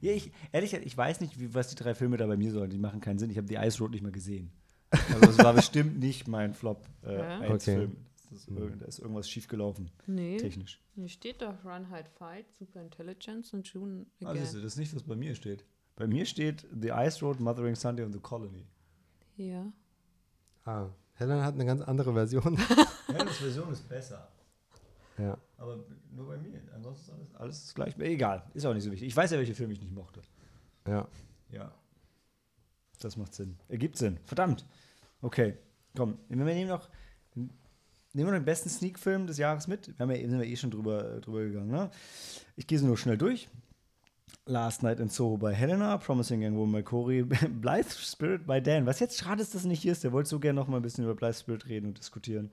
Ja, 0.00 0.12
ich, 0.12 0.30
ehrlich 0.52 0.70
gesagt, 0.70 0.86
ich 0.86 0.96
weiß 0.96 1.20
nicht, 1.20 1.38
wie, 1.40 1.54
was 1.54 1.68
die 1.68 1.74
drei 1.76 1.94
Filme 1.94 2.16
da 2.16 2.26
bei 2.26 2.36
mir 2.36 2.52
sollen. 2.52 2.70
Die 2.70 2.78
machen 2.78 3.00
keinen 3.00 3.18
Sinn. 3.18 3.30
Ich 3.30 3.36
habe 3.38 3.46
die 3.46 3.54
Ice 3.56 3.78
Road 3.78 3.90
nicht 3.92 4.02
mal 4.02 4.12
gesehen. 4.12 4.50
Also 4.90 5.20
das 5.20 5.38
war 5.38 5.52
bestimmt 5.52 5.98
nicht 5.98 6.28
mein 6.28 6.54
Flop 6.54 6.84
äh, 7.04 7.14
Ja? 7.18 7.40
1 7.40 7.50
Okay. 7.68 7.76
Film. 7.76 7.96
Das 8.30 8.40
ist, 8.40 8.48
da 8.80 8.86
ist 8.86 8.98
irgendwas 8.98 9.30
schiefgelaufen, 9.30 9.88
Nee. 10.08 10.36
technisch. 10.36 10.80
Hier 10.96 11.08
steht 11.08 11.42
doch 11.42 11.64
Run, 11.64 11.88
Hide, 11.94 12.08
Fight, 12.18 12.46
Super 12.58 12.80
Intelligence 12.82 13.52
und 13.52 13.68
June 13.72 14.06
Ah, 14.24 14.30
Again. 14.30 14.42
du, 14.52 14.62
das 14.62 14.72
ist 14.72 14.78
nicht, 14.78 14.94
was 14.96 15.04
bei 15.04 15.14
mir 15.14 15.34
steht. 15.36 15.64
Bei 15.94 16.06
mir 16.08 16.26
steht 16.26 16.66
The 16.80 16.88
Ice 16.88 17.20
Road, 17.24 17.38
Mothering 17.38 17.76
Sunday 17.76 18.04
und 18.04 18.12
The 18.12 18.18
Colony. 18.18 18.66
Hier. 19.36 19.72
Ah, 20.64 20.88
Helen 21.14 21.40
hat 21.42 21.54
eine 21.54 21.64
ganz 21.66 21.82
andere 21.82 22.12
Version. 22.14 22.56
Helens 23.06 23.36
Version 23.36 23.72
ist 23.72 23.88
besser. 23.88 24.28
ja. 25.18 25.38
Aber 25.58 25.84
nur 26.10 26.28
bei 26.28 26.36
mir. 26.38 26.60
Ansonsten 26.74 27.20
ist 27.22 27.34
alles, 27.36 27.74
alles 27.74 27.74
gleich. 27.74 27.98
Egal, 27.98 28.44
ist 28.54 28.66
auch 28.66 28.74
nicht 28.74 28.84
so 28.84 28.90
wichtig. 28.90 29.08
Ich 29.08 29.16
weiß 29.16 29.30
ja, 29.30 29.38
welche 29.38 29.54
Filme 29.54 29.72
ich 29.72 29.80
nicht 29.80 29.94
mochte. 29.94 30.20
Ja. 30.86 31.08
Ja. 31.50 31.72
Das 33.00 33.16
macht 33.16 33.34
Sinn. 33.34 33.56
Ergibt 33.68 33.96
Sinn. 33.96 34.18
Verdammt. 34.24 34.66
Okay, 35.22 35.56
komm. 35.96 36.18
Wir 36.28 36.36
nehmen 36.36 36.68
noch, 36.68 36.88
nehmen 37.34 37.50
wir 38.12 38.24
noch 38.24 38.32
den 38.32 38.44
besten 38.44 38.68
Sneak-Film 38.68 39.26
des 39.26 39.38
Jahres 39.38 39.66
mit. 39.66 39.88
Wir 39.88 39.98
haben 39.98 40.10
ja, 40.10 40.16
sind 40.28 40.38
wir 40.38 40.46
eh 40.46 40.56
schon 40.56 40.70
drüber, 40.70 41.20
drüber 41.20 41.44
gegangen. 41.44 41.70
Ne? 41.70 41.90
Ich 42.56 42.66
gehe 42.66 42.78
sie 42.78 42.86
nur 42.86 42.98
schnell 42.98 43.18
durch. 43.18 43.48
Last 44.44 44.82
Night 44.82 45.00
in 45.00 45.08
Soho 45.08 45.36
bei 45.36 45.52
Helena, 45.52 45.96
Promising 45.98 46.42
Young 46.42 46.56
Woman 46.56 46.72
bei 46.72 46.82
Cory, 46.82 47.22
Blythe 47.48 47.90
Spirit 47.90 48.46
bei 48.46 48.60
Dan. 48.60 48.86
Was 48.86 49.00
jetzt 49.00 49.18
schade 49.18 49.42
ist, 49.42 49.54
dass 49.54 49.64
er 49.64 49.68
nicht 49.68 49.82
hier 49.82 49.92
ist. 49.92 50.04
Der 50.04 50.12
wollte 50.12 50.28
so 50.28 50.38
gerne 50.38 50.58
noch 50.58 50.68
mal 50.68 50.76
ein 50.76 50.82
bisschen 50.82 51.04
über 51.04 51.14
Blythe 51.14 51.38
Spirit 51.38 51.66
reden 51.66 51.88
und 51.88 51.98
diskutieren. 51.98 52.50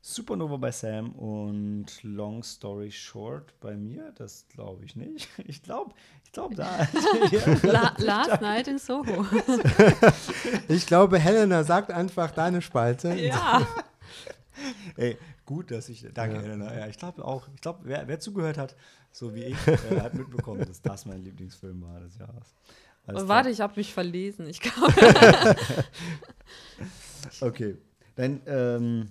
Supernova 0.00 0.56
bei 0.56 0.70
Sam 0.70 1.10
und 1.12 1.86
Long 2.02 2.42
Story 2.42 2.92
Short 2.92 3.58
bei 3.60 3.76
mir. 3.76 4.12
Das 4.16 4.46
glaube 4.48 4.84
ich 4.84 4.94
nicht. 4.96 5.28
Ich 5.46 5.62
glaube, 5.62 5.94
ich 6.24 6.32
glaube 6.32 6.54
da. 6.54 6.68
La 7.62 7.94
Last 7.98 8.40
Night 8.40 8.68
in 8.68 8.78
Soho. 8.78 9.24
Ich 10.68 10.86
glaube, 10.86 11.18
Helena 11.18 11.64
sagt 11.64 11.90
einfach 11.90 12.30
deine 12.30 12.62
Spalte. 12.62 13.14
ja. 13.14 13.66
Ey, 14.96 15.18
gut, 15.44 15.70
dass 15.70 15.88
ich. 15.88 16.06
Danke, 16.14 16.36
Ja. 16.36 16.42
Helena. 16.42 16.74
Ja, 16.78 16.86
ich 16.86 16.96
glaube 16.98 17.24
auch. 17.24 17.46
Ich 17.54 17.60
glaube, 17.60 17.80
wer, 17.84 18.06
wer 18.08 18.18
zugehört 18.20 18.56
hat, 18.58 18.74
so 19.12 19.34
wie 19.34 19.44
ich, 19.44 19.66
äh, 19.66 20.00
hat 20.00 20.14
mitbekommen, 20.14 20.64
dass 20.66 20.80
das 20.80 21.04
mein 21.04 21.22
Lieblingsfilm 21.22 21.82
war 21.82 22.00
des 22.00 22.16
Jahres. 22.18 22.54
Alles 23.06 23.22
Oh, 23.22 23.26
klar. 23.26 23.28
warte, 23.28 23.50
ich 23.50 23.60
habe 23.60 23.74
mich 23.76 23.92
verlesen. 23.92 24.46
Ich 24.48 24.60
glaube. 24.60 24.94
Okay. 27.40 27.76
Dann 28.16 28.40
ähm, 28.46 29.08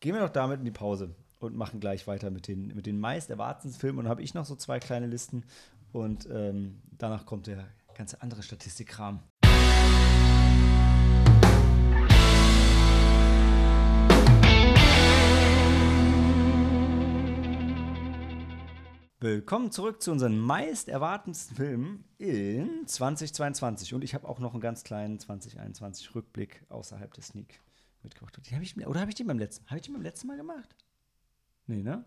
gehen 0.00 0.14
wir 0.14 0.20
doch 0.20 0.30
damit 0.30 0.60
in 0.60 0.64
die 0.64 0.70
Pause 0.70 1.14
und 1.40 1.56
machen 1.56 1.80
gleich 1.80 2.06
weiter 2.06 2.30
mit 2.30 2.46
den, 2.46 2.68
mit 2.68 2.86
den 2.86 3.00
meist 3.00 3.28
Filmen. 3.28 3.98
Und 3.98 4.04
dann 4.04 4.10
habe 4.10 4.22
ich 4.22 4.34
noch 4.34 4.44
so 4.44 4.54
zwei 4.54 4.78
kleine 4.78 5.06
Listen. 5.06 5.44
Und 5.92 6.28
ähm, 6.30 6.82
danach 6.92 7.26
kommt 7.26 7.46
der 7.46 7.66
ganze 7.94 8.22
andere 8.22 8.42
Statistikkram. 8.42 9.20
Willkommen 19.20 19.72
zurück 19.72 20.00
zu 20.00 20.12
unseren 20.12 20.38
meist 20.38 20.88
erwartetsten 20.88 21.56
Filmen 21.56 22.04
in 22.18 22.86
2022. 22.86 23.94
Und 23.94 24.04
ich 24.04 24.14
habe 24.14 24.28
auch 24.28 24.38
noch 24.38 24.52
einen 24.52 24.60
ganz 24.60 24.84
kleinen 24.84 25.18
2021 25.18 26.14
Rückblick 26.14 26.64
außerhalb 26.68 27.12
des 27.14 27.28
Sneak 27.28 27.60
mitgebracht 28.08 28.36
habe. 28.36 28.46
Die 28.48 28.54
hab 28.54 28.62
ich, 28.62 28.76
mir- 28.76 28.88
oder 28.88 29.00
habe 29.00 29.10
ich 29.10 29.14
die 29.14 29.24
beim 29.24 29.38
letzten 29.38 29.66
Habe 29.66 29.76
ich 29.76 29.82
die 29.82 29.90
beim 29.92 30.02
letzten 30.02 30.26
Mal 30.26 30.36
gemacht? 30.36 30.74
Nee, 31.66 31.82
ne? 31.82 32.04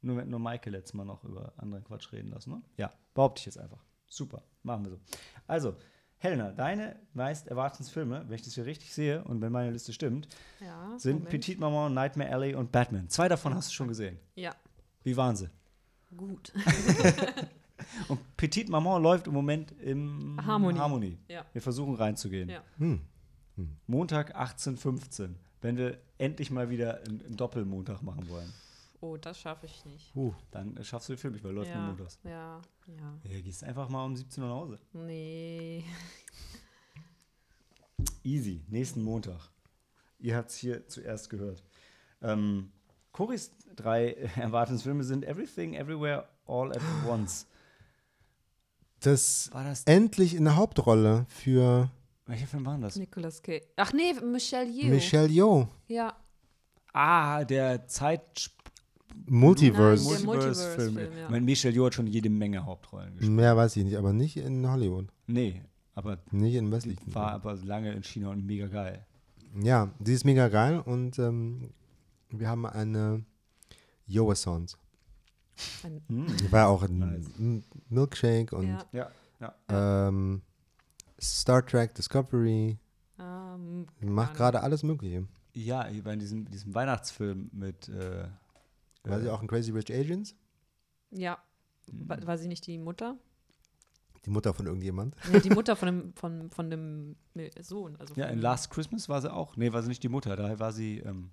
Nur, 0.00 0.16
mit- 0.16 0.26
nur 0.28 0.40
Maike 0.40 0.70
letztes 0.70 0.94
Mal 0.94 1.04
noch 1.04 1.22
über 1.24 1.52
anderen 1.56 1.84
Quatsch 1.84 2.10
reden 2.12 2.28
lassen, 2.30 2.50
ne? 2.50 2.62
Ja, 2.76 2.90
behaupte 3.14 3.40
ich 3.40 3.46
jetzt 3.46 3.58
einfach. 3.58 3.84
Super, 4.08 4.42
machen 4.62 4.84
wir 4.84 4.90
so. 4.92 5.00
Also, 5.46 5.76
Helena, 6.18 6.52
deine 6.52 6.96
meist 7.14 7.48
Erwartungsfilme, 7.48 8.24
wenn 8.28 8.34
ich 8.36 8.42
das 8.42 8.54
hier 8.54 8.64
richtig 8.66 8.92
sehe 8.94 9.24
und 9.24 9.40
wenn 9.40 9.50
meine 9.52 9.70
Liste 9.70 9.92
stimmt, 9.92 10.28
Ja, 10.60 10.96
sind 10.98 11.14
Moment. 11.14 11.30
Petite 11.30 11.60
Maman, 11.60 11.94
Nightmare 11.94 12.30
Alley 12.32 12.54
und 12.54 12.70
Batman. 12.72 13.08
Zwei 13.08 13.28
davon 13.28 13.54
hast 13.54 13.70
du 13.70 13.74
schon 13.74 13.88
gesehen. 13.88 14.18
Ja, 14.34 14.54
Wie 15.04 15.16
waren 15.16 15.36
sie? 15.36 15.48
gut. 16.16 16.52
Und 18.08 18.36
Petite 18.36 18.70
Maman 18.70 19.02
läuft 19.02 19.26
im 19.26 19.32
Moment 19.34 19.72
im 19.80 20.38
Harmonie. 20.46 20.78
Harmonie. 20.78 21.18
Ja. 21.28 21.44
Wir 21.52 21.60
versuchen 21.60 21.94
reinzugehen. 21.96 22.48
Ja. 22.48 22.62
Hm. 22.78 23.00
Montag 23.86 24.36
18.15 24.36 25.34
wenn 25.62 25.76
wir 25.76 25.98
endlich 26.18 26.50
mal 26.50 26.68
wieder 26.70 27.00
einen, 27.04 27.36
Doppelmontag 27.36 28.02
machen 28.02 28.28
wollen. 28.28 28.52
Oh, 29.00 29.16
das 29.16 29.38
schaffe 29.38 29.66
ich 29.66 29.84
nicht. 29.84 30.14
Uh, 30.14 30.34
Dann 30.50 30.76
äh, 30.76 30.84
schaffst 30.84 31.08
du 31.08 31.14
den 31.14 31.18
Film 31.18 31.32
nicht, 31.34 31.42
weil 31.44 31.52
er 31.52 31.54
läuft 31.54 31.70
nur 31.70 31.80
Ja, 31.82 31.86
montags. 31.86 32.18
ja, 32.24 32.60
ja. 32.86 33.18
Ja, 33.24 33.40
gehst 33.40 33.64
einfach 33.64 33.88
mal 33.88 34.04
um 34.04 34.16
17 34.16 34.42
Uhr 34.42 34.48
nach 34.48 34.56
Hause. 34.56 34.78
Nee. 34.92 35.84
Easy, 38.24 38.62
nächsten 38.68 39.02
Montag. 39.02 39.50
Ihr 40.18 40.36
habt 40.36 40.50
es 40.50 40.56
hier 40.56 40.86
zuerst 40.86 41.30
gehört. 41.30 41.62
Ähm, 42.20 42.70
Coris 43.12 43.50
drei 43.74 44.12
Erwartungsfilme 44.36 45.02
sind 45.04 45.24
Everything, 45.24 45.74
Everywhere, 45.74 46.28
All 46.46 46.72
at 46.72 46.82
Once. 47.08 47.46
das 49.00 49.50
War 49.52 49.64
das. 49.64 49.84
endlich 49.84 50.34
in 50.34 50.44
der 50.44 50.56
Hauptrolle 50.56 51.26
für 51.28 51.90
Welcher 52.32 52.46
Film 52.46 52.64
war 52.64 52.78
das? 52.78 52.96
Nicolas 52.96 53.42
Cage. 53.42 53.62
Ach 53.76 53.92
nee, 53.92 54.14
Michelle 54.24 54.70
Yeoh. 54.70 54.88
Michelle 54.90 55.28
Yeoh. 55.28 55.68
Ja, 55.88 56.14
Ah, 56.94 57.44
der 57.44 57.86
Zeit. 57.86 58.50
Multiverse. 59.26 60.04
Nein, 60.04 60.16
der 60.18 60.26
Multiverse-Film. 60.26 60.94
Multiverse-Film, 60.94 61.18
ja. 61.18 61.24
Ich 61.24 61.30
meine, 61.30 61.44
Michelle 61.44 61.74
Yeoh 61.74 61.86
hat 61.86 61.94
schon 61.94 62.06
jede 62.06 62.30
Menge 62.30 62.64
Hauptrollen 62.64 63.12
gespielt. 63.14 63.32
Mehr 63.32 63.56
weiß 63.56 63.76
ich 63.76 63.84
nicht, 63.84 63.96
aber 63.96 64.12
nicht 64.14 64.36
in 64.38 64.66
Hollywood. 64.70 65.08
Nee, 65.26 65.62
aber 65.94 66.18
Nicht 66.30 66.54
in 66.54 66.66
die 66.66 66.72
westlichen. 66.72 67.14
war 67.14 67.32
aber 67.32 67.54
lange 67.56 67.92
in 67.92 68.02
China 68.02 68.30
und 68.30 68.46
mega 68.46 68.66
geil. 68.66 69.06
Ja, 69.62 69.90
die 69.98 70.12
ist 70.14 70.24
mega 70.24 70.48
geil 70.48 70.80
und 70.80 71.18
ähm, 71.18 71.70
wir 72.30 72.48
haben 72.48 72.64
eine 72.64 73.24
Yoa-Songs. 74.06 74.78
ein, 75.84 76.00
Die 76.08 76.50
war 76.50 76.68
auch 76.68 76.82
in 76.82 76.98
Nice. 76.98 77.26
Milkshake 77.90 78.52
und 78.56 78.68
ja. 78.68 78.84
Ja, 78.92 79.54
ja. 79.70 80.08
ähm, 80.08 80.40
Star 81.22 81.64
Trek 81.64 81.94
Discovery. 81.94 82.78
Ähm, 83.18 83.86
Macht 84.00 84.34
gerade 84.34 84.62
alles 84.62 84.82
Mögliche. 84.82 85.26
Ja, 85.54 85.88
ich 85.88 86.04
war 86.04 86.12
in 86.12 86.18
diesem, 86.18 86.50
diesem 86.50 86.74
Weihnachtsfilm 86.74 87.50
mit. 87.52 87.88
Äh, 87.88 88.26
War 89.04 89.20
sie 89.20 89.26
äh, 89.26 89.30
auch 89.30 89.42
in 89.42 89.48
Crazy 89.48 89.70
Rich 89.70 89.92
Asians? 89.92 90.34
Ja. 91.10 91.38
War, 91.92 92.26
war 92.26 92.38
sie 92.38 92.48
nicht 92.48 92.66
die 92.66 92.78
Mutter? 92.78 93.16
Die 94.24 94.30
Mutter 94.30 94.54
von 94.54 94.66
irgendjemand. 94.66 95.14
Nee, 95.30 95.40
die 95.40 95.50
Mutter 95.50 95.76
von 95.76 95.86
dem, 95.86 96.12
von, 96.14 96.50
von 96.50 96.70
dem 96.70 97.16
Sohn. 97.60 97.96
Also 97.96 98.14
Ja, 98.14 98.26
von 98.26 98.34
in 98.34 98.40
Last 98.40 98.70
Christmas 98.70 99.08
war 99.08 99.20
sie 99.20 99.32
auch. 99.32 99.56
Nee, 99.56 99.72
war 99.72 99.82
sie 99.82 99.88
nicht 99.88 100.02
die 100.02 100.08
Mutter, 100.08 100.36
da 100.36 100.58
war 100.58 100.72
sie 100.72 100.98
ähm, 101.00 101.30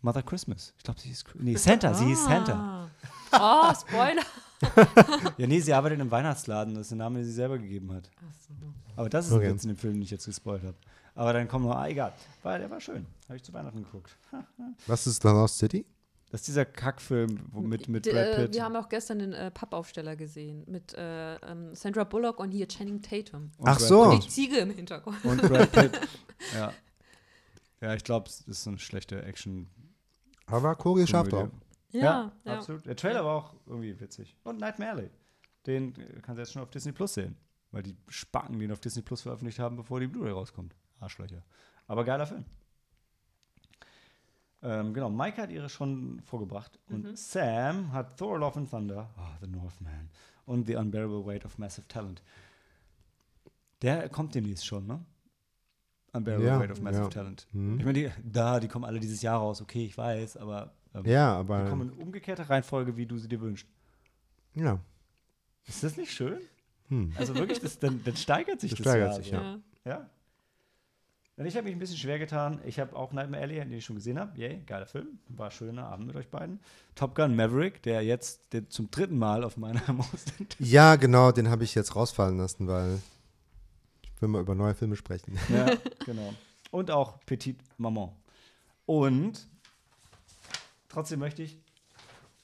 Mother 0.00 0.22
Christmas. 0.22 0.74
Ich 0.78 0.84
glaube, 0.84 1.00
sie 1.00 1.08
hieß. 1.08 1.24
Nee, 1.34 1.56
Santa, 1.56 1.94
sie 1.94 2.06
hieß 2.06 2.24
Santa. 2.24 2.90
Ah. 3.30 3.70
Oh, 3.72 3.74
Spoiler. 3.74 4.22
Ja, 5.38 5.46
nee, 5.46 5.60
sie 5.60 5.72
arbeitet 5.74 6.00
im 6.00 6.10
Weihnachtsladen. 6.10 6.74
Das 6.74 6.82
ist 6.82 6.90
der 6.90 6.98
Name, 6.98 7.18
den 7.18 7.24
sie 7.26 7.32
selber 7.32 7.58
gegeben 7.58 7.92
hat. 7.92 8.10
Ach 8.18 8.34
so. 8.48 8.54
Aber 8.96 9.08
das 9.08 9.26
ist 9.26 9.32
Okay. 9.32 9.52
Witz 9.52 9.64
in 9.64 9.68
dem 9.70 9.76
Film, 9.76 9.94
den 9.94 10.02
ich 10.02 10.10
jetzt 10.10 10.26
gespoilt 10.26 10.62
habe. 10.62 10.76
Aber 11.14 11.32
dann 11.32 11.48
kommt 11.48 11.64
noch, 11.66 11.74
ah, 11.76 11.88
egal. 11.88 12.12
Weil 12.42 12.60
der 12.60 12.70
war 12.70 12.80
schön. 12.80 13.06
Habe 13.26 13.36
ich 13.36 13.42
zu 13.42 13.52
Weihnachten 13.52 13.82
geguckt. 13.84 14.16
Was 14.86 15.06
ist 15.06 15.22
The 15.22 15.28
Lost 15.28 15.58
City? 15.58 15.84
Das 16.30 16.40
ist 16.40 16.48
dieser 16.48 16.64
Kackfilm 16.64 17.38
mit, 17.52 17.88
mit 17.88 18.04
D- 18.04 18.12
Brad 18.12 18.26
äh, 18.26 18.36
Pitt. 18.36 18.54
Wir 18.54 18.64
haben 18.64 18.74
auch 18.76 18.88
gestern 18.88 19.20
den 19.20 19.32
äh, 19.32 19.50
Pappaufsteller 19.50 20.16
gesehen 20.16 20.64
mit 20.66 20.92
äh, 20.94 21.36
ähm, 21.36 21.74
Sandra 21.74 22.04
Bullock 22.04 22.40
und 22.40 22.50
hier 22.50 22.66
Channing 22.66 23.00
Tatum. 23.00 23.52
und 23.58 23.68
Ach 23.68 23.78
Brad 23.78 23.88
so. 23.88 24.02
Und 24.10 24.24
die 24.24 24.28
Ziege 24.28 24.56
im 24.58 24.70
Hintergrund. 24.70 25.24
Und 25.24 25.40
Brad 25.42 25.70
Pitt. 25.72 26.00
ja. 26.54 26.72
Ja, 27.80 27.94
ich 27.94 28.02
glaube, 28.04 28.28
es 28.28 28.40
ist 28.40 28.64
so 28.64 28.70
eine 28.70 28.78
schlechte 28.78 29.22
Action. 29.22 29.68
Aber 30.46 30.74
Cory 30.74 31.06
scharf 31.06 31.28
drauf. 31.28 31.48
Ja, 31.90 32.32
ja. 32.44 32.56
absolut. 32.56 32.86
Der 32.86 32.96
Trailer 32.96 33.24
war 33.24 33.36
auch 33.36 33.54
irgendwie 33.66 33.98
witzig. 34.00 34.36
Und 34.44 34.58
Nightmare 34.58 34.92
Alley. 34.92 35.10
Den 35.66 35.94
kannst 36.22 36.38
du 36.38 36.42
jetzt 36.42 36.52
schon 36.52 36.62
auf 36.62 36.70
Disney 36.70 36.92
Plus 36.92 37.14
sehen. 37.14 37.36
Weil 37.70 37.82
die 37.82 37.96
Spacken 38.08 38.58
den 38.58 38.72
auf 38.72 38.80
Disney 38.80 39.02
Plus 39.02 39.22
veröffentlicht 39.22 39.58
haben, 39.58 39.76
bevor 39.76 40.00
die 40.00 40.06
Blu-ray 40.06 40.32
rauskommt. 40.32 40.74
Arschlöcher. 41.00 41.42
Aber 41.86 42.04
geiler 42.04 42.26
Film. 42.26 42.44
Ähm, 44.62 44.94
genau, 44.94 45.10
Mike 45.10 45.40
hat 45.40 45.50
ihre 45.50 45.68
schon 45.68 46.20
vorgebracht. 46.24 46.78
Und 46.88 47.16
Sam 47.18 47.92
hat 47.92 48.18
Thor, 48.18 48.38
Love 48.38 48.60
and 48.60 48.70
Thunder, 48.70 49.10
oh, 49.18 49.36
The 49.40 49.48
Northman 49.48 50.10
und 50.46 50.66
The 50.66 50.76
Unbearable 50.76 51.24
Weight 51.26 51.44
of 51.44 51.58
Massive 51.58 51.86
Talent. 51.88 52.22
Der 53.82 54.08
kommt 54.08 54.34
demnächst 54.34 54.66
schon, 54.66 54.86
ne? 54.86 55.04
Unbearable 56.12 56.46
Ja, 56.46 56.58
Weight 56.58 56.70
of 56.70 56.80
Massive 56.80 57.04
ja. 57.04 57.10
Talent. 57.10 57.46
Mhm. 57.52 57.78
Ich 57.78 57.84
meine, 57.84 57.98
die, 57.98 58.10
da, 58.24 58.58
die 58.58 58.68
kommen 58.68 58.84
alle 58.84 59.00
dieses 59.00 59.20
Jahr 59.22 59.38
raus. 59.38 59.60
Okay, 59.60 59.84
ich 59.84 59.98
weiß, 59.98 60.38
aber 60.38 60.72
ähm, 60.96 61.04
Ja, 61.04 61.34
die 61.34 61.40
aber. 61.52 61.68
kommen 61.68 61.92
in 61.92 61.98
umgekehrter 62.02 62.48
Reihenfolge, 62.48 62.96
wie 62.96 63.06
du 63.06 63.18
sie 63.18 63.28
dir 63.28 63.40
wünschst. 63.40 63.66
Ja. 64.54 64.78
Ist 65.66 65.82
das 65.82 65.96
nicht 65.96 66.12
schön? 66.12 66.40
Hm. 66.88 67.12
Also 67.16 67.34
wirklich, 67.34 67.60
das, 67.60 67.78
dann, 67.78 68.02
dann 68.04 68.16
steigert 68.16 68.60
sich 68.60 68.70
Das 68.70 68.78
das, 68.78 68.86
steigert 68.92 69.14
sich, 69.16 69.28
so. 69.28 69.36
ja. 69.36 69.58
Ja. 69.84 70.10
Ich 71.44 71.54
habe 71.54 71.64
mich 71.64 71.74
ein 71.74 71.78
bisschen 71.78 71.98
schwer 71.98 72.18
getan. 72.18 72.60
Ich 72.64 72.80
habe 72.80 72.96
auch 72.96 73.12
Nightmare 73.12 73.42
Alley, 73.42 73.56
den 73.56 73.72
ich 73.72 73.84
schon 73.84 73.96
gesehen 73.96 74.18
habe. 74.18 74.38
Yay, 74.38 74.62
geiler 74.64 74.86
Film. 74.86 75.18
War 75.28 75.50
schöner 75.50 75.86
Abend 75.86 76.06
mit 76.06 76.16
euch 76.16 76.28
beiden. 76.28 76.60
Top 76.94 77.14
Gun 77.14 77.36
Maverick, 77.36 77.82
der 77.82 78.02
jetzt 78.02 78.40
der 78.52 78.70
zum 78.70 78.90
dritten 78.90 79.18
Mal 79.18 79.44
auf 79.44 79.58
meiner 79.58 79.82
Most 79.92 80.32
Ja, 80.58 80.96
genau, 80.96 81.32
den 81.32 81.50
habe 81.50 81.62
ich 81.64 81.74
jetzt 81.74 81.94
rausfallen 81.94 82.38
lassen, 82.38 82.66
weil 82.68 83.00
ich 84.02 84.22
will 84.22 84.30
mal 84.30 84.40
über 84.40 84.54
neue 84.54 84.74
Filme 84.74 84.96
sprechen. 84.96 85.38
Ja, 85.52 85.66
genau. 86.06 86.32
Und 86.70 86.90
auch 86.90 87.18
Petite 87.26 87.62
Maman. 87.76 88.12
Und 88.86 89.46
trotzdem 90.96 91.20
möchte 91.20 91.42
ich 91.42 91.58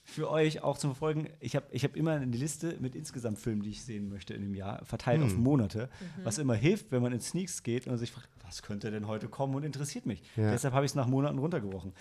für 0.04 0.28
euch 0.28 0.62
auch 0.62 0.76
zum 0.76 0.90
Verfolgen, 0.90 1.30
ich 1.40 1.56
habe 1.56 1.64
ich 1.70 1.84
hab 1.84 1.96
immer 1.96 2.10
eine 2.12 2.36
Liste 2.36 2.76
mit 2.80 2.94
insgesamt 2.94 3.38
Filmen, 3.38 3.62
die 3.62 3.70
ich 3.70 3.82
sehen 3.82 4.10
möchte 4.10 4.34
in 4.34 4.42
dem 4.42 4.54
Jahr, 4.54 4.84
verteilt 4.84 5.22
auf 5.22 5.34
Monate, 5.36 5.88
was 6.22 6.36
immer 6.36 6.54
hilft, 6.54 6.92
wenn 6.92 7.00
man 7.00 7.12
in 7.12 7.20
Sneaks 7.20 7.62
geht 7.62 7.86
und 7.86 7.96
sich 7.96 8.10
fragt, 8.10 8.28
was 8.44 8.60
könnte 8.60 8.90
denn 8.90 9.06
heute 9.06 9.28
kommen 9.28 9.54
und 9.54 9.62
interessiert 9.62 10.04
mich. 10.04 10.22
Ja. 10.36 10.50
Deshalb 10.50 10.74
habe 10.74 10.84
ich 10.84 10.90
es 10.90 10.94
nach 10.94 11.06
Monaten 11.06 11.38
runtergebrochen. 11.38 11.94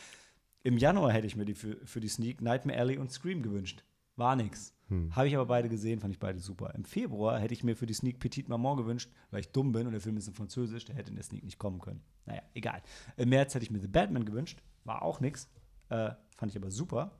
Im 0.63 0.77
Januar 0.77 1.13
hätte 1.13 1.25
ich 1.25 1.37
mir 1.37 1.45
die 1.45 1.53
für, 1.53 1.77
für 1.85 2.01
die 2.01 2.09
Sneak 2.09 2.41
Nightmare 2.41 2.77
Alley 2.77 2.97
und 2.97 3.11
Scream 3.13 3.43
gewünscht. 3.43 3.85
War 4.17 4.35
nix. 4.35 4.73
Habe 5.11 5.29
ich 5.29 5.35
aber 5.35 5.45
beide 5.45 5.69
gesehen, 5.69 6.01
fand 6.01 6.13
ich 6.13 6.19
beide 6.19 6.39
super. 6.39 6.75
Im 6.75 6.83
Februar 6.83 7.39
hätte 7.39 7.53
ich 7.53 7.63
mir 7.63 7.77
für 7.77 7.85
die 7.85 7.93
Sneak 7.93 8.19
Petite 8.19 8.49
Maman 8.49 8.75
gewünscht, 8.75 9.09
weil 9.29 9.39
ich 9.39 9.53
dumm 9.53 9.71
bin 9.71 9.87
und 9.87 9.93
der 9.93 10.01
Film 10.01 10.17
ist 10.17 10.27
in 10.27 10.33
Französisch, 10.33 10.83
der 10.83 10.95
hätte 10.95 11.11
in 11.11 11.15
der 11.15 11.23
Sneak 11.23 11.45
nicht 11.45 11.59
kommen 11.59 11.79
können. 11.79 12.01
Naja, 12.25 12.41
egal. 12.53 12.81
Im 13.15 13.29
März 13.29 13.55
hätte 13.55 13.63
ich 13.63 13.71
mir 13.71 13.79
The 13.79 13.87
Batman 13.87 14.25
gewünscht, 14.25 14.61
war 14.83 15.01
auch 15.01 15.21
nix. 15.21 15.49
Äh, 15.87 16.11
fand 16.41 16.51
ich 16.51 16.57
aber 16.57 16.71
super. 16.71 17.11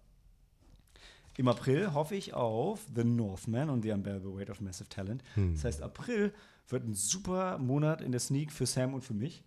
Im 1.38 1.48
April 1.48 1.94
hoffe 1.94 2.16
ich 2.16 2.34
auf 2.34 2.88
The 2.96 3.04
Northman 3.04 3.70
und 3.70 3.84
The 3.84 3.92
Unbearable 3.92 4.36
Weight 4.36 4.50
of 4.50 4.62
Massive 4.62 4.90
Talent. 4.90 5.24
Das 5.36 5.64
heißt, 5.64 5.84
April 5.84 6.34
wird 6.70 6.86
ein 6.86 6.96
super 6.96 7.60
Monat 7.60 8.02
in 8.02 8.12
der 8.12 8.20
Sneak 8.20 8.52
für 8.52 8.66
Sam 8.66 8.96
und 8.96 9.04
für 9.04 9.14
mich. 9.14 9.44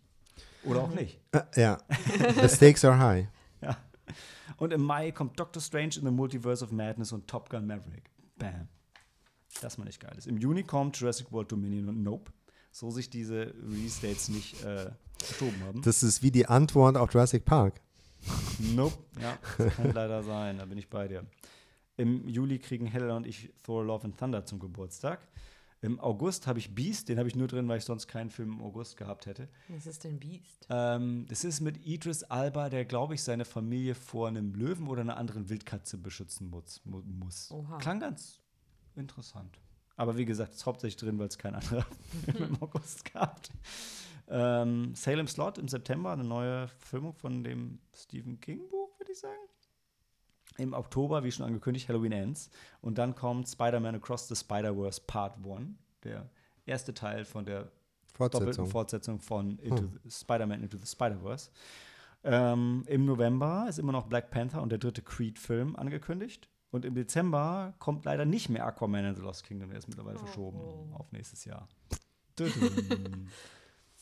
Oder 0.63 0.83
auch 0.85 0.95
nicht. 0.95 1.19
Äh, 1.33 1.41
ja. 1.57 1.79
The 2.41 2.49
stakes 2.49 2.85
are 2.85 2.99
high. 2.99 3.27
Ja. 3.63 3.77
Und 4.59 4.73
im 4.73 4.83
Mai 4.83 5.11
kommt 5.11 5.41
Doctor 5.41 5.61
Strange 5.61 5.97
in 5.97 6.05
the 6.05 6.11
Multiverse 6.11 6.63
of 6.63 6.71
Madness 6.71 7.13
und 7.13 7.27
Top 7.27 7.49
Gun 7.49 7.67
Maverick. 7.67 8.11
Bam. 8.37 8.69
Das 9.61 9.79
mal 9.79 9.87
nicht 9.87 10.01
geil 10.01 10.15
ist. 10.17 10.27
Im 10.27 10.37
Juni 10.37 10.63
kommt 10.63 10.97
Jurassic 10.99 11.33
World 11.33 11.51
Dominion 11.51 11.89
und 11.89 12.03
Nope. 12.03 12.31
So 12.71 12.91
sich 12.91 13.09
diese 13.11 13.55
Release-Dates 13.63 14.29
nicht 14.29 14.63
äh, 14.63 14.91
verschoben 15.19 15.61
haben. 15.65 15.83
Das 15.83 16.03
ist 16.03 16.23
wie 16.23 16.31
die 16.31 16.47
Antwort 16.47 16.97
auf 16.97 17.13
Jurassic 17.13 17.45
Park. 17.45 17.81
Nope. 18.75 18.97
Ja, 19.21 19.39
das 19.59 19.75
kann 19.75 19.93
leider 19.93 20.23
sein. 20.23 20.59
Da 20.59 20.65
bin 20.65 20.79
ich 20.79 20.89
bei 20.89 21.09
dir. 21.09 21.25
Im 21.97 22.29
Juli 22.29 22.59
kriegen 22.59 22.87
Helena 22.87 23.17
und 23.17 23.27
ich 23.27 23.53
Thor 23.63 23.85
Love 23.85 24.05
and 24.05 24.19
Thunder 24.19 24.45
zum 24.45 24.59
Geburtstag. 24.59 25.21
Im 25.81 26.01
August 26.01 26.47
habe 26.47 26.59
ich 26.59 26.75
Beast, 26.75 27.11
den 27.11 27.19
habe 27.19 27.29
ich 27.29 27.37
nur 27.37 27.47
drin, 27.47 27.69
weil 27.69 27.77
ich 27.77 27.85
sonst 27.85 28.09
keinen 28.09 28.31
Film 28.31 28.55
im 28.55 28.63
August 28.63 28.97
gehabt 28.97 29.27
hätte. 29.27 29.51
Was 29.69 29.87
ist 29.87 30.03
denn 30.05 30.19
Beast? 30.19 30.67
Ähm, 30.71 31.27
das 31.29 31.45
ist 31.45 31.61
mit 31.61 31.85
Idris 31.85 32.23
Alba, 32.23 32.71
der, 32.71 32.87
glaube 32.87 33.13
ich, 33.15 33.23
seine 33.23 33.45
Familie 33.45 33.95
vor 33.95 34.29
einem 34.29 34.55
Löwen 34.55 34.89
oder 34.89 35.03
einer 35.03 35.19
anderen 35.19 35.51
Wildkatze 35.51 35.99
beschützen 35.99 36.49
muss. 36.49 36.81
mu 36.85 37.03
muss. 37.03 37.51
Oha. 37.51 37.77
Klang 37.77 38.01
ganz 38.01 38.41
interessant. 38.97 39.59
Aber 39.97 40.17
wie 40.17 40.25
gesagt, 40.25 40.55
ist 40.55 40.65
hauptsächlich 40.65 40.97
drin, 40.97 41.19
weil 41.19 41.29
es 41.29 41.37
kein 41.37 41.55
anderer 41.55 41.87
Film 42.25 42.55
im 42.55 42.63
August 42.63 43.13
gab. 43.13 43.43
Ähm, 44.29 44.95
Salem 44.95 45.27
Slot 45.27 45.59
im 45.59 45.69
September, 45.69 46.13
eine 46.13 46.25
neue 46.25 46.69
Filmung 46.79 47.13
von 47.15 47.45
dem 47.45 47.79
Stephen 47.95 48.41
King-Buch, 48.41 48.99
würde 48.99 49.13
ich 49.13 49.19
sagen. 49.19 49.39
Im 50.57 50.73
Oktober, 50.73 51.25
wie 51.25 51.33
schon 51.33 51.45
angekündigt, 51.47 51.89
Halloween 51.89 52.13
Ends. 52.13 52.49
Und 52.81 52.97
dann 52.99 53.15
kommt 53.15 53.49
Spider-Man 53.49 53.97
Across 53.97 54.29
the 54.29 54.37
Spider-Verse 54.37 55.03
Part 55.07 55.37
1, 55.45 55.71
der 56.05 56.31
erste 56.65 56.95
Teil 56.95 57.25
von 57.25 57.45
der 57.45 57.71
doppelten 58.17 58.67
Fortsetzung. 58.67 58.69
Fortsetzung 58.71 59.21
von 59.21 59.59
Hm. 59.63 59.99
Spider-Man 60.09 60.63
Into 60.63 60.79
the 60.79 60.87
Spider-Verse. 60.87 61.51
Ähm, 62.23 62.85
Im 62.87 63.05
November 63.05 63.67
ist 63.69 63.79
immer 63.79 63.93
noch 63.93 64.07
Black 64.07 64.31
Panther 64.31 64.63
und 64.63 64.71
der 64.71 64.79
dritte 64.79 65.03
Creed-Film 65.03 65.77
angekündigt. 65.77 66.49
Und 66.71 66.85
im 66.85 66.95
Dezember 66.95 67.75
kommt 67.79 68.05
leider 68.05 68.25
nicht 68.25 68.49
mehr 68.49 68.65
Aquaman 68.67 69.05
and 69.05 69.17
the 69.17 69.23
Lost 69.23 69.45
Kingdom. 69.45 69.69
Der 69.71 69.79
ist 69.79 69.89
mittlerweile 69.89 70.17
Oh. 70.17 70.25
verschoben 70.25 70.95
auf 70.95 71.11
nächstes 71.13 71.45
Jahr. 71.45 71.69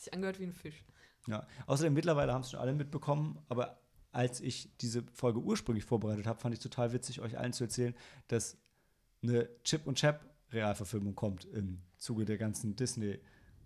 Sich 0.03 0.13
angehört 0.13 0.39
wie 0.39 0.45
ein 0.45 0.53
Fisch. 0.53 0.83
ja. 1.27 1.47
Außerdem, 1.65 1.93
mittlerweile 1.93 2.33
haben 2.33 2.41
es 2.41 2.51
schon 2.51 2.59
alle 2.59 2.73
mitbekommen, 2.73 3.39
aber 3.47 3.79
als 4.11 4.41
ich 4.41 4.69
diese 4.77 5.03
Folge 5.13 5.39
ursprünglich 5.39 5.85
vorbereitet 5.85 6.27
habe, 6.27 6.39
fand 6.39 6.53
ich 6.53 6.59
total 6.59 6.93
witzig, 6.93 7.21
euch 7.21 7.37
allen 7.37 7.53
zu 7.53 7.63
erzählen, 7.63 7.95
dass 8.27 8.57
eine 9.23 9.49
Chip 9.63 9.87
und 9.87 9.97
Chap 9.97 10.29
Realverfilmung 10.51 11.15
kommt 11.15 11.45
im 11.45 11.81
Zuge 11.97 12.25
der 12.25 12.37
ganzen 12.37 12.75
Disney 12.75 13.19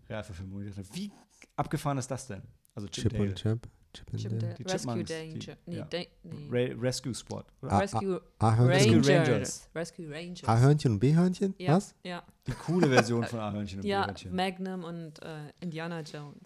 Realverfilmung. 0.08 0.64
Wie 0.94 1.12
abgefahren 1.56 1.98
ist 1.98 2.10
das 2.10 2.28
denn? 2.28 2.44
Also 2.76 2.88
Chip, 2.88 3.10
Chip 3.10 3.20
und 3.20 3.36
Chip. 3.36 3.68
Chip 3.98 4.08
and 4.12 4.20
Chip 4.22 4.30
Dale. 4.32 4.40
Dale. 4.42 4.54
Die 4.56 4.64
Rescue 4.64 5.04
Chipmunks, 5.04 5.10
Danger. 5.10 5.58
die- 5.66 5.72
nee, 5.72 5.78
ja. 5.78 5.88
Nee. 5.92 6.48
Ra 6.74 6.82
Rescue 6.82 7.14
Squad. 7.14 7.46
Ah, 7.62 7.78
Rescue 7.80 8.22
A-Hörnchen. 8.40 8.68
Rescue 8.70 8.96
Rangers. 9.16 9.28
Rangers. 9.30 9.70
Rescue 9.76 10.10
Rangers. 10.12 10.48
A-Hörnchen 10.50 10.92
und 10.94 11.00
B-Hörnchen? 11.00 11.56
Ja, 11.58 11.76
Was? 11.76 11.96
Ja, 12.04 12.24
Die 12.48 12.52
coole 12.52 12.88
Version 12.88 13.24
von 13.26 13.40
A-Hörnchen 13.40 13.80
und 13.80 13.86
ja 13.86 14.02
B-Hörnchen. 14.04 14.36
Magnum 14.36 14.84
und 14.84 15.22
äh, 15.24 15.52
Indiana 15.62 16.02
Jones. 16.02 16.38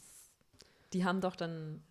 Die 0.93 1.05
haben 1.05 1.21
doch 1.21 1.35
dann. 1.35 1.81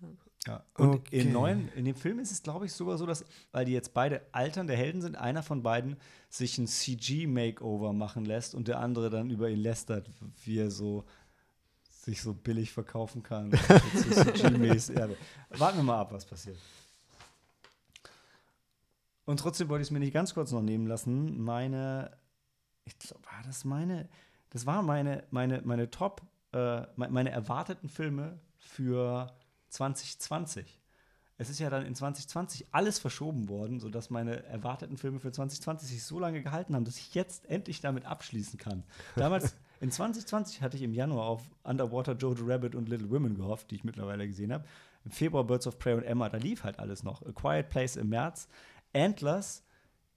Ja. 0.46 0.64
Und 0.78 0.88
Okay. 0.88 1.20
im 1.20 1.32
neuen, 1.32 1.68
in 1.74 1.84
dem 1.84 1.94
Film 1.94 2.18
ist 2.18 2.30
es, 2.32 2.42
glaube 2.42 2.64
ich, 2.64 2.72
sogar 2.72 2.96
so, 2.96 3.04
dass, 3.04 3.24
weil 3.52 3.66
die 3.66 3.72
jetzt 3.72 3.92
beide 3.92 4.22
alternde 4.32 4.74
Helden 4.74 5.02
sind, 5.02 5.16
einer 5.16 5.42
von 5.42 5.62
beiden 5.62 5.96
sich 6.30 6.56
ein 6.56 6.66
CG-Makeover 6.66 7.92
machen 7.92 8.24
lässt 8.24 8.54
und 8.54 8.66
der 8.68 8.80
andere 8.80 9.10
dann 9.10 9.28
über 9.30 9.50
ihn 9.50 9.58
lästert, 9.58 10.08
wie 10.44 10.58
er 10.58 10.70
so 10.70 11.04
sich 12.04 12.22
so 12.22 12.32
billig 12.34 12.72
verkaufen 12.72 13.22
kann. 13.22 13.52
Warten 15.50 15.78
wir 15.78 15.82
mal 15.84 16.00
ab, 16.00 16.12
was 16.12 16.24
passiert. 16.24 16.58
Und 19.26 19.38
trotzdem 19.40 19.68
wollte 19.68 19.82
ich 19.82 19.88
es 19.88 19.92
mir 19.92 20.00
nicht 20.00 20.12
ganz 20.14 20.34
kurz 20.34 20.50
noch 20.50 20.62
nehmen 20.62 20.86
lassen. 20.86 21.40
Meine, 21.40 22.10
ich 22.84 22.98
glaube, 22.98 23.24
war 23.26 23.42
das 23.44 23.64
meine, 23.64 24.08
das 24.50 24.66
war 24.66 24.82
meine, 24.82 25.24
meine, 25.30 25.62
meine 25.64 25.90
Top, 25.90 26.22
äh, 26.52 26.80
me- 26.96 27.08
meine 27.10 27.30
erwarteten 27.30 27.88
Filme 27.88 28.40
für 28.58 29.32
2020. 29.68 30.80
Es 31.38 31.48
ist 31.48 31.58
ja 31.60 31.70
dann 31.70 31.86
in 31.86 31.94
2020 31.94 32.66
alles 32.72 32.98
verschoben 32.98 33.48
worden, 33.48 33.80
sodass 33.80 34.10
meine 34.10 34.42
erwarteten 34.44 34.98
Filme 34.98 35.20
für 35.20 35.32
2020 35.32 35.88
sich 35.88 36.02
so 36.04 36.18
lange 36.18 36.42
gehalten 36.42 36.74
haben, 36.74 36.84
dass 36.84 36.98
ich 36.98 37.14
jetzt 37.14 37.46
endlich 37.48 37.80
damit 37.80 38.04
abschließen 38.04 38.58
kann. 38.58 38.82
Damals, 39.16 39.54
in 39.80 39.90
2020 39.90 40.62
hatte 40.62 40.76
ich 40.76 40.82
im 40.82 40.92
Januar 40.92 41.26
auf 41.26 41.50
Underwater 41.64 42.14
Jojo 42.14 42.44
Rabbit 42.44 42.74
und 42.74 42.88
Little 42.88 43.10
Women 43.10 43.34
gehofft, 43.34 43.70
die 43.70 43.76
ich 43.76 43.84
mittlerweile 43.84 44.26
gesehen 44.26 44.52
habe. 44.52 44.64
Im 45.04 45.10
Februar 45.10 45.44
Birds 45.44 45.66
of 45.66 45.78
Prey 45.78 45.94
und 45.94 46.02
Emma, 46.02 46.28
da 46.28 46.36
lief 46.36 46.64
halt 46.64 46.78
alles 46.78 47.02
noch. 47.02 47.22
A 47.22 47.32
Quiet 47.32 47.70
Place 47.70 47.96
im 47.96 48.10
März. 48.10 48.48
Antlers 48.92 49.64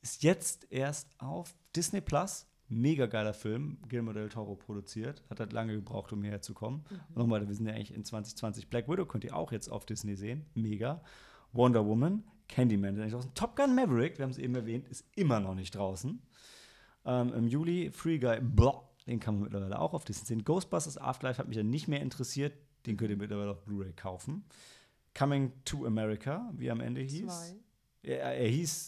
ist 0.01 0.23
jetzt 0.23 0.67
erst 0.69 1.09
auf 1.19 1.55
Disney 1.75 2.01
Plus. 2.01 2.45
Mega 2.67 3.05
geiler 3.05 3.33
Film, 3.33 3.77
Guillermo 3.87 4.13
del 4.13 4.29
Toro 4.29 4.55
produziert. 4.55 5.23
Hat 5.29 5.39
halt 5.39 5.53
lange 5.53 5.75
gebraucht, 5.75 6.11
um 6.11 6.21
hierher 6.21 6.41
zu 6.41 6.53
kommen. 6.53 6.83
Und 7.09 7.17
nochmal, 7.17 7.47
wir 7.47 7.55
sind 7.55 7.67
ja 7.67 7.73
eigentlich 7.73 7.93
in 7.93 8.03
2020. 8.03 8.69
Black 8.69 8.89
Widow 8.89 9.05
könnt 9.05 9.23
ihr 9.23 9.35
auch 9.35 9.51
jetzt 9.51 9.69
auf 9.69 9.85
Disney 9.85 10.15
sehen. 10.15 10.45
Mega. 10.55 11.01
Wonder 11.53 11.85
Woman, 11.85 12.23
Candyman 12.49 12.95
ist 12.95 13.01
eigentlich 13.01 13.13
draußen. 13.13 13.33
Top 13.35 13.55
Gun 13.55 13.75
Maverick, 13.75 14.17
wir 14.17 14.23
haben 14.23 14.31
es 14.31 14.39
eben 14.39 14.55
erwähnt, 14.55 14.87
ist 14.89 15.05
immer 15.15 15.39
noch 15.39 15.55
nicht 15.55 15.75
draußen. 15.75 16.21
Ähm, 17.05 17.33
Im 17.33 17.47
Juli 17.47 17.91
Free 17.91 18.17
Guy, 18.17 18.39
blah, 18.41 18.81
den 19.07 19.19
kann 19.19 19.35
man 19.35 19.43
mittlerweile 19.43 19.79
auch 19.79 19.93
auf 19.93 20.05
Disney 20.05 20.25
sehen. 20.27 20.43
Ghostbusters 20.43 20.97
Afterlife 20.97 21.37
hat 21.39 21.47
mich 21.47 21.57
ja 21.57 21.63
nicht 21.63 21.87
mehr 21.87 22.01
interessiert. 22.01 22.53
Den 22.85 22.97
könnt 22.97 23.11
ihr 23.11 23.17
mittlerweile 23.17 23.51
auf 23.51 23.63
Blu-ray 23.63 23.93
kaufen. 23.93 24.43
Coming 25.17 25.51
to 25.65 25.85
America, 25.85 26.49
wie 26.55 26.67
er 26.67 26.73
am 26.73 26.81
Ende 26.81 27.01
hieß. 27.01 27.27
Zwei. 27.27 27.55
Er, 28.03 28.19
er 28.35 28.47
hieß. 28.47 28.87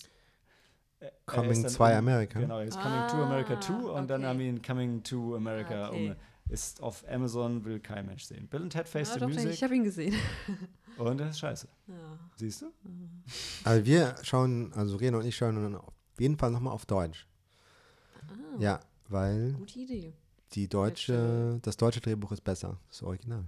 er- 0.99 1.07
er 1.07 1.13
Coming 1.26 1.61
dann 1.63 1.72
2 1.72 1.91
um- 1.93 1.97
America. 1.99 2.39
Genau, 2.39 2.59
er 2.59 2.66
ist 2.66 2.80
Coming 2.80 3.07
to 3.09 3.16
America 3.24 3.53
Ah, 3.55 3.61
2 3.61 3.74
und 3.74 4.09
dann 4.09 4.22
okay. 4.22 4.28
haben 4.30 4.39
wir 4.39 4.45
ihn 4.47 4.61
Coming 4.61 5.03
to 5.03 5.36
America 5.36 5.86
Ah, 5.86 5.89
okay. 5.89 6.09
um. 6.11 6.16
Ist 6.47 6.82
auf 6.84 7.03
Amazon, 7.09 7.66
will 7.66 7.80
kein 7.80 8.05
Mensch 8.05 8.24
sehen. 8.26 8.47
Bill 8.47 8.61
and 8.61 8.72
Ted 8.72 8.88
Face 8.88 9.09
Ah, 9.09 9.13
the 9.16 9.20
doch, 9.22 9.28
Music 9.30 9.49
ich 9.51 9.63
habe 9.63 9.76
ihn 9.76 9.84
gesehen. 9.84 10.13
und 10.97 11.18
das 11.20 11.32
ist 11.32 11.39
scheiße. 11.39 11.68
Ja. 11.88 12.20
Siehst 12.36 12.61
du? 12.61 12.72
Aber 13.63 13.84
wir 13.86 14.16
schauen, 14.22 14.72
also 14.74 14.95
Rena 14.97 15.18
und 15.18 15.26
ich 15.26 15.36
schauen 15.36 15.55
dann 15.55 15.76
auf 15.76 15.93
jeden 16.20 16.38
Fall 16.38 16.51
nochmal 16.51 16.74
auf 16.74 16.86
Deutsch. 16.86 17.28
Ah, 18.28 18.59
Ja, 18.59 18.80
weil 19.10 19.53
Gute 19.53 19.80
Idee. 19.80 20.14
die 20.53 20.68
deutsche, 20.68 21.60
das 21.62 21.78
deutsche 21.78 22.01
Drehbuch 22.01 22.32
ist 22.32 22.43
besser, 22.43 22.78
das 22.89 23.03
Original. 23.03 23.45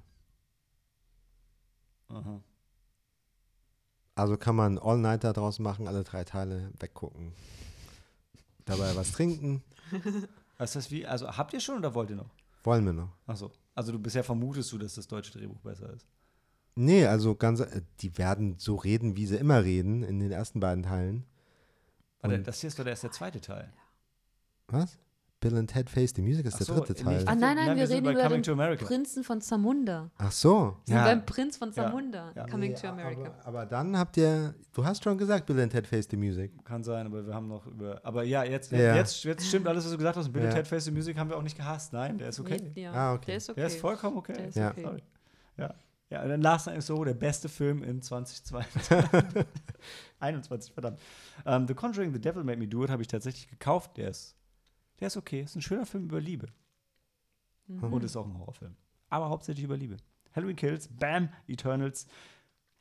Aha. 2.10 2.41
Also 4.16 4.38
kann 4.38 4.55
man 4.55 4.80
All-Nighter 4.80 5.34
draus 5.34 5.60
machen, 5.60 5.88
alle 5.88 6.03
drei 6.03 6.24
Teile 6.24 6.72
weggucken. 6.80 7.34
Dabei 8.66 8.95
was 8.95 9.12
trinken, 9.12 9.64
Was 10.58 10.70
ist 10.72 10.76
das 10.76 10.91
wie? 10.91 11.05
Also 11.05 11.28
habt 11.38 11.53
ihr 11.53 11.60
schon 11.60 11.78
oder 11.78 11.93
wollt 11.93 12.10
ihr 12.10 12.16
noch? 12.16 12.30
wollen 12.64 12.84
wir 12.86 12.91
noch. 12.93 13.14
Achso. 13.28 13.51
Also 13.76 13.93
du 13.93 13.99
bisher 13.99 14.24
vermutest 14.26 14.72
du, 14.74 14.78
dass 14.78 14.95
das 14.95 15.08
deutsche 15.08 15.32
Drehbuch 15.32 15.60
besser 15.62 15.89
ist. 15.93 16.05
Nee, 16.76 17.05
also 17.05 17.34
ganz, 17.36 17.62
äh, 17.62 17.82
die 18.01 18.18
werden 18.18 18.55
so 18.58 18.76
reden, 18.76 19.16
wie 19.16 19.26
sie 19.26 19.38
immer 19.38 19.64
reden 19.64 20.03
in 20.03 20.20
den 20.20 20.32
ersten 20.32 20.60
beiden 20.60 20.84
Teilen. 20.84 21.26
Warte, 22.22 22.36
Und- 22.38 22.47
das 22.47 22.60
hier 22.60 22.68
ist 22.68 22.78
doch 22.78 22.86
erst 22.86 23.03
der 23.03 23.12
zweite 23.12 23.39
Teil. 23.39 23.72
Was? 24.68 24.97
Bill 25.49 25.57
and 25.59 25.69
Ted 25.69 25.89
Face 25.89 26.13
the 26.15 26.21
Music 26.21 26.45
ist 26.45 26.55
Ach 26.55 26.57
der 26.57 26.65
so, 26.67 26.75
dritte 26.75 26.95
Teil. 26.95 27.23
Ah, 27.25 27.35
nein, 27.35 27.39
nein, 27.39 27.55
Nein, 27.55 27.67
wir, 27.67 27.75
wir 27.77 27.87
sind 27.87 28.05
reden 28.07 28.11
über 28.19 28.23
Coming 28.23 28.41
den. 28.77 28.77
Prinzen 28.85 29.23
von 29.23 29.39
Zamunda. 29.41 30.09
Ach 30.17 30.31
so. 30.31 30.77
Wir 30.85 30.93
sind 30.93 30.95
Ja. 30.97 31.03
beim 31.05 31.25
Prinz 31.25 31.57
von 31.57 31.69
Ja. 31.69 31.75
Zamunda. 31.85 32.31
Ja. 32.35 32.45
Coming 32.47 32.71
Nee, 32.71 32.77
to 32.81 32.87
America. 32.87 33.21
Aber, 33.43 33.45
aber 33.45 33.65
dann 33.65 33.97
habt 33.97 34.17
ihr, 34.17 34.55
du 34.73 34.85
hast 34.85 35.03
schon 35.03 35.17
gesagt, 35.17 35.45
Bill 35.45 35.59
and 35.61 35.71
Ted 35.71 35.87
Face 35.87 36.07
the 36.09 36.17
Music. 36.17 36.51
Kann 36.65 36.83
sein, 36.83 37.05
aber 37.05 37.25
wir 37.25 37.33
haben 37.33 37.47
noch 37.47 37.65
über. 37.67 37.99
Aber 38.03 38.23
ja, 38.23 38.43
jetzt, 38.43 38.71
Ja. 38.71 38.95
jetzt, 38.95 39.23
jetzt 39.23 39.45
stimmt 39.47 39.67
alles, 39.67 39.83
was 39.85 39.91
du 39.91 39.97
gesagt 39.97 40.17
hast. 40.17 40.31
Bill 40.31 40.43
Ja. 40.43 40.51
Ted 40.51 40.67
Face 40.67 40.85
the 40.85 40.91
Music 40.91 41.17
haben 41.17 41.29
wir 41.29 41.37
auch 41.37 41.43
nicht 41.43 41.57
gehasst. 41.57 41.93
Nein, 41.93 42.17
der 42.17 42.29
ist 42.29 42.39
okay. 42.39 42.61
Nee, 42.75 42.83
ja, 42.83 42.91
Ah, 42.93 43.13
okay. 43.13 43.25
Der 43.27 43.37
ist 43.37 43.49
okay. 43.49 43.59
Der 43.59 43.67
ist 43.67 43.79
vollkommen 43.79 44.17
okay. 44.17 44.33
Der 44.33 44.47
ist 44.47 44.55
Ja. 44.55 44.71
okay. 44.71 44.81
Sorry. 44.81 45.03
Ja. 45.57 45.73
Ja, 46.09 46.23
und 46.23 46.29
dann 46.29 46.41
Last 46.41 46.67
Night 46.67 46.77
is 46.77 46.85
so 46.87 47.03
der 47.03 47.15
beste 47.15 47.49
Film 47.49 47.83
in 47.83 48.01
2022. 48.01 49.45
21, 50.21 50.71
verdammt. 50.73 50.99
Ähm, 51.45 51.67
The 51.67 51.73
Conjuring, 51.73 52.13
The 52.13 52.21
Devil 52.21 52.45
Made 52.45 52.57
Me 52.59 52.65
Do 52.67 52.85
It 52.85 52.89
habe 52.89 53.01
ich 53.01 53.09
tatsächlich 53.09 53.49
gekauft. 53.49 53.97
Der 53.97 54.11
ist, 54.11 54.36
der 54.99 55.07
ist 55.07 55.17
okay. 55.17 55.41
Ist 55.41 55.55
ein 55.55 55.61
schöner 55.61 55.85
Film 55.85 56.05
über 56.05 56.19
Liebe. 56.19 56.47
Mhm. 57.67 57.93
Und 57.93 58.03
ist 58.03 58.15
auch 58.15 58.25
ein 58.25 58.37
Horrorfilm. 58.37 58.75
Aber 59.09 59.29
hauptsächlich 59.29 59.65
über 59.65 59.77
Liebe. 59.77 59.97
Halloween 60.33 60.55
Kills, 60.55 60.87
Bam, 60.87 61.29
Eternals. 61.47 62.07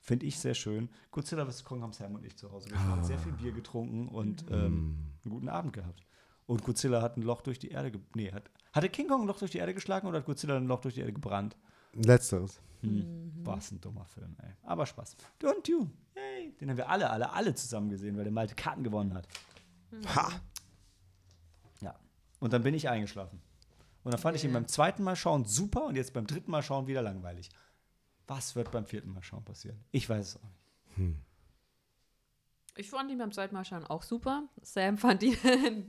Finde 0.00 0.26
ich 0.26 0.38
sehr 0.38 0.54
schön. 0.54 0.88
Godzilla 1.10 1.46
vs. 1.46 1.64
Kong 1.64 1.82
haben 1.82 1.92
Sam 1.92 2.14
und 2.14 2.24
ich 2.24 2.36
zu 2.36 2.50
Hause. 2.52 2.70
Wir 2.70 2.78
haben 2.78 3.02
sehr 3.02 3.18
viel 3.18 3.32
Bier 3.32 3.52
getrunken 3.52 4.08
und 4.08 4.44
ähm, 4.50 5.14
einen 5.24 5.30
guten 5.30 5.48
Abend 5.48 5.72
gehabt. 5.72 6.06
Und 6.46 6.62
Godzilla 6.62 7.02
hat 7.02 7.16
ein 7.16 7.22
Loch 7.22 7.42
durch 7.42 7.58
die 7.58 7.70
Erde 7.70 7.98
Nee, 8.14 8.30
hat, 8.30 8.50
hatte 8.72 8.88
King 8.88 9.08
Kong 9.08 9.22
ein 9.22 9.26
Loch 9.26 9.38
durch 9.38 9.50
die 9.50 9.58
Erde 9.58 9.74
geschlagen 9.74 10.06
oder 10.06 10.18
hat 10.18 10.26
Godzilla 10.26 10.56
ein 10.56 10.66
Loch 10.66 10.80
durch 10.80 10.94
die 10.94 11.00
Erde 11.00 11.12
gebrannt? 11.12 11.56
Letzteres. 11.92 12.60
Hm. 12.82 13.32
Was 13.42 13.72
ein 13.72 13.80
dummer 13.80 14.04
Film, 14.04 14.36
ey. 14.42 14.50
Aber 14.62 14.86
Spaß. 14.86 15.16
Don't 15.40 15.68
you? 15.68 15.88
Yay. 16.14 16.52
Den 16.60 16.70
haben 16.70 16.76
wir 16.76 16.88
alle, 16.88 17.10
alle, 17.10 17.32
alle 17.32 17.54
zusammen 17.54 17.88
gesehen, 17.88 18.16
weil 18.16 18.24
der 18.24 18.32
Malte 18.32 18.54
Karten 18.54 18.84
gewonnen 18.84 19.14
hat. 19.14 19.26
Ha! 20.14 20.30
Und 22.40 22.52
dann 22.52 22.62
bin 22.62 22.74
ich 22.74 22.88
eingeschlafen. 22.88 23.40
Und 24.04 24.12
dann 24.12 24.20
fand 24.20 24.36
ich 24.36 24.44
ihn 24.44 24.52
beim 24.52 24.68
zweiten 24.68 25.02
Mal 25.02 25.16
schauen 25.16 25.44
super 25.44 25.84
und 25.86 25.96
jetzt 25.96 26.12
beim 26.12 26.26
dritten 26.26 26.50
Mal 26.50 26.62
schauen 26.62 26.86
wieder 26.86 27.02
langweilig. 27.02 27.50
Was 28.28 28.54
wird 28.56 28.70
beim 28.70 28.86
vierten 28.86 29.10
Mal 29.12 29.22
schauen 29.22 29.44
passieren? 29.44 29.82
Ich 29.90 30.08
weiß 30.08 30.26
es 30.28 30.36
auch 30.36 30.48
nicht. 30.96 31.16
Ich 32.76 32.90
fand 32.90 33.10
ihn 33.10 33.18
beim 33.18 33.32
zweiten 33.32 33.54
Mal 33.54 33.64
schauen 33.64 33.84
auch 33.84 34.02
super. 34.02 34.48
Sam 34.62 34.98
fand 34.98 35.22
ihn 35.22 35.36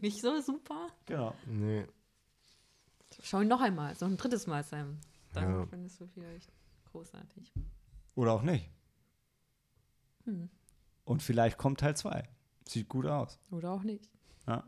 nicht 0.01 0.21
so 0.21 0.39
super. 0.41 0.87
Genau. 1.05 1.33
Nee. 1.45 1.85
Schau 3.21 3.41
ihn 3.41 3.47
noch 3.47 3.61
einmal, 3.61 3.95
so 3.95 4.05
ein 4.05 4.17
drittes 4.17 4.47
Mal, 4.47 4.63
Sam. 4.63 4.99
Dann 5.33 5.51
Ja. 5.59 5.65
findest 5.65 5.99
du 6.01 6.07
vielleicht 6.07 6.51
großartig. 6.91 7.51
Oder 8.15 8.33
auch 8.33 8.41
nicht. 8.41 8.69
Hm. 10.25 10.49
Und 11.05 11.23
vielleicht 11.23 11.57
kommt 11.57 11.79
Teil 11.79 11.95
2. 11.95 12.27
Sieht 12.67 12.89
gut 12.89 13.05
aus. 13.05 13.39
Oder 13.51 13.71
auch 13.71 13.83
nicht. 13.83 14.09
Ja. 14.47 14.63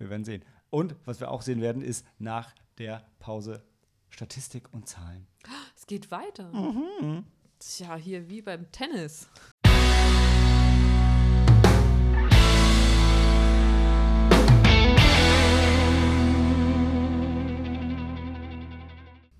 Wir 0.00 0.10
werden 0.10 0.24
sehen. 0.24 0.44
Und 0.70 0.94
was 1.06 1.18
wir 1.18 1.28
auch 1.28 1.42
sehen 1.42 1.60
werden, 1.60 1.82
ist 1.82 2.06
nach 2.20 2.54
der 2.78 3.04
Pause 3.18 3.64
Statistik 4.10 4.72
und 4.72 4.88
Zahlen. 4.88 5.26
Es 5.76 5.88
geht 5.88 6.12
weiter. 6.12 6.52
Mhm. 6.52 7.24
Tja, 7.58 7.96
hier 7.96 8.28
wie 8.30 8.40
beim 8.40 8.70
Tennis. 8.70 9.28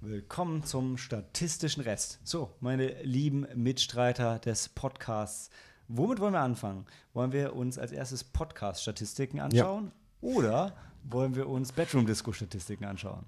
Willkommen 0.01 0.65
zum 0.65 0.99
statistischen 0.99 1.85
Rest. 1.85 2.19
So, 2.25 2.53
meine 2.59 3.01
lieben 3.05 3.47
Mitstreiter 3.55 4.41
des 4.41 4.69
Podcasts. 4.71 5.51
Womit 5.87 6.19
wollen 6.19 6.35
wir 6.35 6.41
anfangen? 6.41 6.85
Wollen 7.13 7.31
wir 7.31 7.55
uns 7.55 7.79
als 7.79 7.93
erstes 7.93 8.25
Podcast-Statistiken 8.25 9.39
anschauen? 9.39 9.93
Oder 10.21 10.75
wollen 11.05 11.35
wir 11.37 11.49
uns 11.49 11.71
Bedroom-Disco-Statistiken 11.73 12.85
anschauen? 12.85 13.25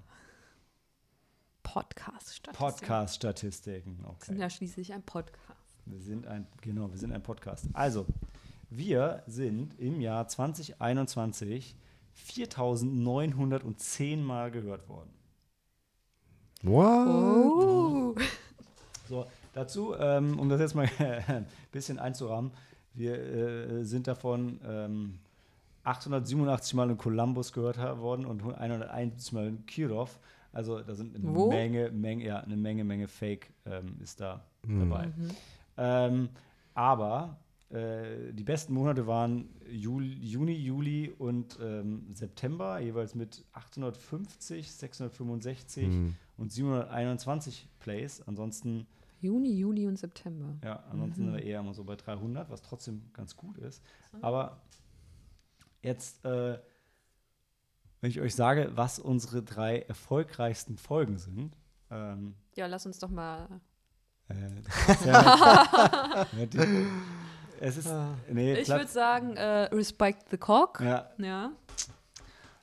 Podcast-Statistiken. 1.63 2.57
Podcast-Statistiken. 2.57 3.97
Wir 3.99 4.09
Okay. 4.09 4.25
sind 4.25 4.37
ja 4.39 4.49
schließlich 4.49 4.91
ein 4.93 5.03
Podcast. 5.03 5.37
Wir 5.85 5.99
sind 5.99 6.25
ein, 6.27 6.47
genau, 6.61 6.89
wir 6.91 6.97
sind 6.97 7.11
ein 7.13 7.23
Podcast. 7.23 7.65
Also, 7.73 8.05
wir 8.69 9.23
sind 9.27 9.77
im 9.79 10.01
Jahr 10.01 10.27
2021 10.27 11.75
4910 12.13 14.23
Mal 14.23 14.51
gehört 14.51 14.87
worden. 14.89 15.09
What? 16.63 17.07
Oh. 17.07 18.15
So, 19.07 19.25
dazu, 19.53 19.95
ähm, 19.97 20.37
um 20.39 20.49
das 20.49 20.59
jetzt 20.59 20.75
mal 20.75 20.89
ein 21.27 21.47
bisschen 21.71 21.99
einzurahmen, 21.99 22.51
wir 22.93 23.17
äh, 23.17 23.83
sind 23.85 24.07
davon 24.07 24.59
ähm, 24.65 25.19
887 25.83 26.73
Mal 26.75 26.89
in 26.89 26.97
Columbus 26.97 27.53
gehört 27.53 27.77
worden 27.99 28.25
und 28.25 28.43
101 28.43 29.31
Mal 29.31 29.47
in 29.47 29.65
Kirov. 29.65 30.19
Also 30.53 30.81
da 30.81 30.93
sind 30.95 31.15
eine 31.15 31.33
Wo? 31.35 31.49
Menge, 31.49 31.91
Menge, 31.91 32.25
ja, 32.25 32.39
eine 32.39 32.57
Menge, 32.57 32.83
Menge 32.83 33.07
Fake 33.07 33.51
ähm, 33.65 33.95
ist 34.01 34.19
da 34.19 34.43
Hm. 34.65 34.89
dabei. 34.89 35.11
Ähm, 35.77 36.29
aber 36.75 37.37
äh, 37.69 38.31
die 38.33 38.43
besten 38.43 38.73
Monate 38.73 39.07
waren 39.07 39.49
Juli, 39.71 40.13
Juni, 40.13 40.53
Juli 40.53 41.13
und 41.17 41.57
ähm, 41.61 42.05
September, 42.13 42.79
jeweils 42.79 43.15
mit 43.15 43.43
850, 43.53 44.71
665 44.71 45.85
Hm. 45.87 46.15
und 46.37 46.51
721 46.51 47.67
Plays. 47.79 48.21
Ansonsten, 48.27 48.85
Juni, 49.21 49.53
Juli 49.53 49.87
und 49.87 49.97
September. 49.97 50.45
ja, 50.63 50.83
ansonsten 50.91 51.25
sind 51.25 51.33
wir 51.33 51.43
eher 51.43 51.59
immer 51.61 51.73
so 51.73 51.83
bei 51.83 51.95
300, 51.95 52.49
was 52.49 52.61
trotzdem 52.61 53.01
ganz 53.13 53.35
gut 53.35 53.57
ist. 53.59 53.81
Aber 54.21 54.57
jetzt, 55.81 56.23
äh, 56.25 56.57
wenn 58.01 58.09
ich 58.09 58.19
euch 58.19 58.35
sage, 58.35 58.71
was 58.75 58.99
unsere 58.99 59.43
drei 59.43 59.79
erfolgreichsten 59.79 60.77
Folgen 60.77 61.17
sind, 61.17 61.55
ähm, 61.89 62.35
Ja, 62.55 62.65
lass 62.67 62.85
uns 62.85 62.99
doch 62.99 63.09
mal. 63.09 63.47
äh, 64.29 64.35
ja, 65.05 66.25
es 67.59 67.77
ist, 67.77 67.89
nee, 68.29 68.53
Ich 68.55 68.69
würde 68.69 68.87
sagen, 68.87 69.35
äh, 69.37 69.63
Respect 69.65 70.29
the 70.31 70.37
Cock. 70.37 70.79
ja, 70.81 71.09
Ja. 71.17 71.51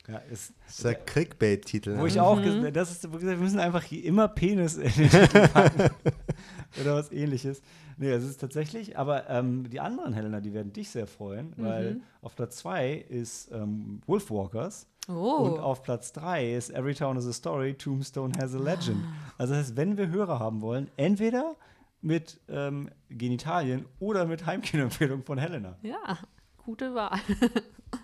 Ja, 0.09 0.17
ist, 0.31 0.53
Das 0.65 0.75
ist 0.75 0.83
der 0.85 0.95
Clickbait-Titel. 0.95 1.97
Wo 1.97 2.05
ich 2.05 2.15
ne? 2.15 2.23
auch, 2.23 2.39
ges- 2.39 2.71
das 2.71 2.91
ist, 2.91 3.11
wir 3.21 3.37
müssen 3.37 3.59
einfach 3.59 3.83
hier 3.83 4.03
immer 4.05 4.27
Penis 4.27 4.77
in 4.77 4.91
den 4.91 5.09
Titel 5.09 5.47
packen. 5.47 5.89
Oder 6.81 6.95
was 6.95 7.11
ähnliches. 7.11 7.61
Nee, 7.97 8.11
es 8.11 8.23
ist 8.23 8.39
tatsächlich, 8.39 8.97
aber 8.97 9.29
ähm, 9.29 9.69
die 9.69 9.79
anderen 9.79 10.13
Helena, 10.13 10.39
die 10.39 10.53
werden 10.53 10.71
dich 10.71 10.89
sehr 10.89 11.05
freuen, 11.07 11.53
weil 11.57 11.95
Mhm. 11.95 12.01
auf 12.21 12.35
Platz 12.35 12.57
2 12.57 12.93
ist 13.09 13.51
ähm, 13.51 14.01
Wolfwalkers 14.07 14.87
Oh. 15.09 15.37
und 15.37 15.59
auf 15.59 15.81
Platz 15.81 16.13
3 16.13 16.53
ist 16.53 16.69
Every 16.69 16.93
Town 16.93 17.17
is 17.17 17.25
a 17.25 17.33
Story, 17.33 17.73
Tombstone 17.73 18.31
has 18.39 18.53
a 18.53 18.59
Legend. 18.59 19.03
Also 19.39 19.53
das 19.53 19.63
heißt, 19.65 19.75
wenn 19.77 19.97
wir 19.97 20.07
Hörer 20.09 20.37
haben 20.39 20.61
wollen, 20.61 20.89
entweder 20.97 21.55
mit 22.01 22.39
ähm, 22.47 22.89
Genitalien 23.09 23.85
oder 23.99 24.25
mit 24.25 24.45
Heimkinoempfehlung 24.45 25.23
von 25.23 25.37
Helena. 25.39 25.77
ja, 25.81 26.17
gute 26.63 26.93
Wahl. 26.93 27.19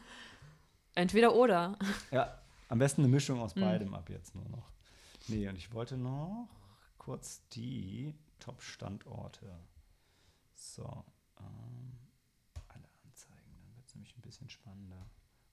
Entweder 0.95 1.35
oder. 1.35 1.77
Ja, 2.11 2.39
am 2.69 2.79
besten 2.79 3.01
eine 3.01 3.09
Mischung 3.09 3.39
aus 3.41 3.53
beidem 3.53 3.93
ab 3.93 4.09
jetzt 4.09 4.33
nur 4.35 4.47
noch. 4.49 4.71
Nee, 5.27 5.47
und 5.49 5.55
ich 5.57 5.71
wollte 5.73 5.97
noch 5.97 6.47
kurz 6.97 7.45
die 7.49 8.15
Top-Standorte. 8.39 9.45
So, 10.55 11.03
ähm, 11.39 11.91
alle 12.69 12.87
anzeigen, 13.05 13.51
dann 13.59 13.75
wird 13.75 13.85
es 13.87 13.95
nämlich 13.95 14.15
ein 14.17 14.21
bisschen 14.21 14.49
spannender. 14.49 15.05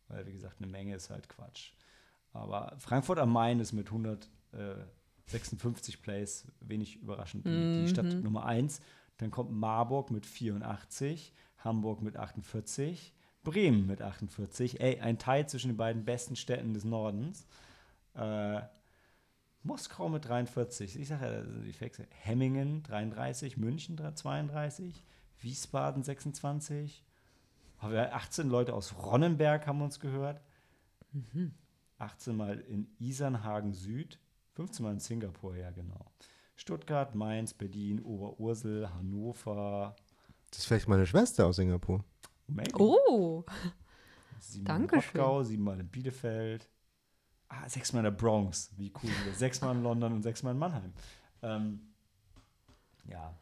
Weil, 0.08 0.26
wie 0.26 0.32
gesagt, 0.32 0.56
eine 0.60 0.66
Menge 0.70 0.94
ist 0.94 1.10
halt 1.10 1.28
Quatsch. 1.28 1.72
Aber 2.32 2.74
Frankfurt 2.78 3.18
am 3.18 3.32
Main 3.32 3.58
ist 3.60 3.72
mit 3.72 3.88
156 3.88 6.00
Plays 6.02 6.46
wenig 6.60 6.96
überraschend 6.96 7.46
die, 7.46 7.82
die 7.84 7.88
Stadt 7.88 8.06
Mhm. 8.06 8.22
Nummer 8.22 8.44
1. 8.46 8.80
Dann 9.18 9.30
kommt 9.30 9.52
Marburg 9.52 10.10
mit 10.10 10.24
84, 10.26 11.32
Hamburg 11.58 12.00
mit 12.02 12.16
48, 12.16 13.14
Bremen 13.44 13.86
mit 13.86 14.00
48. 14.02 14.80
Ey, 14.80 15.00
ein 15.00 15.18
Teil 15.18 15.48
zwischen 15.48 15.68
den 15.68 15.76
beiden 15.76 16.04
besten 16.04 16.36
Städten 16.36 16.74
des 16.74 16.84
Nordens. 16.84 17.46
Äh, 18.14 18.60
Moskau 19.64 20.08
mit 20.08 20.24
43. 20.26 20.98
Ich 20.98 21.08
sage 21.08 21.24
ja, 21.26 21.42
die 21.64 21.72
Fakes. 21.72 22.02
Hemmingen 22.10 22.82
33, 22.82 23.56
München 23.56 23.96
32, 24.14 25.04
Wiesbaden 25.40 26.02
26. 26.02 27.04
Aber 27.78 27.92
wir- 27.92 28.14
18 28.14 28.48
Leute 28.48 28.74
aus 28.74 28.96
Ronnenberg 28.96 29.66
haben 29.66 29.82
uns 29.82 29.98
gehört. 30.00 30.40
18 31.98 32.36
Mal 32.36 32.60
in 32.60 32.88
Isernhagen 32.98 33.72
Süd, 33.74 34.18
15 34.54 34.84
Mal 34.84 34.92
in 34.92 35.00
Singapur, 35.00 35.56
ja 35.56 35.70
genau. 35.70 36.10
Stuttgart, 36.56 37.14
Mainz, 37.14 37.54
Berlin, 37.54 38.00
Oberursel, 38.02 38.88
Hannover. 38.94 39.96
Das 40.50 40.60
ist 40.60 40.66
vielleicht 40.66 40.88
meine 40.88 41.06
Schwester 41.06 41.46
aus 41.46 41.56
Singapur. 41.56 42.04
Maybe. 42.54 42.80
Oh. 42.80 43.44
Sieben 44.40 44.64
Dankeschön. 44.64 45.14
in 45.14 45.20
Rottgau, 45.20 45.42
siebenmal 45.42 45.80
in 45.80 45.88
Bielefeld. 45.88 46.68
Ah, 47.48 47.68
sechsmal 47.68 48.00
in 48.00 48.04
der 48.04 48.10
Bronx. 48.10 48.70
Wie 48.76 48.92
cool. 49.02 49.10
sind 49.24 49.36
sechsmal 49.36 49.76
in 49.76 49.82
London 49.82 50.12
und 50.14 50.22
sechsmal 50.22 50.52
in 50.52 50.58
Mannheim. 50.58 50.92
Ähm, 51.42 51.80
ja. 53.04 53.36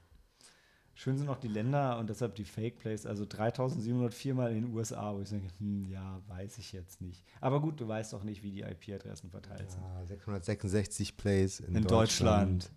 Schön 0.94 1.16
sind 1.16 1.26
noch 1.26 1.38
die 1.38 1.48
Länder 1.48 1.98
und 1.98 2.10
deshalb 2.10 2.34
die 2.34 2.44
Fake 2.44 2.78
Plays. 2.78 3.06
Also 3.06 3.24
3704 3.24 4.34
Mal 4.34 4.54
in 4.54 4.64
den 4.64 4.74
USA, 4.74 5.14
wo 5.14 5.22
ich 5.22 5.30
denke, 5.30 5.48
hm, 5.58 5.88
ja, 5.88 6.20
weiß 6.26 6.58
ich 6.58 6.72
jetzt 6.72 7.00
nicht. 7.00 7.24
Aber 7.40 7.60
gut, 7.60 7.80
du 7.80 7.88
weißt 7.88 8.14
auch 8.14 8.22
nicht, 8.22 8.42
wie 8.42 8.50
die 8.50 8.60
IP-Adressen 8.60 9.30
verteilt 9.30 9.70
sind. 9.70 9.82
Ja, 9.82 10.04
666 10.04 11.16
Plays 11.16 11.60
in, 11.60 11.74
In 11.74 11.84
Deutschland. 11.84 12.70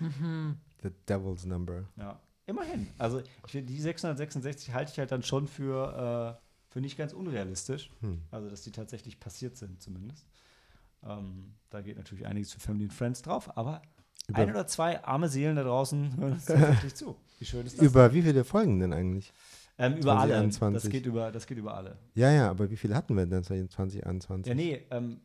The 0.00 0.90
Devil's 1.08 1.44
Number. 1.44 1.84
Ja, 1.96 2.20
immerhin. 2.48 2.88
Also 2.98 3.20
ich 3.46 3.52
die 3.52 3.80
666 3.80 4.72
halte 4.74 4.90
ich 4.92 4.98
halt 4.98 5.12
dann 5.12 5.22
schon 5.22 5.46
für, 5.46 6.38
äh, 6.38 6.72
für 6.72 6.80
nicht 6.80 6.96
ganz 6.98 7.12
unrealistisch. 7.12 7.90
Hm. 8.00 8.22
Also, 8.30 8.48
dass 8.50 8.62
die 8.62 8.72
tatsächlich 8.72 9.20
passiert 9.20 9.56
sind, 9.56 9.80
zumindest. 9.80 10.26
Ähm, 11.04 11.54
da 11.70 11.80
geht 11.80 11.96
natürlich 11.96 12.26
einiges 12.26 12.52
für 12.52 12.60
Family 12.60 12.84
and 12.84 12.92
Friends 12.92 13.22
drauf, 13.22 13.56
aber 13.56 13.82
Über- 14.26 14.38
ein 14.38 14.50
oder 14.50 14.66
zwei 14.66 15.02
arme 15.04 15.28
Seelen 15.28 15.56
da 15.56 15.62
draußen 15.62 16.16
hören 16.16 16.32
uns 16.32 16.46
tatsächlich 16.46 16.94
zu. 16.94 17.16
Wie 17.38 17.44
schön 17.44 17.64
ist 17.66 17.78
das? 17.78 17.86
Über 17.86 18.12
wie 18.12 18.22
viele 18.22 18.44
Folgen 18.44 18.80
denn 18.80 18.92
eigentlich? 18.92 19.32
ähm, 19.78 19.96
über 19.96 20.18
alle. 20.18 20.32
Das 20.32 20.56
2021. 20.56 20.90
geht 20.90 21.06
über, 21.06 21.30
das 21.30 21.46
geht 21.46 21.58
über 21.58 21.74
alle. 21.74 21.96
Ja, 22.14 22.32
ja, 22.32 22.50
aber 22.50 22.68
wie 22.70 22.76
viele 22.76 22.94
hatten 22.96 23.14
wir 23.16 23.26
denn 23.26 23.44
2021? 23.44 24.48
Ja, 24.48 24.54
nee, 24.54 24.82
ähm, 24.90 25.20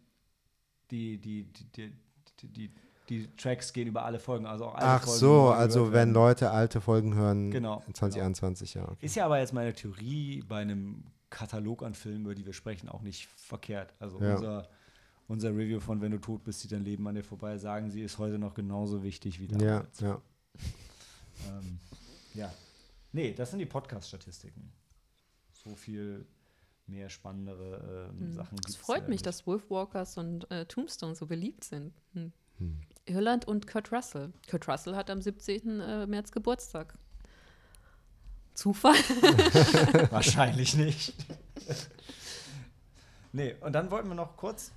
die, 0.91 1.17
die, 1.17 1.45
die, 1.51 1.65
die, 1.71 1.93
die, 2.39 2.47
die, 2.47 2.71
die 3.09 3.27
Tracks 3.35 3.73
gehen 3.73 3.87
über 3.87 4.05
alle 4.05 4.19
Folgen, 4.19 4.45
also 4.45 4.65
auch 4.65 4.75
alle 4.75 4.85
Ach 4.85 5.03
Folgen, 5.03 5.19
so, 5.19 5.49
also 5.49 5.87
wenn 5.87 5.93
werden. 5.93 6.13
Leute 6.13 6.51
alte 6.51 6.79
Folgen 6.81 7.15
hören, 7.15 7.51
Genau, 7.51 7.83
in 7.87 7.93
2021, 7.93 8.75
ja. 8.75 8.83
Okay. 8.87 9.05
Ist 9.05 9.15
ja 9.15 9.25
aber 9.25 9.39
jetzt 9.39 9.53
meine 9.53 9.73
Theorie 9.73 10.41
bei 10.47 10.61
einem 10.61 11.03
Katalog 11.29 11.83
an 11.83 11.93
Filmen, 11.95 12.21
über 12.25 12.35
die 12.35 12.45
wir 12.45 12.53
sprechen, 12.53 12.87
auch 12.89 13.01
nicht 13.01 13.27
verkehrt. 13.27 13.93
Also 13.99 14.21
Ja. 14.21 14.35
unser, 14.35 14.69
unser 15.27 15.49
Review 15.49 15.79
von 15.79 15.99
Wenn 16.01 16.11
du 16.11 16.19
tot 16.19 16.43
bist, 16.43 16.59
zieht 16.61 16.71
dein 16.71 16.85
Leben 16.85 17.07
an 17.07 17.15
dir 17.15 17.23
vorbei, 17.23 17.57
sagen 17.57 17.89
sie, 17.91 18.01
ist 18.03 18.17
heute 18.19 18.37
noch 18.39 18.53
genauso 18.53 19.03
wichtig 19.03 19.39
wie 19.39 19.47
Ja, 19.47 19.57
damals. 19.79 19.99
ja. 19.99 20.21
Ähm, 21.49 21.79
ja. 22.35 22.53
Nee, 23.11 23.33
das 23.33 23.49
sind 23.49 23.59
die 23.59 23.65
Podcast-Statistiken. 23.65 24.71
So 25.51 25.75
viel 25.75 26.25
mehr 26.85 27.09
spannendere 27.09 28.11
ähm, 28.11 28.31
Sachen 28.33 28.57
Es 28.59 28.65
gibt's 28.65 28.75
freut 28.75 28.97
leider 28.97 29.07
mich, 29.09 29.13
nicht. 29.15 29.25
dass 29.25 29.47
Wolfwalkers 29.47 30.17
und 30.17 30.49
äh, 30.51 30.65
Tombstone 30.65 31.15
so 31.15 31.25
beliebt 31.25 31.63
sind. 31.63 31.93
Hm. 32.13 32.31
Hm. 32.59 32.79
Irland 33.05 33.45
und 33.47 33.67
Kurt 33.67 33.91
Russell. 33.91 34.31
Kurt 34.49 34.67
Russell 34.67 34.95
hat 34.95 35.09
am 35.09 35.21
17. 35.21 35.79
äh, 35.79 36.07
März 36.07 36.31
Geburtstag. 36.31 36.93
Zufall? 38.53 38.93
Wahrscheinlich 40.11 40.75
nicht. 40.75 41.13
nee, 43.33 43.55
und 43.61 43.73
dann 43.73 43.91
wollten 43.91 44.07
wir 44.07 44.15
noch 44.15 44.37
kurz, 44.37 44.71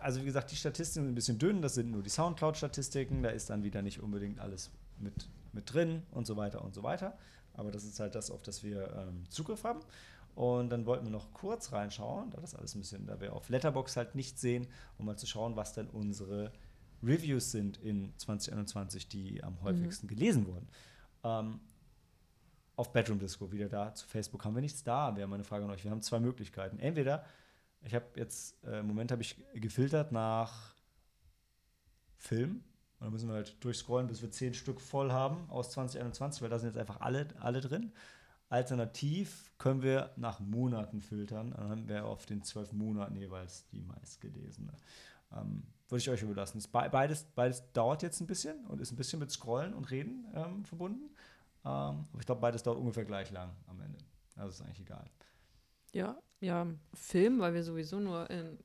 also 0.00 0.20
wie 0.20 0.24
gesagt, 0.24 0.50
die 0.50 0.56
Statistiken 0.56 1.04
sind 1.04 1.12
ein 1.12 1.14
bisschen 1.14 1.38
dünn, 1.38 1.62
das 1.62 1.74
sind 1.74 1.90
nur 1.90 2.02
die 2.02 2.10
Soundcloud-Statistiken, 2.10 3.22
da 3.22 3.30
ist 3.30 3.50
dann 3.50 3.62
wieder 3.62 3.82
nicht 3.82 4.00
unbedingt 4.00 4.40
alles 4.40 4.70
mit, 4.98 5.28
mit 5.52 5.72
drin 5.72 6.02
und 6.10 6.26
so 6.26 6.36
weiter 6.36 6.64
und 6.64 6.74
so 6.74 6.82
weiter. 6.82 7.16
Aber 7.54 7.70
das 7.70 7.84
ist 7.84 7.98
halt 8.00 8.14
das, 8.14 8.30
auf 8.30 8.42
das 8.42 8.62
wir 8.62 8.92
ähm, 8.96 9.24
Zugriff 9.28 9.64
haben. 9.64 9.80
Und 10.34 10.70
dann 10.70 10.86
wollten 10.86 11.04
wir 11.04 11.10
noch 11.10 11.32
kurz 11.32 11.72
reinschauen, 11.72 12.30
da 12.30 12.40
das 12.40 12.54
alles 12.54 12.76
ein 12.76 12.80
bisschen, 12.80 13.06
da 13.06 13.20
wir 13.20 13.32
auf 13.32 13.48
Letterbox 13.48 13.96
halt 13.96 14.14
nicht 14.14 14.38
sehen, 14.38 14.68
um 14.96 15.06
mal 15.06 15.16
zu 15.16 15.26
schauen, 15.26 15.56
was 15.56 15.72
denn 15.72 15.88
unsere 15.88 16.52
Reviews 17.02 17.50
sind 17.50 17.76
in 17.78 18.12
2021, 18.16 19.08
die 19.08 19.42
am 19.42 19.60
häufigsten 19.62 20.08
gelesen 20.08 20.46
wurden. 20.46 20.68
Ähm, 21.24 21.60
auf 22.76 22.92
Bedroom 22.92 23.18
Disco 23.18 23.50
wieder 23.50 23.68
da. 23.68 23.94
Zu 23.94 24.06
Facebook 24.06 24.44
haben 24.44 24.54
wir 24.54 24.62
nichts 24.62 24.84
da. 24.84 25.16
Wäre 25.16 25.28
meine 25.28 25.44
Frage 25.44 25.64
an 25.64 25.70
euch. 25.70 25.84
Wir 25.84 25.90
haben 25.90 26.02
zwei 26.02 26.20
Möglichkeiten. 26.20 26.78
Entweder, 26.78 27.24
ich 27.82 27.94
habe 27.94 28.06
jetzt, 28.14 28.62
äh, 28.64 28.80
im 28.80 28.86
Moment 28.86 29.10
habe 29.10 29.22
ich 29.22 29.36
gefiltert 29.54 30.12
nach 30.12 30.74
Film. 32.16 32.62
Und 32.98 33.04
dann 33.04 33.12
müssen 33.12 33.28
wir 33.28 33.34
halt 33.34 33.62
durchscrollen, 33.64 34.08
bis 34.08 34.22
wir 34.22 34.30
zehn 34.30 34.54
Stück 34.54 34.80
voll 34.80 35.12
haben 35.12 35.48
aus 35.50 35.70
2021, 35.70 36.42
weil 36.42 36.50
da 36.50 36.58
sind 36.58 36.68
jetzt 36.68 36.78
einfach 36.78 37.00
alle, 37.00 37.28
alle 37.40 37.60
drin. 37.60 37.92
Alternativ 38.48 39.52
können 39.58 39.82
wir 39.82 40.12
nach 40.16 40.40
Monaten 40.40 41.00
filtern. 41.00 41.50
Dann 41.50 41.68
haben 41.68 41.88
wir 41.88 42.06
auf 42.06 42.26
den 42.26 42.42
zwölf 42.42 42.72
Monaten 42.72 43.16
jeweils 43.16 43.66
die 43.68 43.82
meistgelesene. 43.82 44.72
Ähm, 45.32 45.64
würde 45.88 46.00
ich 46.00 46.10
euch 46.10 46.22
überlassen. 46.22 46.58
Es 46.58 46.68
be 46.68 46.88
beides, 46.90 47.24
beides 47.34 47.64
dauert 47.72 48.02
jetzt 48.02 48.20
ein 48.20 48.26
bisschen 48.26 48.66
und 48.66 48.80
ist 48.80 48.92
ein 48.92 48.96
bisschen 48.96 49.18
mit 49.18 49.30
Scrollen 49.30 49.74
und 49.74 49.90
Reden 49.90 50.26
ähm, 50.34 50.64
verbunden. 50.64 51.10
Ähm, 51.64 52.06
aber 52.12 52.20
ich 52.20 52.26
glaube, 52.26 52.40
beides 52.40 52.62
dauert 52.62 52.78
ungefähr 52.78 53.04
gleich 53.04 53.30
lang 53.30 53.50
am 53.66 53.80
Ende. 53.80 53.98
Also 54.36 54.50
ist 54.50 54.60
eigentlich 54.62 54.80
egal. 54.80 55.04
Ja, 55.92 56.18
ja, 56.40 56.66
Film, 56.94 57.40
weil 57.40 57.54
wir 57.54 57.62
sowieso 57.62 57.98
nur 57.98 58.28
in. 58.30 58.58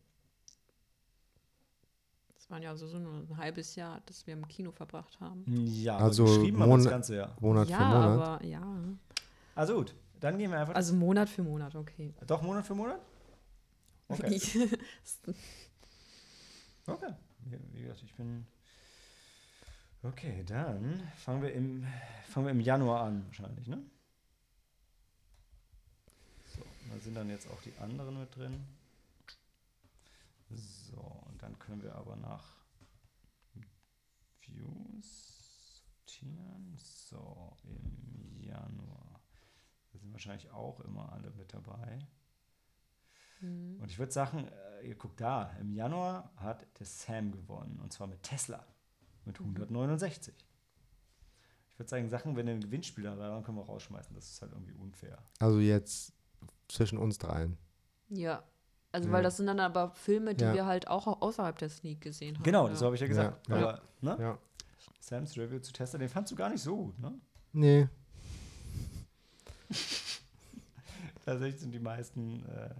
Das 2.35 2.49
waren 2.49 2.61
ja 2.61 2.75
sowieso 2.75 2.99
nur 2.99 3.13
ein 3.13 3.37
halbes 3.37 3.75
Jahr, 3.75 4.01
das 4.05 4.27
wir 4.27 4.33
im 4.33 4.47
Kino 4.47 4.71
verbracht 4.71 5.19
haben. 5.21 5.45
Ja, 5.47 5.97
Also 5.97 6.25
geschrieben 6.25 6.59
haben 6.61 6.69
wir 6.69 6.77
das 6.77 6.89
ganze 6.89 7.15
Jahr. 7.15 7.35
Monat 7.39 7.69
ja, 7.69 7.77
für 7.77 7.85
Monat. 7.85 8.19
aber 8.19 8.45
ja. 8.45 8.77
Also 9.55 9.75
gut, 9.75 9.95
dann 10.19 10.37
gehen 10.37 10.51
wir 10.51 10.59
einfach. 10.59 10.75
Also 10.75 10.93
Monat 10.93 11.29
für 11.29 11.41
Monat, 11.41 11.73
okay. 11.75 12.13
doch 12.27 12.41
Monat 12.41 12.65
für 12.65 12.75
Monat? 12.75 12.99
Okay. 14.09 14.39
Okay. 16.85 17.13
Wie, 17.45 17.81
gesagt, 17.81 18.03
ich 18.03 18.13
bin. 18.15 18.45
Okay, 20.01 20.43
dann 20.43 21.09
fangen 21.15 21.41
wir 21.41 21.53
im, 21.53 21.87
fangen 22.27 22.47
wir 22.47 22.51
im 22.51 22.59
Januar 22.59 23.05
an, 23.05 23.25
wahrscheinlich, 23.27 23.67
ne? 23.67 23.81
So, 26.45 26.61
da 26.89 26.99
sind 26.99 27.15
dann 27.15 27.29
jetzt 27.29 27.49
auch 27.49 27.61
die 27.61 27.73
anderen 27.77 28.19
mit 28.19 28.35
drin. 28.35 28.65
So, 30.49 30.99
und 30.99 31.41
dann 31.41 31.57
können 31.57 31.81
wir 31.81 31.95
aber 31.95 32.17
nach 32.17 32.43
Views 34.41 35.33
sortieren. 36.05 36.77
So, 36.77 37.57
im 37.63 38.41
Januar. 38.41 39.21
Da 39.91 39.99
sind 39.99 40.11
wahrscheinlich 40.11 40.49
auch 40.51 40.79
immer 40.81 41.11
alle 41.13 41.31
mit 41.31 41.53
dabei. 41.53 41.99
Hm. 43.43 43.77
Und 43.81 43.91
ich 43.91 43.99
würde 43.99 44.11
sagen, 44.11 44.47
äh, 44.81 44.87
ihr 44.87 44.95
guckt 44.95 45.19
da, 45.21 45.51
im 45.59 45.73
Januar 45.73 46.31
hat 46.37 46.65
der 46.79 46.85
Sam 46.85 47.31
gewonnen. 47.31 47.79
Und 47.81 47.91
zwar 47.93 48.07
mit 48.07 48.23
Tesla. 48.23 48.65
Mit 49.25 49.39
169. 49.39 50.33
Ich 51.73 51.79
würde 51.79 51.89
sagen, 51.89 52.09
Sachen, 52.09 52.35
wenn 52.35 52.47
ein 52.47 52.61
Gewinnspiel 52.61 53.03
dabei 53.03 53.29
war, 53.29 53.41
können 53.43 53.57
wir 53.57 53.65
rausschmeißen. 53.65 54.13
Das 54.15 54.29
ist 54.29 54.41
halt 54.41 54.51
irgendwie 54.51 54.73
unfair. 54.73 55.17
Also 55.39 55.59
jetzt 55.59 56.13
zwischen 56.67 56.97
uns 56.97 57.17
dreien. 57.17 57.57
Ja. 58.09 58.43
Also, 58.91 59.07
Ja. 59.07 59.13
weil 59.13 59.23
das 59.23 59.37
sind 59.37 59.47
dann 59.47 59.59
aber 59.59 59.89
Filme, 59.91 60.35
die 60.35 60.43
Ja. 60.43 60.53
wir 60.53 60.65
halt 60.65 60.87
auch 60.87 61.07
außerhalb 61.21 61.57
der 61.57 61.69
Sneak 61.69 62.01
gesehen 62.01 62.35
haben. 62.35 62.43
Genau, 62.43 62.65
ja. 62.65 62.71
das 62.71 62.81
habe 62.81 62.95
ich 62.95 63.01
ja 63.01 63.07
gesagt. 63.07 63.49
Aber 63.49 63.81
ne? 64.01 64.17
Ja. 64.19 64.37
Sams 64.99 65.37
Review 65.37 65.59
zu 65.59 65.73
Tesla, 65.73 65.99
den 65.99 66.09
fandst 66.09 66.31
du 66.31 66.35
gar 66.35 66.49
nicht 66.49 66.61
so 66.61 66.75
gut, 66.77 66.99
ne? 66.99 67.13
Nee. 67.53 67.87
Tatsächlich 71.25 71.59
sind 71.61 71.71
die 71.71 71.79
meisten 71.79 72.45
äh, 72.45 72.73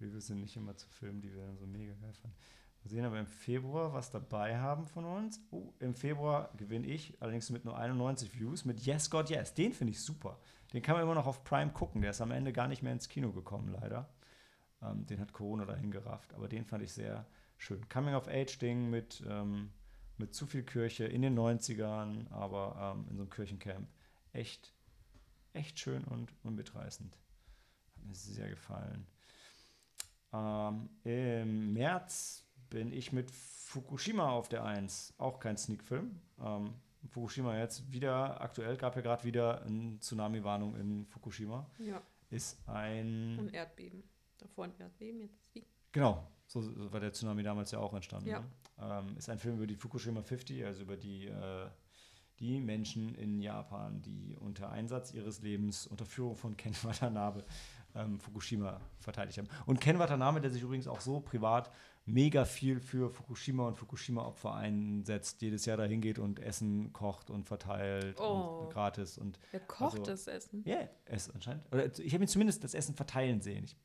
Reviews 0.00 0.28
sind 0.28 0.40
nicht 0.40 0.56
immer 0.56 0.76
zu 0.76 0.88
Filmen, 0.88 1.20
die 1.20 1.32
wir 1.32 1.44
dann 1.44 1.56
so 1.56 1.66
mega 1.66 1.94
geil 1.94 2.12
fanden. 2.14 2.36
Wir 2.82 2.90
sehen 2.90 3.04
aber 3.04 3.18
im 3.18 3.26
Februar 3.26 3.92
was 3.92 4.10
dabei 4.10 4.58
haben 4.58 4.86
von 4.86 5.04
uns. 5.04 5.40
Oh, 5.50 5.72
im 5.80 5.94
Februar 5.94 6.52
gewinne 6.56 6.86
ich, 6.86 7.20
allerdings 7.20 7.50
mit 7.50 7.64
nur 7.64 7.76
91 7.76 8.38
Views, 8.38 8.64
mit 8.64 8.80
Yes 8.80 9.10
God 9.10 9.30
Yes. 9.30 9.54
Den 9.54 9.72
finde 9.72 9.92
ich 9.92 10.00
super. 10.00 10.38
Den 10.72 10.82
kann 10.82 10.94
man 10.94 11.02
immer 11.02 11.14
noch 11.14 11.26
auf 11.26 11.44
Prime 11.44 11.72
gucken. 11.72 12.02
Der 12.02 12.10
ist 12.10 12.20
am 12.20 12.30
Ende 12.30 12.52
gar 12.52 12.68
nicht 12.68 12.82
mehr 12.82 12.92
ins 12.92 13.08
Kino 13.08 13.32
gekommen, 13.32 13.68
leider. 13.68 14.08
Ähm, 14.82 15.06
den 15.06 15.20
hat 15.20 15.32
Corona 15.32 15.64
dahin 15.64 15.90
gerafft. 15.90 16.34
Aber 16.34 16.48
den 16.48 16.64
fand 16.64 16.82
ich 16.82 16.92
sehr 16.92 17.26
schön. 17.56 17.88
Coming-of-Age-Ding 17.88 18.88
mit, 18.88 19.24
ähm, 19.28 19.70
mit 20.16 20.34
zu 20.34 20.46
viel 20.46 20.62
Kirche 20.62 21.04
in 21.04 21.22
den 21.22 21.38
90ern, 21.38 22.30
aber 22.30 22.94
ähm, 22.96 23.06
in 23.10 23.16
so 23.16 23.22
einem 23.22 23.30
Kirchencamp. 23.30 23.88
Echt, 24.32 24.72
echt 25.52 25.78
schön 25.78 26.04
und, 26.04 26.32
und 26.44 26.54
mitreißend. 26.54 27.18
Hat 27.96 28.04
mir 28.04 28.14
sehr 28.14 28.48
gefallen. 28.48 29.06
Ähm, 30.32 30.88
Im 31.04 31.72
März 31.72 32.44
bin 32.70 32.92
ich 32.92 33.12
mit 33.12 33.30
Fukushima 33.30 34.30
auf 34.30 34.48
der 34.48 34.64
1. 34.64 35.14
Auch 35.18 35.40
kein 35.40 35.56
Sneak-Film. 35.56 36.20
Ähm, 36.40 36.74
Fukushima 37.08 37.56
jetzt 37.56 37.90
wieder, 37.92 38.40
aktuell 38.40 38.76
gab 38.76 38.96
ja 38.96 39.02
gerade 39.02 39.24
wieder 39.24 39.62
eine 39.62 39.98
Tsunami-Warnung 40.00 40.76
in 40.76 41.06
Fukushima. 41.06 41.66
Ja. 41.78 42.02
Ist 42.30 42.58
ein. 42.68 43.38
Und 43.38 43.54
Erdbeben. 43.54 44.02
Davor 44.38 44.64
ein 44.64 44.74
Erdbeben, 44.78 45.20
jetzt 45.20 45.54
wie? 45.54 45.64
Genau, 45.92 46.26
so 46.46 46.60
so 46.60 46.92
war 46.92 47.00
der 47.00 47.12
Tsunami 47.12 47.42
damals 47.42 47.70
ja 47.70 47.78
auch 47.78 47.94
entstanden. 47.94 48.28
Ja. 48.28 48.40
Ne? 48.40 48.46
Ähm, 48.80 49.16
ist 49.16 49.28
ein 49.28 49.38
Film 49.38 49.56
über 49.56 49.66
die 49.66 49.74
Fukushima 49.74 50.22
50, 50.22 50.64
also 50.64 50.82
über 50.82 50.96
die, 50.96 51.26
äh, 51.26 51.68
die 52.38 52.60
Menschen 52.60 53.14
in 53.14 53.40
Japan, 53.40 54.02
die 54.02 54.36
unter 54.38 54.70
Einsatz 54.70 55.12
ihres 55.12 55.42
Lebens, 55.42 55.86
unter 55.86 56.04
Führung 56.04 56.36
von 56.36 56.56
Ken 56.56 56.74
Watanabe, 56.82 57.44
ähm, 57.94 58.20
Fukushima 58.20 58.80
verteidigt 59.00 59.38
haben. 59.38 59.48
Und 59.66 59.80
Ken 59.80 59.98
Watanabe, 59.98 60.40
der 60.40 60.50
sich 60.50 60.62
übrigens 60.62 60.86
auch 60.88 61.00
so 61.00 61.20
privat 61.20 61.70
mega 62.06 62.44
viel 62.46 62.80
für 62.80 63.10
Fukushima 63.10 63.66
und 63.68 63.76
Fukushima-Opfer 63.76 64.54
einsetzt, 64.54 65.42
jedes 65.42 65.66
Jahr 65.66 65.76
dahin 65.76 66.00
geht 66.00 66.18
und 66.18 66.40
Essen 66.40 66.92
kocht 66.94 67.28
und 67.28 67.44
verteilt 67.44 68.18
Oh. 68.18 68.60
und 68.62 68.70
gratis 68.72 69.18
und 69.18 69.38
Wer 69.50 69.60
kocht 69.60 69.98
Also- 69.98 70.02
das 70.04 70.26
Essen? 70.26 70.62
ja, 70.64 70.88
es 71.04 71.28
anscheinend. 71.30 71.64
Oder 71.72 71.98
ich 71.98 72.14
habe 72.14 72.24
ihn 72.24 72.28
zumindest 72.28 72.64
das 72.64 72.72
Essen 72.74 72.94
verteilen 72.94 73.40
sehen. 73.42 73.64
Ich 73.64 73.76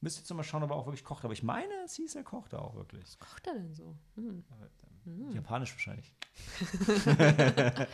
müsste 0.00 0.20
jetzt 0.20 0.30
noch 0.30 0.36
mal 0.38 0.42
schauen, 0.42 0.62
ob 0.62 0.70
er 0.70 0.76
auch 0.76 0.86
wirklich 0.86 1.04
kocht. 1.04 1.24
Aber 1.24 1.32
ich 1.34 1.42
meine, 1.42 1.72
es 1.84 1.94
hieß, 1.96 2.14
er 2.14 2.24
kochte 2.24 2.60
auch 2.60 2.74
wirklich. 2.76 3.02
Was 3.04 3.18
kocht 3.18 3.46
er 3.46 3.54
denn 3.54 3.74
so? 3.74 3.94
Hm. 4.16 4.42
Aber, 4.50 4.68
Hm. 5.04 5.28
ähm, 5.28 5.30
Japanisch 5.34 5.72
wahrscheinlich. 5.74 6.14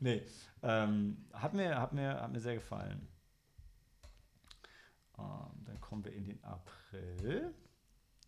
nee, 0.00 0.22
ähm, 0.62 1.16
hat, 1.32 1.54
mir, 1.54 1.80
hat, 1.80 1.92
mir, 1.92 2.20
hat 2.20 2.32
mir 2.32 2.40
sehr 2.40 2.54
gefallen. 2.54 3.08
Ähm, 5.20 5.64
dann 5.64 5.80
kommen 5.80 6.04
wir 6.04 6.12
in 6.12 6.24
den 6.24 6.42
April. 6.44 7.54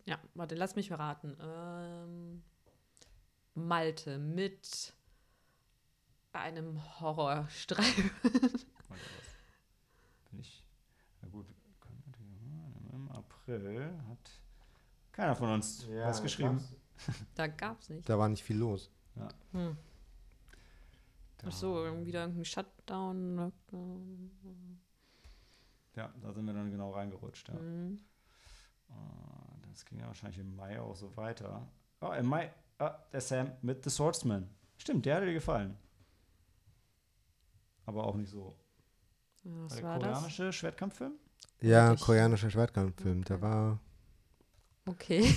Ja, 0.05 0.19
warte, 0.35 0.55
lass 0.55 0.75
mich 0.75 0.87
verraten. 0.89 1.35
Ähm, 1.41 2.43
Malte 3.55 4.17
mit 4.19 4.93
einem 6.33 6.99
Horrorstreifen. 6.99 8.11
Warte, 8.23 8.43
was? 8.89 10.29
Bin 10.31 10.39
ich. 10.39 10.63
Na 11.21 11.27
gut, 11.29 11.47
im 12.91 13.09
April 13.11 13.93
hat 14.09 14.31
keiner 15.11 15.35
von 15.35 15.49
uns 15.51 15.87
was 15.89 16.21
geschrieben. 16.21 16.63
Da 17.35 17.47
gab's 17.47 17.89
nicht. 17.89 18.07
Da 18.07 18.17
war 18.17 18.29
nicht 18.29 18.43
viel 18.43 18.55
los. 18.57 18.89
Hm. 19.51 19.75
Da- 21.37 21.47
Ach 21.47 21.51
so, 21.51 21.75
wieder 22.05 22.21
irgendein 22.21 22.45
Shutdown. 22.45 23.35
Lockdown. 23.35 24.31
Ja, 25.95 26.11
da 26.21 26.33
sind 26.33 26.45
wir 26.45 26.53
dann 26.53 26.71
genau 26.71 26.91
reingerutscht. 26.91 27.49
Ja. 27.49 27.55
Hm. 27.55 27.99
Äh, 28.89 28.93
Das 29.69 29.85
ging 29.85 29.99
ja 29.99 30.07
wahrscheinlich 30.07 30.39
im 30.39 30.55
Mai 30.55 30.79
auch 30.79 30.95
so 30.95 31.15
weiter. 31.17 31.67
Oh, 32.01 32.11
im 32.13 32.25
Mai, 32.27 32.51
ah, 32.79 32.97
der 33.11 33.21
Sam 33.21 33.51
mit 33.61 33.83
The 33.83 33.89
Swordsman. 33.89 34.49
Stimmt, 34.77 35.05
der 35.05 35.15
hat 35.17 35.23
dir 35.23 35.33
gefallen. 35.33 35.77
Aber 37.85 38.05
auch 38.05 38.15
nicht 38.15 38.29
so. 38.29 38.55
Ja, 39.43 39.51
War 39.51 39.63
Was 39.65 39.75
der 39.75 39.83
war 39.83 39.99
das? 39.99 40.07
koreanische 40.13 40.53
Schwertkampffilm? 40.53 41.13
Ja, 41.61 41.95
koreanischer 41.95 42.49
Schwertkampffilm. 42.49 43.23
Der 43.25 43.41
war 43.41 43.79
Okay. 44.85 45.33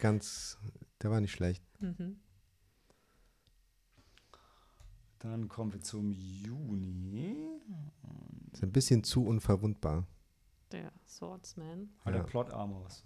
ganz, 0.00 0.58
der 1.02 1.10
war 1.10 1.20
nicht 1.20 1.32
schlecht. 1.32 1.64
mhm. 1.80 2.20
Dann 5.24 5.48
kommen 5.48 5.72
wir 5.72 5.80
zum 5.80 6.10
Juni. 6.12 7.48
Ist 8.52 8.62
ein 8.62 8.72
bisschen 8.72 9.02
zu 9.02 9.24
unverwundbar. 9.24 10.06
Der 10.70 10.92
Swordsman. 11.06 11.88
War 12.04 12.12
Ja. 12.12 12.18
der 12.18 12.26
Plot 12.26 12.50
Armors. 12.52 13.04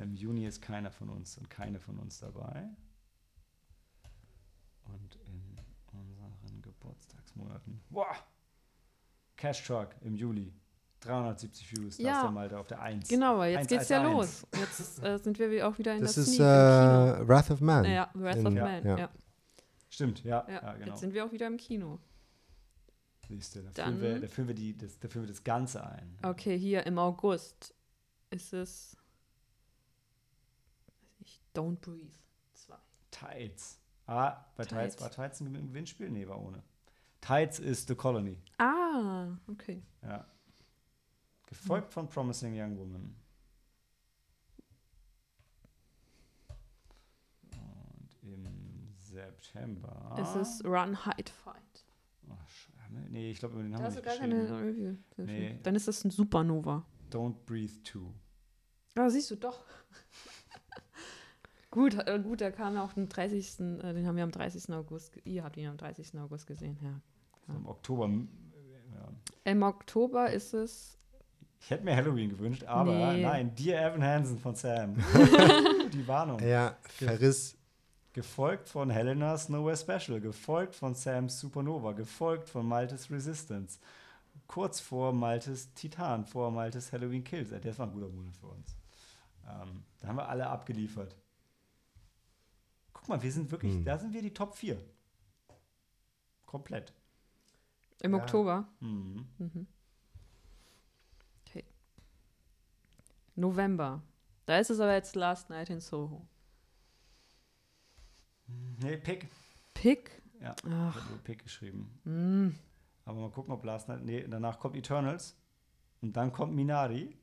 Im 0.00 0.14
Juni 0.14 0.46
ist 0.46 0.62
keiner 0.62 0.90
von 0.90 1.10
uns 1.10 1.36
und 1.36 1.50
keine 1.50 1.78
von 1.80 1.98
uns 1.98 2.20
dabei. 2.20 2.66
Und 4.84 5.16
in 5.26 5.60
unseren 5.92 6.62
Geburtstagsmonaten. 6.62 7.82
Boah! 7.90 8.16
Cash 9.36 9.66
Truck 9.66 9.90
im 10.00 10.14
Juli. 10.14 10.54
370 11.00 11.72
Views. 11.76 11.96
Da 11.98 12.02
Ja. 12.02 12.16
ist 12.16 12.22
der 12.22 12.30
Malte 12.30 12.58
auf 12.58 12.66
der 12.68 12.80
1. 12.80 13.06
Genau, 13.08 13.34
aber 13.34 13.48
jetzt 13.48 13.58
Eins 13.60 13.68
geht's 13.68 13.80
als 13.80 13.88
ja 13.90 14.00
eins. 14.00 14.12
los. 14.12 14.46
Jetzt 14.58 15.02
äh, 15.04 15.18
sind 15.18 15.38
wir 15.38 15.68
auch 15.68 15.76
wieder 15.78 15.94
in 15.94 16.00
Das 16.02 16.14
der 16.14 16.22
ist 16.24 16.34
Sneak 16.36 16.40
äh, 16.40 17.08
im 17.10 17.14
Kino. 17.16 17.28
Wrath 17.28 17.50
of 17.50 17.60
Man. 17.60 17.84
Ja, 17.84 18.10
Wrath 18.14 18.36
in- 18.36 18.46
of 18.46 18.54
ja, 18.54 18.64
Man. 18.64 18.84
ja. 18.86 18.98
Ja, 18.98 19.10
Stimmt, 19.90 20.24
ja. 20.24 20.46
ja. 20.48 20.62
ja, 20.62 20.72
genau. 20.74 20.86
Jetzt 20.86 21.00
sind 21.00 21.12
wir 21.12 21.26
auch 21.26 21.32
wieder 21.32 21.46
im 21.46 21.56
Kino. 21.56 21.98
Siehst 23.28 23.54
du, 23.54 23.62
da, 23.62 23.70
Dann- 23.70 23.98
führen 23.98 24.14
wir, 24.14 24.20
da, 24.20 24.26
führen 24.28 24.48
wir 24.48 24.54
die, 24.54 24.76
das, 24.76 24.98
da 24.98 25.08
führen 25.08 25.24
wir 25.24 25.28
das 25.28 25.44
Ganze 25.44 25.84
ein. 25.86 26.16
Okay, 26.22 26.58
hier 26.58 26.86
im 26.86 26.98
August 26.98 27.74
ist 28.30 28.52
es 28.52 28.96
weiß 31.00 31.20
nicht, 31.20 31.42
Don't 31.54 31.76
Breathe 31.80 32.14
2. 32.54 32.76
Tides. 33.10 33.80
Ah, 34.06 34.44
bei 34.56 34.64
Tides. 34.64 34.96
Tides. 34.96 35.00
War 35.00 35.10
Tides 35.10 35.40
ein 35.40 35.52
Gewinnspiel? 35.52 36.10
Nee, 36.10 36.26
war 36.26 36.40
ohne. 36.40 36.62
Tides 37.20 37.58
ist 37.58 37.88
The 37.88 37.94
Colony. 37.94 38.40
Ah, 38.58 39.36
okay. 39.46 39.82
Ja. 40.02 40.26
Gefolgt 41.46 41.92
von 41.92 42.08
Promising 42.08 42.58
Young 42.58 42.78
Woman. 42.78 43.16
Und 47.52 48.16
im 48.22 48.94
September. 49.52 50.16
Es 50.20 50.36
ist 50.36 50.64
Run, 50.64 51.04
Hide, 51.04 51.30
Fight. 51.44 51.56
Oh, 52.28 52.32
Scheiße. 52.46 53.08
nee, 53.10 53.30
ich 53.30 53.38
glaube, 53.38 53.54
über 53.54 53.62
den 53.62 53.74
haben 53.74 53.82
Da 53.82 53.88
wir 53.90 53.96
nicht 53.96 54.04
gar 54.04 54.16
keine 54.16 54.60
Review. 54.60 54.94
Nee. 55.16 55.58
Dann 55.62 55.74
ist 55.74 55.88
das 55.88 56.04
ein 56.04 56.10
Supernova. 56.10 56.84
Don't 57.10 57.34
Breathe 57.46 57.72
2. 57.84 58.00
Ah, 58.96 59.08
siehst 59.10 59.30
du 59.30 59.36
doch. 59.36 59.60
Gut, 61.72 61.94
äh, 61.94 62.18
gut, 62.20 62.40
der 62.40 62.50
kam 62.50 62.74
ja 62.74 62.82
auch 62.84 62.96
am 62.96 63.08
30. 63.08 63.60
Äh, 63.60 63.92
den 63.94 64.04
haben 64.06 64.16
wir 64.16 64.24
am 64.24 64.32
30. 64.32 64.74
August, 64.74 65.12
ihr 65.24 65.44
habt 65.44 65.56
ihn 65.56 65.68
am 65.68 65.76
30. 65.76 66.18
August 66.18 66.48
gesehen, 66.48 66.76
ja. 66.82 67.00
Im 67.54 67.64
Oktober. 67.66 68.08
Ja. 68.08 69.08
Im 69.44 69.62
Oktober 69.62 70.30
ist 70.32 70.52
es, 70.52 70.98
Ich 71.60 71.70
hätte 71.70 71.84
mir 71.84 71.94
Halloween 71.94 72.30
gewünscht, 72.30 72.64
aber 72.64 73.12
Nee. 73.12 73.22
nein, 73.22 73.54
Dear 73.54 73.86
Evan 73.88 74.02
Hansen 74.02 74.38
von 74.40 74.56
Sam. 74.56 74.96
Die 75.92 76.08
Warnung. 76.08 76.40
Ja, 76.40 76.76
Verriss. 76.82 77.56
Gefolgt 78.12 78.68
von 78.68 78.90
Helena's 78.90 79.48
Nowhere 79.48 79.76
Special, 79.76 80.20
gefolgt 80.20 80.74
von 80.74 80.94
Sam's 80.94 81.38
Supernova, 81.38 81.92
gefolgt 81.92 82.48
von 82.48 82.66
Maltes 82.66 83.10
Resistance. 83.10 83.78
Kurz 84.48 84.80
vor 84.80 85.12
Maltes 85.12 85.72
Titan, 85.74 86.24
vor 86.24 86.50
Maltes 86.50 86.92
Halloween 86.92 87.22
Kills. 87.22 87.50
Das 87.50 87.78
war 87.78 87.86
ein 87.86 87.92
guter 87.92 88.08
Monat 88.08 88.36
für 88.36 88.46
uns. 88.48 88.74
Ähm, 89.48 89.84
da 90.00 90.08
haben 90.08 90.16
wir 90.16 90.28
alle 90.28 90.46
abgeliefert. 90.48 91.14
Guck 92.92 93.08
mal, 93.08 93.22
wir 93.22 93.30
sind 93.30 93.50
wirklich, 93.52 93.74
Hm. 93.74 93.84
da 93.84 93.96
sind 93.96 94.12
wir 94.12 94.22
die 94.22 94.34
Top 94.34 94.56
4. 94.56 94.80
Komplett. 96.46 96.92
im 98.02 98.12
Ja. 98.14 98.18
Oktober. 98.18 98.66
Mhm. 98.80 99.26
Mhm. 99.38 99.66
Okay. 101.46 101.64
November. 103.36 104.02
Da 104.46 104.58
ist 104.58 104.70
es 104.70 104.80
aber 104.80 104.94
jetzt 104.94 105.14
Last 105.16 105.50
Night 105.50 105.70
in 105.70 105.80
Soho. 105.80 106.26
Nee, 108.80 108.96
Pick. 108.96 109.28
Pick? 109.74 110.22
Ja, 110.40 110.54
ich 110.64 110.72
Ach, 110.72 110.94
habe 110.96 111.08
nur 111.10 111.18
Pick 111.18 111.42
geschrieben. 111.42 111.90
mm. 112.04 112.48
Aber 113.04 113.20
mal 113.20 113.30
gucken, 113.30 113.52
ob 113.52 113.64
Last 113.64 113.88
Night. 113.88 114.04
Nee, 114.04 114.26
danach 114.28 114.58
kommt 114.58 114.76
Eternals. 114.76 115.36
Und 116.00 116.16
dann 116.16 116.32
kommt 116.32 116.54
Minari. 116.54 117.16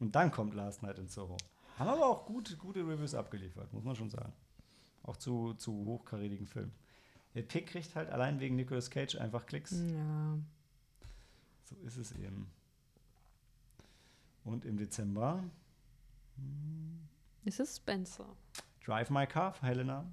Und 0.00 0.14
dann 0.14 0.30
kommt 0.30 0.54
Last 0.54 0.82
Night 0.82 0.98
in 0.98 1.08
Soho. 1.08 1.36
Haben 1.78 1.88
aber 1.88 2.06
auch 2.06 2.26
gute, 2.26 2.56
gute 2.56 2.80
Reviews 2.80 3.14
abgeliefert, 3.14 3.72
muss 3.72 3.84
man 3.84 3.94
schon 3.94 4.10
sagen. 4.10 4.32
Auch 5.04 5.16
zu, 5.16 5.54
zu 5.54 5.72
hochkarätigen 5.72 6.46
Filmen. 6.46 6.72
Der 7.34 7.42
Pick 7.42 7.68
kriegt 7.68 7.94
halt 7.94 8.10
allein 8.10 8.40
wegen 8.40 8.56
Nicolas 8.56 8.90
Cage 8.90 9.16
einfach 9.16 9.46
Klicks. 9.46 9.72
Ja. 9.72 10.38
So 11.64 11.76
ist 11.86 11.96
es 11.96 12.12
eben. 12.12 12.50
Und 14.44 14.64
im 14.64 14.76
Dezember 14.76 15.42
Ist 17.44 17.60
es 17.60 17.76
Spencer? 17.76 18.26
Drive 18.84 19.08
My 19.10 19.26
Car, 19.26 19.54
Helena. 19.62 20.04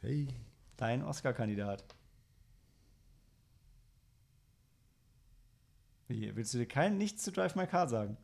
Hey. 0.00 0.28
Dein 0.76 1.02
Oscar-Kandidat. 1.02 1.84
Wie, 6.06 6.34
willst 6.36 6.54
du 6.54 6.58
dir 6.58 6.66
kein 6.66 6.96
nichts 6.96 7.22
zu 7.22 7.32
Drive 7.32 7.54
My 7.56 7.66
Car 7.66 7.88
sagen? 7.88 8.16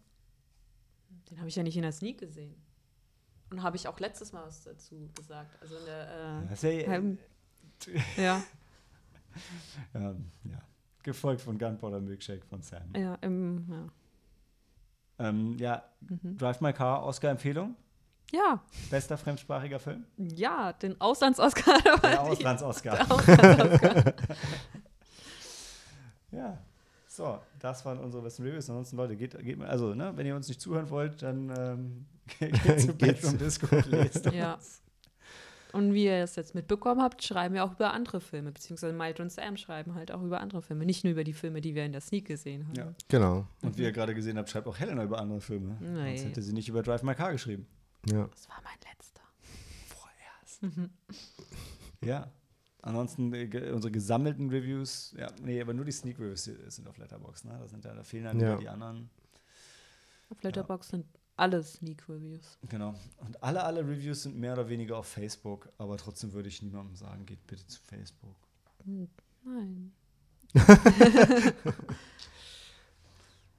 Den 1.30 1.38
habe 1.38 1.48
ich 1.48 1.56
ja 1.56 1.62
nicht 1.62 1.76
in 1.76 1.82
der 1.82 1.92
Sneak 1.92 2.18
gesehen. 2.18 2.54
Und 3.50 3.62
habe 3.62 3.76
ich 3.76 3.88
auch 3.88 3.98
letztes 4.00 4.32
Mal 4.32 4.46
was 4.46 4.62
dazu 4.62 5.10
gesagt. 5.16 5.60
Also 5.60 5.76
in 5.78 5.84
der. 5.84 6.48
Ist 6.52 6.62
ja, 6.62 6.70
Ähm, 6.70 7.18
ja, 8.16 8.42
ähm, 9.94 10.30
ja. 10.44 10.62
Gefolgt 11.02 11.42
von 11.42 11.58
Gunpowder 11.58 12.00
Milkshake 12.00 12.46
von 12.46 12.62
Sam. 12.62 12.94
ja, 12.96 13.16
im, 13.16 13.66
ja. 13.68 13.88
Ähm, 15.18 15.56
ja, 15.58 15.84
Mhm. 16.00 16.38
Drive 16.38 16.60
My 16.60 16.72
Car, 16.72 17.04
Oscar-Empfehlung. 17.04 17.76
Ja, 18.32 18.60
Bester 18.90 19.16
fremdsprachiger 19.16 19.78
Film. 19.78 20.04
ja, 20.18 20.72
den 20.72 21.00
Auslands-Oscar. 21.00 21.78
Der 22.02 22.22
Auslands-Oscar. 22.22 22.96
der 22.96 23.10
Auslands-Oscar. 23.10 24.14
Ja. 26.32 26.58
So, 27.06 27.38
das 27.60 27.84
waren 27.84 27.98
unsere 27.98 28.22
besten 28.24 28.42
Reviews. 28.42 28.68
Ansonsten, 28.68 28.96
Leute, 28.96 29.14
geht, 29.16 29.38
geht 29.38 29.56
mal, 29.56 29.68
also, 29.68 29.94
ne, 29.94 30.12
wenn 30.16 30.26
ihr 30.26 30.34
uns 30.34 30.48
nicht 30.48 30.60
zuhören 30.60 30.90
wollt, 30.90 31.22
dann 31.22 31.54
ähm, 31.56 32.06
geht 32.40 32.80
zu. 32.80 32.92
Bedroom 32.94 33.38
Disco 33.38 33.76
und 33.76 33.86
lest 33.86 34.26
Ja. 34.32 34.54
uns. 34.54 34.80
Und 35.72 35.92
wie 35.92 36.04
ihr 36.06 36.22
es 36.22 36.34
jetzt 36.36 36.54
mitbekommen 36.54 37.02
habt, 37.02 37.22
schreiben 37.22 37.54
wir 37.54 37.64
auch 37.64 37.72
über 37.72 37.92
andere 37.92 38.20
Filme, 38.20 38.52
beziehungsweise 38.52 38.92
Malte 38.92 39.22
und 39.22 39.30
Sam 39.32 39.56
schreiben 39.56 39.94
halt 39.94 40.12
auch 40.12 40.22
über 40.22 40.40
andere 40.40 40.62
Filme, 40.62 40.86
nicht 40.86 41.02
nur 41.04 41.12
über 41.12 41.24
die 41.24 41.32
Filme, 41.32 41.60
die 41.60 41.74
wir 41.74 41.84
in 41.84 41.90
der 41.92 42.00
Sneak 42.00 42.26
gesehen 42.26 42.66
haben. 42.66 42.74
Ja. 42.76 42.94
Genau. 43.08 43.46
Und 43.62 43.76
wie 43.78 43.82
ihr 43.82 43.90
gerade 43.92 44.14
gesehen 44.14 44.38
habt, 44.38 44.50
schreibt 44.50 44.66
auch 44.68 44.78
Helena 44.78 45.02
über 45.02 45.18
andere 45.20 45.40
Filme. 45.40 45.76
Nee. 45.80 46.16
Sonst 46.16 46.30
hätte 46.30 46.42
sie 46.42 46.52
nicht 46.52 46.68
über 46.68 46.82
Drive 46.82 47.02
My 47.02 47.14
Car 47.16 47.32
geschrieben. 47.32 47.66
Ja. 48.06 48.26
Das 48.28 48.48
war 48.48 48.60
mein 48.62 48.78
letzter. 48.92 49.22
Vorerst. 49.88 50.60
Ja. 52.04 52.30
Ansonsten 52.82 53.32
äh, 53.32 53.70
unsere 53.72 53.90
gesammelten 53.90 54.50
Reviews, 54.50 55.14
ja, 55.18 55.28
nee, 55.40 55.58
aber 55.58 55.72
nur 55.72 55.86
die 55.86 55.92
Sneak 55.92 56.18
Reviews 56.18 56.44
sind 56.44 56.86
auf 56.86 56.98
Letterboxd, 56.98 57.46
ne? 57.46 57.56
Da, 57.58 57.66
sind 57.66 57.82
ja, 57.82 57.94
da 57.94 58.02
fehlen 58.02 58.24
dann 58.24 58.38
Ja. 58.40 58.56
die 58.56 58.68
anderen. 58.68 59.08
Auf 60.28 60.42
Letterboxd 60.42 60.90
sind 60.90 61.06
alle 61.36 61.62
Sneak 61.62 62.06
Reviews. 62.10 62.58
Genau. 62.68 62.94
Und 63.18 63.42
alle, 63.42 63.64
alle 63.64 63.80
Reviews 63.88 64.24
sind 64.24 64.36
mehr 64.36 64.52
oder 64.52 64.68
weniger 64.68 64.98
auf 64.98 65.06
Facebook, 65.08 65.70
aber 65.78 65.96
trotzdem 65.96 66.34
würde 66.34 66.50
ich 66.50 66.60
niemandem 66.60 66.94
sagen, 66.94 67.24
geht 67.24 67.46
bitte 67.46 67.66
zu 67.66 67.80
Facebook. 67.80 68.36
Hm, 68.84 69.08
Nein. 69.44 69.92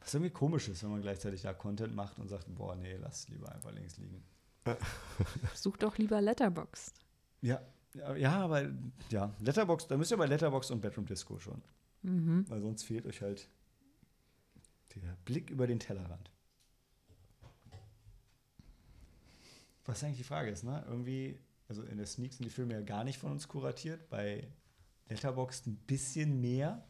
Was 0.01 0.13
irgendwie 0.13 0.31
komisch 0.31 0.67
ist, 0.69 0.83
wenn 0.83 0.91
man 0.91 1.01
gleichzeitig 1.01 1.41
da 1.41 1.53
Content 1.53 1.95
macht 1.95 2.19
und 2.19 2.27
sagt, 2.27 2.45
boah, 2.53 2.75
nee, 2.75 2.95
lass 2.97 3.27
lieber 3.29 3.51
einfach 3.51 3.71
links 3.71 3.97
liegen. 3.97 4.23
Such 5.55 5.77
doch 5.77 5.97
lieber 5.97 6.21
Letterboxd. 6.21 6.99
Ja, 7.41 7.61
ja, 8.17 8.39
aber 8.39 8.69
ja, 9.09 9.33
Letterbox, 9.39 9.87
da 9.87 9.97
müsst 9.97 10.11
ihr 10.11 10.17
bei 10.17 10.25
Letterbox 10.25 10.71
und 10.71 10.81
Bedroom 10.81 11.05
Disco 11.05 11.39
schon. 11.39 11.61
Mhm. 12.01 12.45
Weil 12.49 12.61
sonst 12.61 12.83
fehlt 12.83 13.05
euch 13.05 13.21
halt 13.21 13.49
der 14.95 15.17
Blick 15.25 15.49
über 15.49 15.67
den 15.67 15.79
Tellerrand. 15.79 16.31
Was 19.85 20.03
eigentlich 20.03 20.17
die 20.17 20.23
Frage 20.23 20.49
ist, 20.49 20.63
ne? 20.63 20.83
Irgendwie, 20.87 21.39
also 21.67 21.83
in 21.83 21.97
der 21.97 22.07
Sneak 22.07 22.33
sind 22.33 22.45
die 22.45 22.49
Filme 22.49 22.73
ja 22.73 22.81
gar 22.81 23.03
nicht 23.03 23.19
von 23.19 23.31
uns 23.31 23.47
kuratiert, 23.47 24.09
bei 24.09 24.47
Letterboxd 25.09 25.67
ein 25.67 25.75
bisschen 25.75 26.41
mehr. 26.41 26.83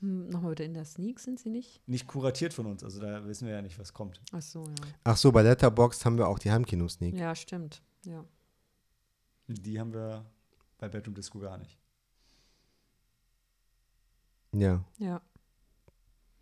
Hm, 0.00 0.28
Nochmal 0.28 0.50
bitte, 0.50 0.64
in 0.64 0.74
der 0.74 0.84
Sneak 0.84 1.20
sind 1.20 1.38
sie 1.38 1.50
nicht? 1.50 1.86
Nicht 1.86 2.06
kuratiert 2.06 2.54
von 2.54 2.66
uns, 2.66 2.82
also 2.84 3.00
da 3.00 3.24
wissen 3.26 3.46
wir 3.46 3.54
ja 3.54 3.62
nicht, 3.62 3.78
was 3.78 3.92
kommt. 3.92 4.20
Ach 4.32 4.42
so, 4.42 4.64
ja. 4.64 4.74
Ach 5.04 5.16
so, 5.16 5.30
bei 5.32 5.42
Letterboxd 5.42 6.04
haben 6.04 6.16
wir 6.18 6.28
auch 6.28 6.38
die 6.38 6.50
Heimkino-Sneak. 6.50 7.14
Ja, 7.16 7.34
stimmt. 7.34 7.82
Ja. 8.04 8.24
Die 9.48 9.78
haben 9.78 9.92
wir 9.92 10.24
bei 10.78 10.88
Bedroom 10.88 11.14
Disco 11.14 11.38
gar 11.38 11.58
nicht. 11.58 11.76
Ja. 14.52 14.82
Ja. 14.98 15.20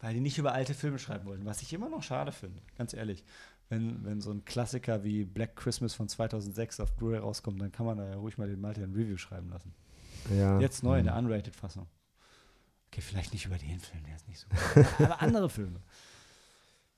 Weil 0.00 0.14
die 0.14 0.20
nicht 0.20 0.38
über 0.38 0.52
alte 0.52 0.74
Filme 0.74 0.98
schreiben 0.98 1.26
wollten, 1.26 1.44
was 1.44 1.60
ich 1.62 1.72
immer 1.72 1.88
noch 1.88 2.02
schade 2.02 2.30
finde, 2.32 2.62
ganz 2.76 2.94
ehrlich. 2.94 3.24
Wenn, 3.68 4.02
wenn 4.04 4.20
so 4.22 4.30
ein 4.30 4.44
Klassiker 4.44 5.02
wie 5.04 5.24
Black 5.24 5.56
Christmas 5.56 5.92
von 5.94 6.08
2006 6.08 6.80
auf 6.80 6.94
Blu-ray 6.96 7.18
rauskommt, 7.18 7.60
dann 7.60 7.72
kann 7.72 7.84
man 7.84 7.98
da 7.98 8.08
ja 8.08 8.14
ruhig 8.16 8.38
mal 8.38 8.48
den 8.48 8.60
Malte 8.60 8.82
ein 8.82 8.94
Review 8.94 9.16
schreiben 9.18 9.50
lassen. 9.50 9.74
ja. 10.34 10.58
Jetzt 10.60 10.82
neu 10.82 10.98
in 11.00 11.04
der 11.04 11.16
Hm. 11.16 11.26
Unrated-Fassung. 11.26 11.86
Okay, 12.90 13.00
vielleicht 13.00 13.32
nicht 13.32 13.46
über 13.46 13.58
den 13.58 13.78
Film, 13.78 14.02
der 14.04 14.16
ist 14.16 14.28
nicht 14.28 14.40
so 14.40 14.48
gut. 14.48 14.86
Aber 15.00 15.20
andere 15.22 15.50
Filme. 15.50 15.80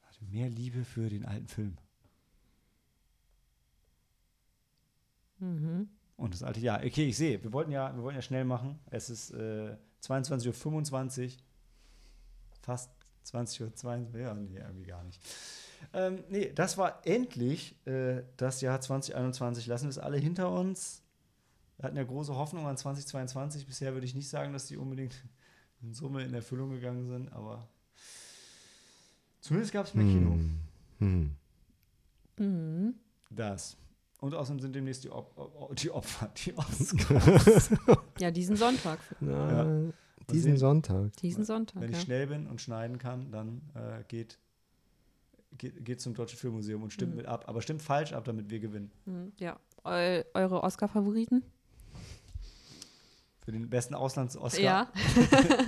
Hatte 0.07 0.25
Mehr 0.25 0.49
Liebe 0.49 0.85
für 0.85 1.09
den 1.09 1.25
alten 1.25 1.49
Film. 1.49 1.77
Mhm. 5.39 5.89
Und 6.17 6.35
das 6.35 6.43
alte 6.43 6.61
Jahr. 6.61 6.85
Okay, 6.85 7.07
ich 7.07 7.17
sehe, 7.17 7.43
wir 7.43 7.53
wollten 7.53 7.73
ja, 7.73 7.95
wir 7.95 8.03
wollten 8.03 8.17
ja 8.17 8.23
schnell 8.23 8.45
machen. 8.45 8.79
Es 8.91 9.11
ist 9.11 9.31
äh, 9.31 9.77
22.25 10.03 11.25
Uhr. 11.25 11.33
Fast 12.63 12.91
20.22 13.27 14.15
Uhr. 14.15 14.21
Ja, 14.21 14.35
nee, 14.35 14.59
irgendwie 14.59 14.85
gar 14.85 15.03
nicht. 15.03 15.21
Ähm, 15.95 16.23
nee, 16.29 16.53
das 16.55 16.77
war 16.77 17.05
endlich 17.07 17.75
äh, 17.87 18.23
das 18.37 18.61
Jahr 18.61 18.81
2021. 18.81 19.67
Lassen 19.67 19.87
wir 19.87 19.91
es 19.91 19.99
alle 19.99 20.19
hinter 20.19 20.53
uns. 20.53 21.03
Wir 21.79 21.87
hatten 21.87 21.97
ja 21.97 22.05
große 22.05 22.37
Hoffnung 22.37 22.67
an 22.67 22.77
2022. 22.77 23.67
Bisher 23.67 23.95
würde 23.95 24.07
ich 24.07 24.15
nicht 24.15 24.29
sagen, 24.29 24.53
dass 24.53 24.67
die 24.67 24.77
unbedingt 24.77 25.15
in 25.83 25.93
Summe 25.95 26.25
in 26.25 26.35
Erfüllung 26.35 26.71
gegangen 26.71 27.07
sind, 27.09 27.33
aber 27.33 27.67
zumindest 29.41 29.73
gab 29.73 29.87
es 29.87 29.95
mehr 29.95 30.05
Kino. 30.07 30.33
Hm. 30.33 30.61
Hm. 30.99 31.37
Mhm. 32.39 32.95
Das. 33.31 33.77
Und 34.21 34.35
außerdem 34.35 34.61
sind 34.61 34.75
demnächst 34.75 35.05
die, 35.05 35.11
Op 35.11 35.75
die 35.77 35.91
Opfer, 35.91 36.31
die 36.45 36.55
Oscars. 36.59 37.71
Ja, 38.19 38.31
diesen 38.31 38.57
Sonntag. 38.57 38.99
Na, 39.21 39.65
Mal 39.65 39.95
Diesen. 40.31 40.57
Sonntag. 40.59 41.17
Diesen 41.17 41.45
Sonntag, 41.45 41.81
Wenn 41.83 41.91
ja. 41.91 41.97
ich 41.99 42.05
schnell 42.05 42.27
bin 42.29 42.47
und 42.47 42.61
schneiden 42.61 42.99
kann, 42.99 43.33
dann 43.33 43.63
äh, 43.75 44.05
geht, 44.07 44.39
geht, 45.59 45.85
geht 45.85 46.01
zum 46.01 46.15
Deutschen 46.15 46.39
Filmmuseum 46.39 46.83
und 46.85 46.93
stimmt 46.93 47.13
Mhm. 47.13 47.17
mit 47.17 47.27
ab. 47.27 47.49
Aber 47.49 47.63
stimmt 47.63 47.83
falsch 47.83 48.13
ab, 48.13 48.25
damit 48.27 48.49
wir 48.51 48.61
gewinnen. 48.61 48.93
Mhm. 49.07 49.33
Ja. 49.39 49.59
Eu 49.83 50.23
eure 50.35 50.63
Oscar-Favoriten? 50.63 51.43
Für 53.51 53.59
den 53.59 53.69
besten 53.69 53.95
Auslands-Oscar. 53.95 54.61
Ja. 54.63 54.89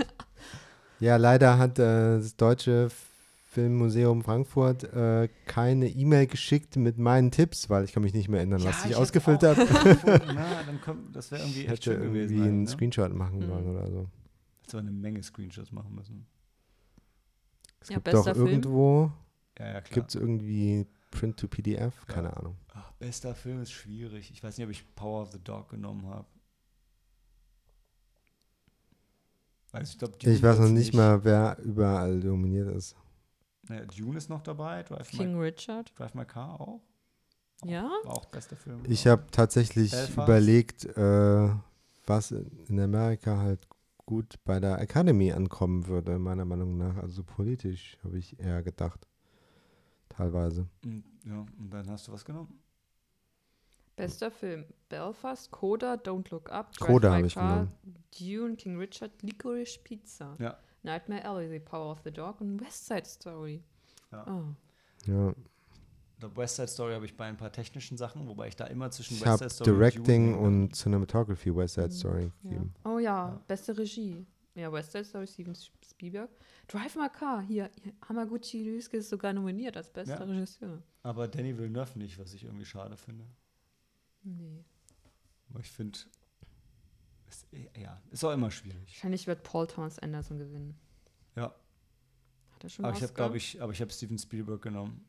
Ja, 1.00 1.16
leider 1.16 1.58
hat 1.58 1.80
äh, 1.80 2.18
das 2.18 2.36
Deutsche 2.36 2.88
Filmmuseum 3.46 4.22
Frankfurt 4.22 4.84
äh, 4.84 5.28
keine 5.46 5.88
E-Mail 5.88 6.28
geschickt 6.28 6.76
mit 6.76 6.96
meinen 6.96 7.32
Tipps, 7.32 7.68
weil 7.68 7.82
ich 7.84 7.92
kann 7.92 8.04
mich 8.04 8.14
nicht 8.14 8.28
mehr 8.28 8.38
erinnern, 8.38 8.62
was 8.62 8.78
ich, 8.78 8.90
hätte 8.90 8.98
ausgefüllt 8.98 9.42
habe. 9.42 9.66
Na, 10.32 10.62
dann 10.62 10.80
kommt, 10.80 11.16
das 11.16 11.32
wäre 11.32 11.42
irgendwie 11.42 11.62
Ich 11.62 11.68
echt 11.68 11.72
hätte 11.72 11.82
schön 11.94 12.02
irgendwie 12.02 12.20
gewesen. 12.22 12.42
einen 12.44 12.62
ne? 12.62 12.68
Screenshot 12.68 13.12
machen 13.12 13.40
Mhm. 13.40 13.46
sollen 13.48 13.66
oder 13.76 13.90
so. 13.90 14.06
Hätte 14.64 14.78
eine 14.78 14.92
Menge 14.92 15.20
Screenshots 15.24 15.72
machen 15.72 15.92
müssen. 15.92 16.24
Es 17.80 17.88
Ja, 17.88 17.96
gibt 17.96 18.04
bester 18.04 18.30
doch 18.30 18.36
Film. 18.36 18.46
irgendwo, 18.46 19.10
Ja, 19.58 19.66
ja, 19.72 19.80
gibt 19.80 20.10
es 20.10 20.14
irgendwie 20.14 20.86
Print 21.10 21.36
to 21.36 21.48
PDF, 21.48 22.06
keine 22.06 22.36
Ahnung. 22.36 22.54
Ach, 22.74 22.92
bester 22.92 23.34
Film 23.34 23.60
ist 23.60 23.72
schwierig. 23.72 24.30
Ich 24.32 24.40
weiß 24.44 24.56
nicht, 24.56 24.64
ob 24.66 24.70
ich 24.70 24.94
Power 24.94 25.22
of 25.22 25.32
the 25.32 25.40
Dog 25.42 25.68
genommen 25.70 26.06
habe. 26.06 26.26
Also 29.72 29.92
ich, 29.92 29.98
glaub, 29.98 30.22
Ich 30.22 30.42
weiß 30.42 30.58
noch 30.58 30.64
wird's 30.66 30.72
nicht 30.72 30.94
mal, 30.94 31.24
wer 31.24 31.58
überall 31.64 32.20
dominiert 32.20 32.68
ist. 32.74 32.94
Naja, 33.68 33.86
Dune 33.86 34.18
ist 34.18 34.28
noch 34.28 34.42
dabei. 34.42 34.82
Drive, 34.82 35.10
King 35.10 35.34
My, 35.34 35.44
Richard. 35.44 35.98
Drive 35.98 36.14
My 36.14 36.24
Car 36.24 36.60
auch. 36.60 36.80
Ja? 37.64 37.90
War 38.04 38.12
auch 38.12 38.26
bester 38.26 38.56
Film. 38.56 38.82
Ich 38.88 39.06
habe 39.06 39.24
tatsächlich 39.30 39.92
Belfast. 39.92 40.28
überlegt, 40.28 40.84
äh, 40.84 41.48
was 42.06 42.32
in 42.32 42.80
Amerika 42.80 43.38
halt 43.38 43.66
gut 44.04 44.34
bei 44.44 44.58
der 44.60 44.80
Academy 44.80 45.32
ankommen 45.32 45.86
würde, 45.86 46.18
meiner 46.18 46.44
Meinung 46.44 46.76
nach. 46.76 46.96
Also 46.98 47.22
politisch, 47.22 47.96
habe 48.04 48.18
ich 48.18 48.38
eher 48.38 48.62
gedacht. 48.62 49.06
Teilweise. 50.08 50.66
Ja, 51.24 51.46
und 51.58 51.70
dann 51.70 51.88
hast 51.88 52.08
du 52.08 52.12
was 52.12 52.24
genommen. 52.24 52.61
Bester 53.96 54.30
Film: 54.30 54.64
Belfast, 54.88 55.50
Coda, 55.50 55.94
Don't 55.94 56.30
Look 56.30 56.50
Up, 56.50 56.72
Drive 56.76 56.88
Coda 56.88 57.18
My 57.18 57.26
ich 57.26 57.34
Car, 57.34 57.68
Dune, 58.18 58.56
King 58.56 58.78
Richard, 58.78 59.10
Licorice 59.22 59.78
Pizza, 59.82 60.36
Ja. 60.38 60.58
Nightmare 60.82 61.24
Alley, 61.24 61.48
The 61.48 61.60
Power 61.60 61.92
of 61.92 62.00
the 62.04 62.10
Dog 62.10 62.40
und 62.40 62.60
West 62.60 62.86
Side 62.86 63.04
Story. 63.04 63.62
Ja. 64.10 64.26
Oh. 64.26 65.10
Ja. 65.10 65.34
Der 66.20 66.36
West 66.36 66.56
Side 66.56 66.68
Story 66.68 66.94
habe 66.94 67.04
ich 67.04 67.16
bei 67.16 67.26
ein 67.26 67.36
paar 67.36 67.50
technischen 67.52 67.96
Sachen, 67.96 68.26
wobei 68.28 68.48
ich 68.48 68.56
da 68.56 68.66
immer 68.66 68.90
zwischen 68.90 69.14
Ich 69.14 69.20
West 69.20 69.28
habe 69.28 69.38
Side 69.38 69.50
Story 69.50 69.70
Directing 69.70 70.32
Dune 70.34 70.46
und 70.46 70.76
Cinematography 70.76 71.54
West 71.54 71.74
Side. 71.74 71.90
Story 71.90 72.30
Ja. 72.42 72.50
gegeben. 72.50 72.74
Oh 72.84 72.98
ja, 72.98 73.28
Ja. 73.28 73.42
beste 73.48 73.76
Regie. 73.76 74.24
Ja, 74.54 74.70
West 74.72 74.92
Side 74.92 75.04
Story, 75.04 75.26
Steven 75.26 75.54
Spielberg. 75.84 76.30
Drive 76.68 76.94
My 76.96 77.08
Car, 77.08 77.40
hier, 77.42 77.70
hier 77.82 77.92
Hamaguchi 78.08 78.68
Ryusuke 78.70 78.98
ist 78.98 79.08
sogar 79.08 79.32
nominiert 79.32 79.76
als 79.76 79.90
bester 79.90 80.18
Ja. 80.26 80.32
Regisseur. 80.32 80.82
Aber 81.02 81.26
Danny 81.26 81.56
Villeneuve 81.56 81.98
nicht, 81.98 82.18
was 82.18 82.34
ich 82.34 82.44
irgendwie 82.44 82.66
schade 82.66 82.96
finde. 82.96 83.24
Nee. 84.22 84.64
Aber 85.50 85.60
ich 85.60 85.70
finde, 85.70 85.98
ist, 87.28 87.46
ja, 87.76 88.00
ist 88.10 88.24
auch 88.24 88.32
immer 88.32 88.50
schwierig. 88.50 88.88
Wahrscheinlich 88.88 89.26
wird 89.26 89.42
Paul 89.42 89.66
Thomas 89.66 89.98
Anderson 89.98 90.38
gewinnen. 90.38 90.78
Ja, 91.34 91.54
Hat 92.54 92.64
er 92.64 92.68
schon 92.68 92.84
aber 92.84 92.96
ich 92.96 93.02
habe, 93.02 93.12
glaube 93.12 93.36
ich, 93.36 93.62
aber 93.62 93.72
ich 93.72 93.80
habe 93.80 93.90
Steven 93.90 94.18
Spielberg 94.18 94.62
genommen. 94.62 95.04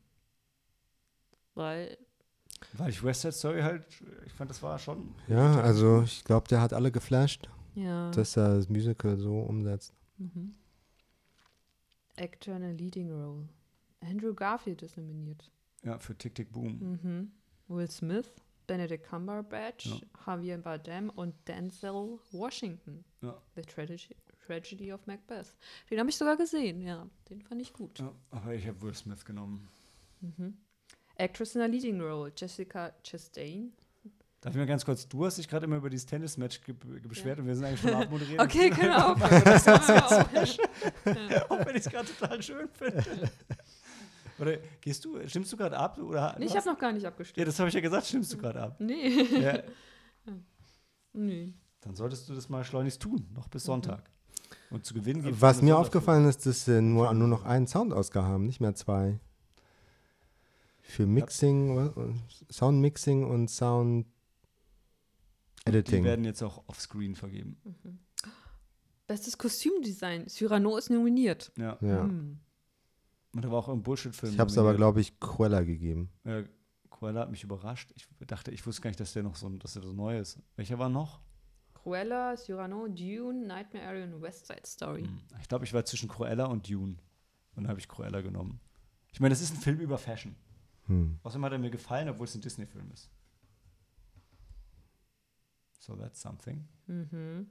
Weil, 1.54 1.96
Weil 2.72 2.90
ich 2.90 3.02
West 3.02 3.22
Side 3.22 3.32
Story 3.32 3.60
halt, 3.60 3.86
ich 4.26 4.32
fand, 4.32 4.50
das 4.50 4.62
war 4.62 4.78
schon. 4.78 5.14
Ja, 5.28 5.60
also 5.60 6.02
ich 6.02 6.24
glaube, 6.24 6.48
der 6.48 6.60
hat 6.60 6.72
alle 6.72 6.90
geflasht, 6.90 7.48
ja. 7.74 8.10
dass 8.10 8.36
er 8.36 8.56
das 8.56 8.68
Musical 8.68 9.16
so 9.18 9.40
umsetzt. 9.40 9.94
Mhm. 10.18 10.54
Actor 12.16 12.56
in 12.56 12.64
a 12.64 12.70
Leading 12.70 13.10
Role. 13.10 13.48
Andrew 14.00 14.34
Garfield 14.34 14.82
ist 14.82 14.96
nominiert. 14.96 15.50
Ja, 15.82 15.98
für 15.98 16.16
Tick 16.16 16.34
Tick 16.34 16.52
Boom. 16.52 16.78
Mhm. 17.02 17.32
Will 17.68 17.90
Smith, 17.90 18.30
Benedict 18.66 19.04
Cumberbatch, 19.08 19.86
Ja. 19.86 19.96
Javier 20.26 20.58
Bardem 20.58 21.10
und 21.10 21.34
Denzel 21.48 22.18
Washington. 22.32 23.04
Ja. 23.22 23.40
The 23.56 23.62
Tragedy, 23.62 24.16
Tragedy 24.46 24.92
of 24.92 25.06
Macbeth. 25.06 25.54
Den 25.90 25.98
habe 26.00 26.10
ich 26.10 26.16
sogar 26.16 26.36
gesehen, 26.36 26.80
ja. 26.82 27.06
Den 27.30 27.40
fand 27.42 27.60
ich 27.62 27.72
gut. 27.72 27.98
Ja, 27.98 28.12
aber 28.30 28.54
ich 28.54 28.66
habe 28.66 28.80
Will 28.82 28.94
Smith 28.94 29.24
genommen. 29.24 29.68
Mhm. 30.20 30.56
Actress 31.16 31.54
in 31.54 31.60
a 31.62 31.66
Leading 31.66 32.00
Role, 32.00 32.32
Jessica 32.36 32.92
Chastain. 33.02 33.72
Darf 34.40 34.52
ich 34.52 34.58
mal 34.58 34.66
ganz 34.66 34.84
kurz, 34.84 35.08
du 35.08 35.24
hast 35.24 35.38
dich 35.38 35.48
gerade 35.48 35.64
immer 35.64 35.76
über 35.76 35.88
dieses 35.88 36.04
Tennismatch 36.04 36.60
ge 36.60 36.74
beschwert 37.08 37.38
und 37.38 37.46
wir 37.46 37.54
sind 37.54 37.64
eigentlich 37.64 37.80
schon 37.80 37.94
abmoderiert. 37.94 38.38
Okay, 38.40 38.68
genau. 38.78 39.12
aufhören. 39.12 39.42
Das 39.44 39.66
machen 39.66 39.88
wir 39.88 41.44
auch. 41.46 41.50
Auch 41.50 41.66
wenn 41.66 41.76
ich 41.76 41.86
es 41.86 41.90
gerade 41.90 42.06
total 42.14 42.42
schön 42.42 42.68
finde. 42.68 43.02
Oder 44.44 44.58
gehst 44.80 45.04
du, 45.04 45.18
stimmst 45.26 45.52
du 45.52 45.56
gerade 45.56 45.76
ab? 45.78 45.98
Oder 45.98 46.36
Nee, 46.38 46.46
ich 46.46 46.56
habe 46.56 46.66
noch 46.66 46.78
gar 46.78 46.92
nicht 46.92 47.04
abgestimmt. 47.06 47.38
Ja, 47.38 47.44
das 47.44 47.58
habe 47.58 47.68
ich 47.68 47.74
ja 47.74 47.80
gesagt, 47.80 48.06
stimmst 48.06 48.32
du 48.32 48.38
gerade 48.38 48.62
ab. 48.62 48.76
Nee. 48.78 49.22
Ja, 49.40 49.58
nee. 51.14 51.54
dann 51.80 51.94
solltest 51.94 52.28
du 52.28 52.34
das 52.34 52.48
mal 52.48 52.64
schleunigst 52.64 53.00
tun, 53.00 53.26
noch 53.34 53.46
bis 53.48 53.64
Sonntag. 53.64 54.10
Und 54.70 54.84
zu 54.84 54.94
gewinnen 54.94 55.22
gibt 55.22 55.36
es 55.36 55.42
Was 55.42 55.62
mir 55.62 55.76
aufgefallen 55.78 56.26
ist, 56.28 56.44
dass 56.46 56.64
sie 56.66 56.80
nur, 56.82 57.12
nur 57.14 57.28
noch 57.28 57.44
einen 57.44 57.66
Sound-Oscar 57.66 58.24
haben, 58.24 58.46
nicht 58.46 58.60
mehr 58.60 58.74
zwei. 58.74 59.18
Für 60.82 61.06
Mixing, 61.06 61.94
Sound-Mixing 62.50 63.24
und 63.24 63.46
Die 63.48 63.52
Sound-Editing. 63.54 66.04
werden 66.04 66.24
jetzt 66.26 66.42
auch 66.42 66.62
offscreen 66.66 67.14
vergeben. 67.14 67.56
Bestes 69.06 69.38
Kostümdesign. 69.38 70.28
Cyrano 70.28 70.76
ist 70.76 70.90
nominiert. 70.90 71.52
Ja. 71.56 71.78
Ja. 71.80 72.02
Hm. 72.02 72.38
Und 73.34 73.42
da 73.44 73.50
war 73.50 73.58
auch 73.58 73.68
ein 73.68 73.82
Bullshit-Film. 73.82 74.32
Ich 74.32 74.38
habe 74.38 74.50
es 74.50 74.58
aber, 74.58 74.74
glaube 74.74 75.00
ich, 75.00 75.18
Quella 75.18 75.62
gegeben. 75.62 76.10
Ja, 76.24 76.44
Koala 76.88 77.20
hat 77.22 77.30
mich 77.30 77.42
überrascht. 77.42 77.92
Ich 77.96 78.06
dachte, 78.26 78.50
ich 78.52 78.64
wusste 78.66 78.80
gar 78.82 78.90
nicht, 78.90 79.00
dass 79.00 79.12
der 79.12 79.24
noch 79.24 79.34
so, 79.34 79.48
dass 79.50 79.72
der 79.74 79.82
so 79.82 79.92
neu 79.92 80.18
ist. 80.18 80.38
Welcher 80.56 80.78
war 80.78 80.88
noch? 80.88 81.20
Cruella, 81.74 82.36
Cyrano, 82.36 82.86
Dune, 82.88 83.46
Nightmare 83.46 83.86
Alley 83.86 84.04
und 84.04 84.22
West 84.22 84.46
Side 84.46 84.62
Story. 84.64 85.02
Hm, 85.02 85.20
Ich 85.40 85.48
glaube, 85.48 85.64
ich 85.64 85.74
war 85.74 85.84
zwischen 85.84 86.08
Cruella 86.08 86.46
und 86.46 86.68
Dune. 86.70 86.96
Und 87.56 87.64
dann 87.64 87.68
habe 87.68 87.80
ich 87.80 87.88
Cruella 87.88 88.20
genommen. 88.20 88.60
Ich 89.12 89.20
meine, 89.20 89.32
das 89.32 89.42
ist 89.42 89.52
ein 89.54 89.60
Film 89.60 89.80
über 89.80 89.98
Fashion. 89.98 90.34
Hm. 90.86 91.18
Außerdem 91.22 91.44
hat 91.44 91.52
er 91.52 91.58
mir 91.58 91.70
gefallen, 91.70 92.08
obwohl 92.08 92.26
es 92.26 92.34
ein 92.34 92.40
Disney-Film 92.40 92.90
ist. 92.92 93.10
So 95.80 95.94
that's 95.96 96.20
something. 96.22 96.66
Mhm. 96.86 97.48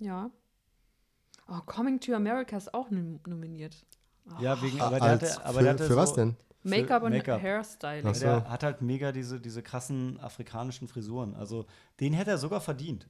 Ja. 0.00 0.30
Oh, 1.48 1.60
Coming 1.66 2.00
to 2.00 2.14
America 2.14 2.56
ist 2.56 2.72
auch 2.72 2.90
nom 2.90 3.20
nominiert. 3.26 3.84
Ja, 4.40 4.60
wegen, 4.62 4.80
Ah, 4.80 4.86
aber 4.86 5.00
der 5.00 5.08
als- 5.08 5.22
hatte, 5.36 5.44
aber 5.44 5.58
für 5.58 5.64
der 5.64 5.72
hatte 5.72 5.86
für 5.86 5.96
was 5.96 6.10
so, 6.10 6.16
denn? 6.16 6.36
Make-up 6.64 7.02
und 7.02 7.10
Make-up. 7.12 7.42
Hairstyling. 7.42 8.14
So. 8.14 8.20
Der 8.20 8.48
hat 8.48 8.62
halt 8.62 8.82
mega 8.82 9.10
diese, 9.10 9.40
diese 9.40 9.62
krassen 9.62 10.20
afrikanischen 10.20 10.86
Frisuren. 10.86 11.34
Also 11.34 11.66
den 11.98 12.12
hätte 12.12 12.30
er 12.30 12.38
sogar 12.38 12.60
verdient. 12.60 13.08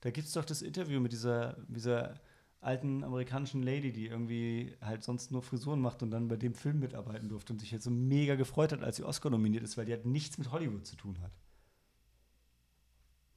Da 0.00 0.10
gibt 0.10 0.26
es 0.26 0.32
doch 0.34 0.44
das 0.44 0.62
Interview 0.62 0.98
mit 0.98 1.12
dieser, 1.12 1.56
dieser 1.68 2.20
alten 2.60 3.04
amerikanischen 3.04 3.62
Lady, 3.62 3.92
die 3.92 4.06
irgendwie 4.06 4.76
halt 4.80 5.04
sonst 5.04 5.30
nur 5.30 5.42
Frisuren 5.42 5.80
macht 5.80 6.02
und 6.02 6.10
dann 6.10 6.26
bei 6.26 6.36
dem 6.36 6.54
Film 6.54 6.80
mitarbeiten 6.80 7.28
durfte 7.28 7.52
und 7.52 7.60
sich 7.60 7.70
jetzt 7.70 7.84
so 7.84 7.90
mega 7.90 8.34
gefreut 8.34 8.72
hat, 8.72 8.82
als 8.82 8.96
sie 8.96 9.04
Oscar 9.04 9.30
nominiert 9.30 9.62
ist, 9.62 9.76
weil 9.76 9.86
die 9.86 9.92
halt 9.92 10.06
nichts 10.06 10.38
mit 10.38 10.50
Hollywood 10.50 10.84
zu 10.84 10.96
tun 10.96 11.20
hat. 11.22 11.30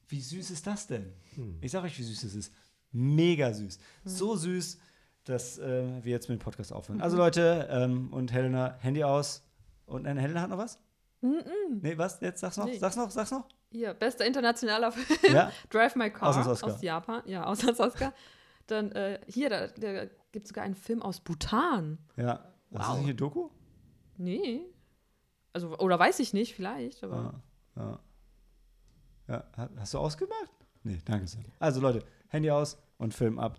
Wie 0.08 0.20
süß 0.20 0.50
ist 0.50 0.66
das 0.66 0.86
denn? 0.88 1.12
Hm. 1.34 1.58
Ich 1.60 1.72
sag 1.72 1.82
euch, 1.84 1.98
wie 1.98 2.02
süß 2.04 2.22
es 2.24 2.34
ist. 2.34 2.52
Mega 2.92 3.52
süß. 3.52 3.78
So 4.04 4.36
süß, 4.36 4.78
dass 5.24 5.58
äh, 5.58 6.04
wir 6.04 6.12
jetzt 6.12 6.28
mit 6.28 6.38
dem 6.40 6.42
Podcast 6.42 6.72
aufhören. 6.72 7.00
Also 7.00 7.16
Leute, 7.16 7.68
ähm, 7.70 8.12
und 8.12 8.32
Helena, 8.32 8.76
Handy 8.80 9.02
aus. 9.04 9.42
Und 9.86 10.02
nein, 10.04 10.16
Helena 10.16 10.40
hat 10.42 10.50
noch 10.50 10.58
was? 10.58 10.78
Nee, 11.20 11.96
was? 11.98 12.20
Jetzt 12.20 12.40
sag's 12.40 12.56
noch, 12.56 12.66
Nee. 12.66 12.78
sag's 12.78 12.96
noch, 12.96 13.10
sag's 13.10 13.30
noch. 13.30 13.46
Hier, 13.70 13.94
bester 13.94 14.24
internationaler 14.26 14.92
Film. 14.92 15.18
Ja, 15.34 15.50
Drive 15.70 15.96
My 15.96 16.10
Car 16.10 16.28
Auslands-Oscar. 16.28 16.74
aus 16.74 16.82
Japan. 16.82 17.22
Ja, 17.26 17.44
Auslands-Oscar. 17.44 18.12
Dann 18.68 18.92
äh, 18.92 19.20
hier, 19.26 19.50
da, 19.50 19.66
da 19.68 20.06
gibt 20.32 20.44
es 20.44 20.48
sogar 20.48 20.64
einen 20.64 20.74
Film 20.76 21.02
aus 21.02 21.20
Bhutan. 21.20 21.98
ja. 22.16 22.52
Was 22.70 22.82
ist 22.82 22.88
Wow. 22.88 22.88
das 22.88 22.96
nicht 22.98 23.04
eine 23.06 23.14
Doku? 23.14 23.50
Nee. 24.18 24.60
Also, 25.52 25.78
oder 25.78 25.98
weiß 25.98 26.18
ich 26.18 26.32
nicht, 26.34 26.54
vielleicht, 26.54 27.02
aber. 27.04 27.40
Ja. 27.76 27.82
ja. 27.82 28.00
ja. 29.28 29.44
ha- 29.56 29.70
Hast 29.78 29.94
du 29.94 29.98
ausgemacht? 29.98 30.50
Nee, 30.82 30.98
danke 31.04 31.26
sehr. 31.28 31.42
Also 31.58 31.80
Leute, 31.80 32.04
Handy 32.28 32.50
aus 32.50 32.78
und 32.98 33.14
Film 33.14 33.38
ab. 33.38 33.58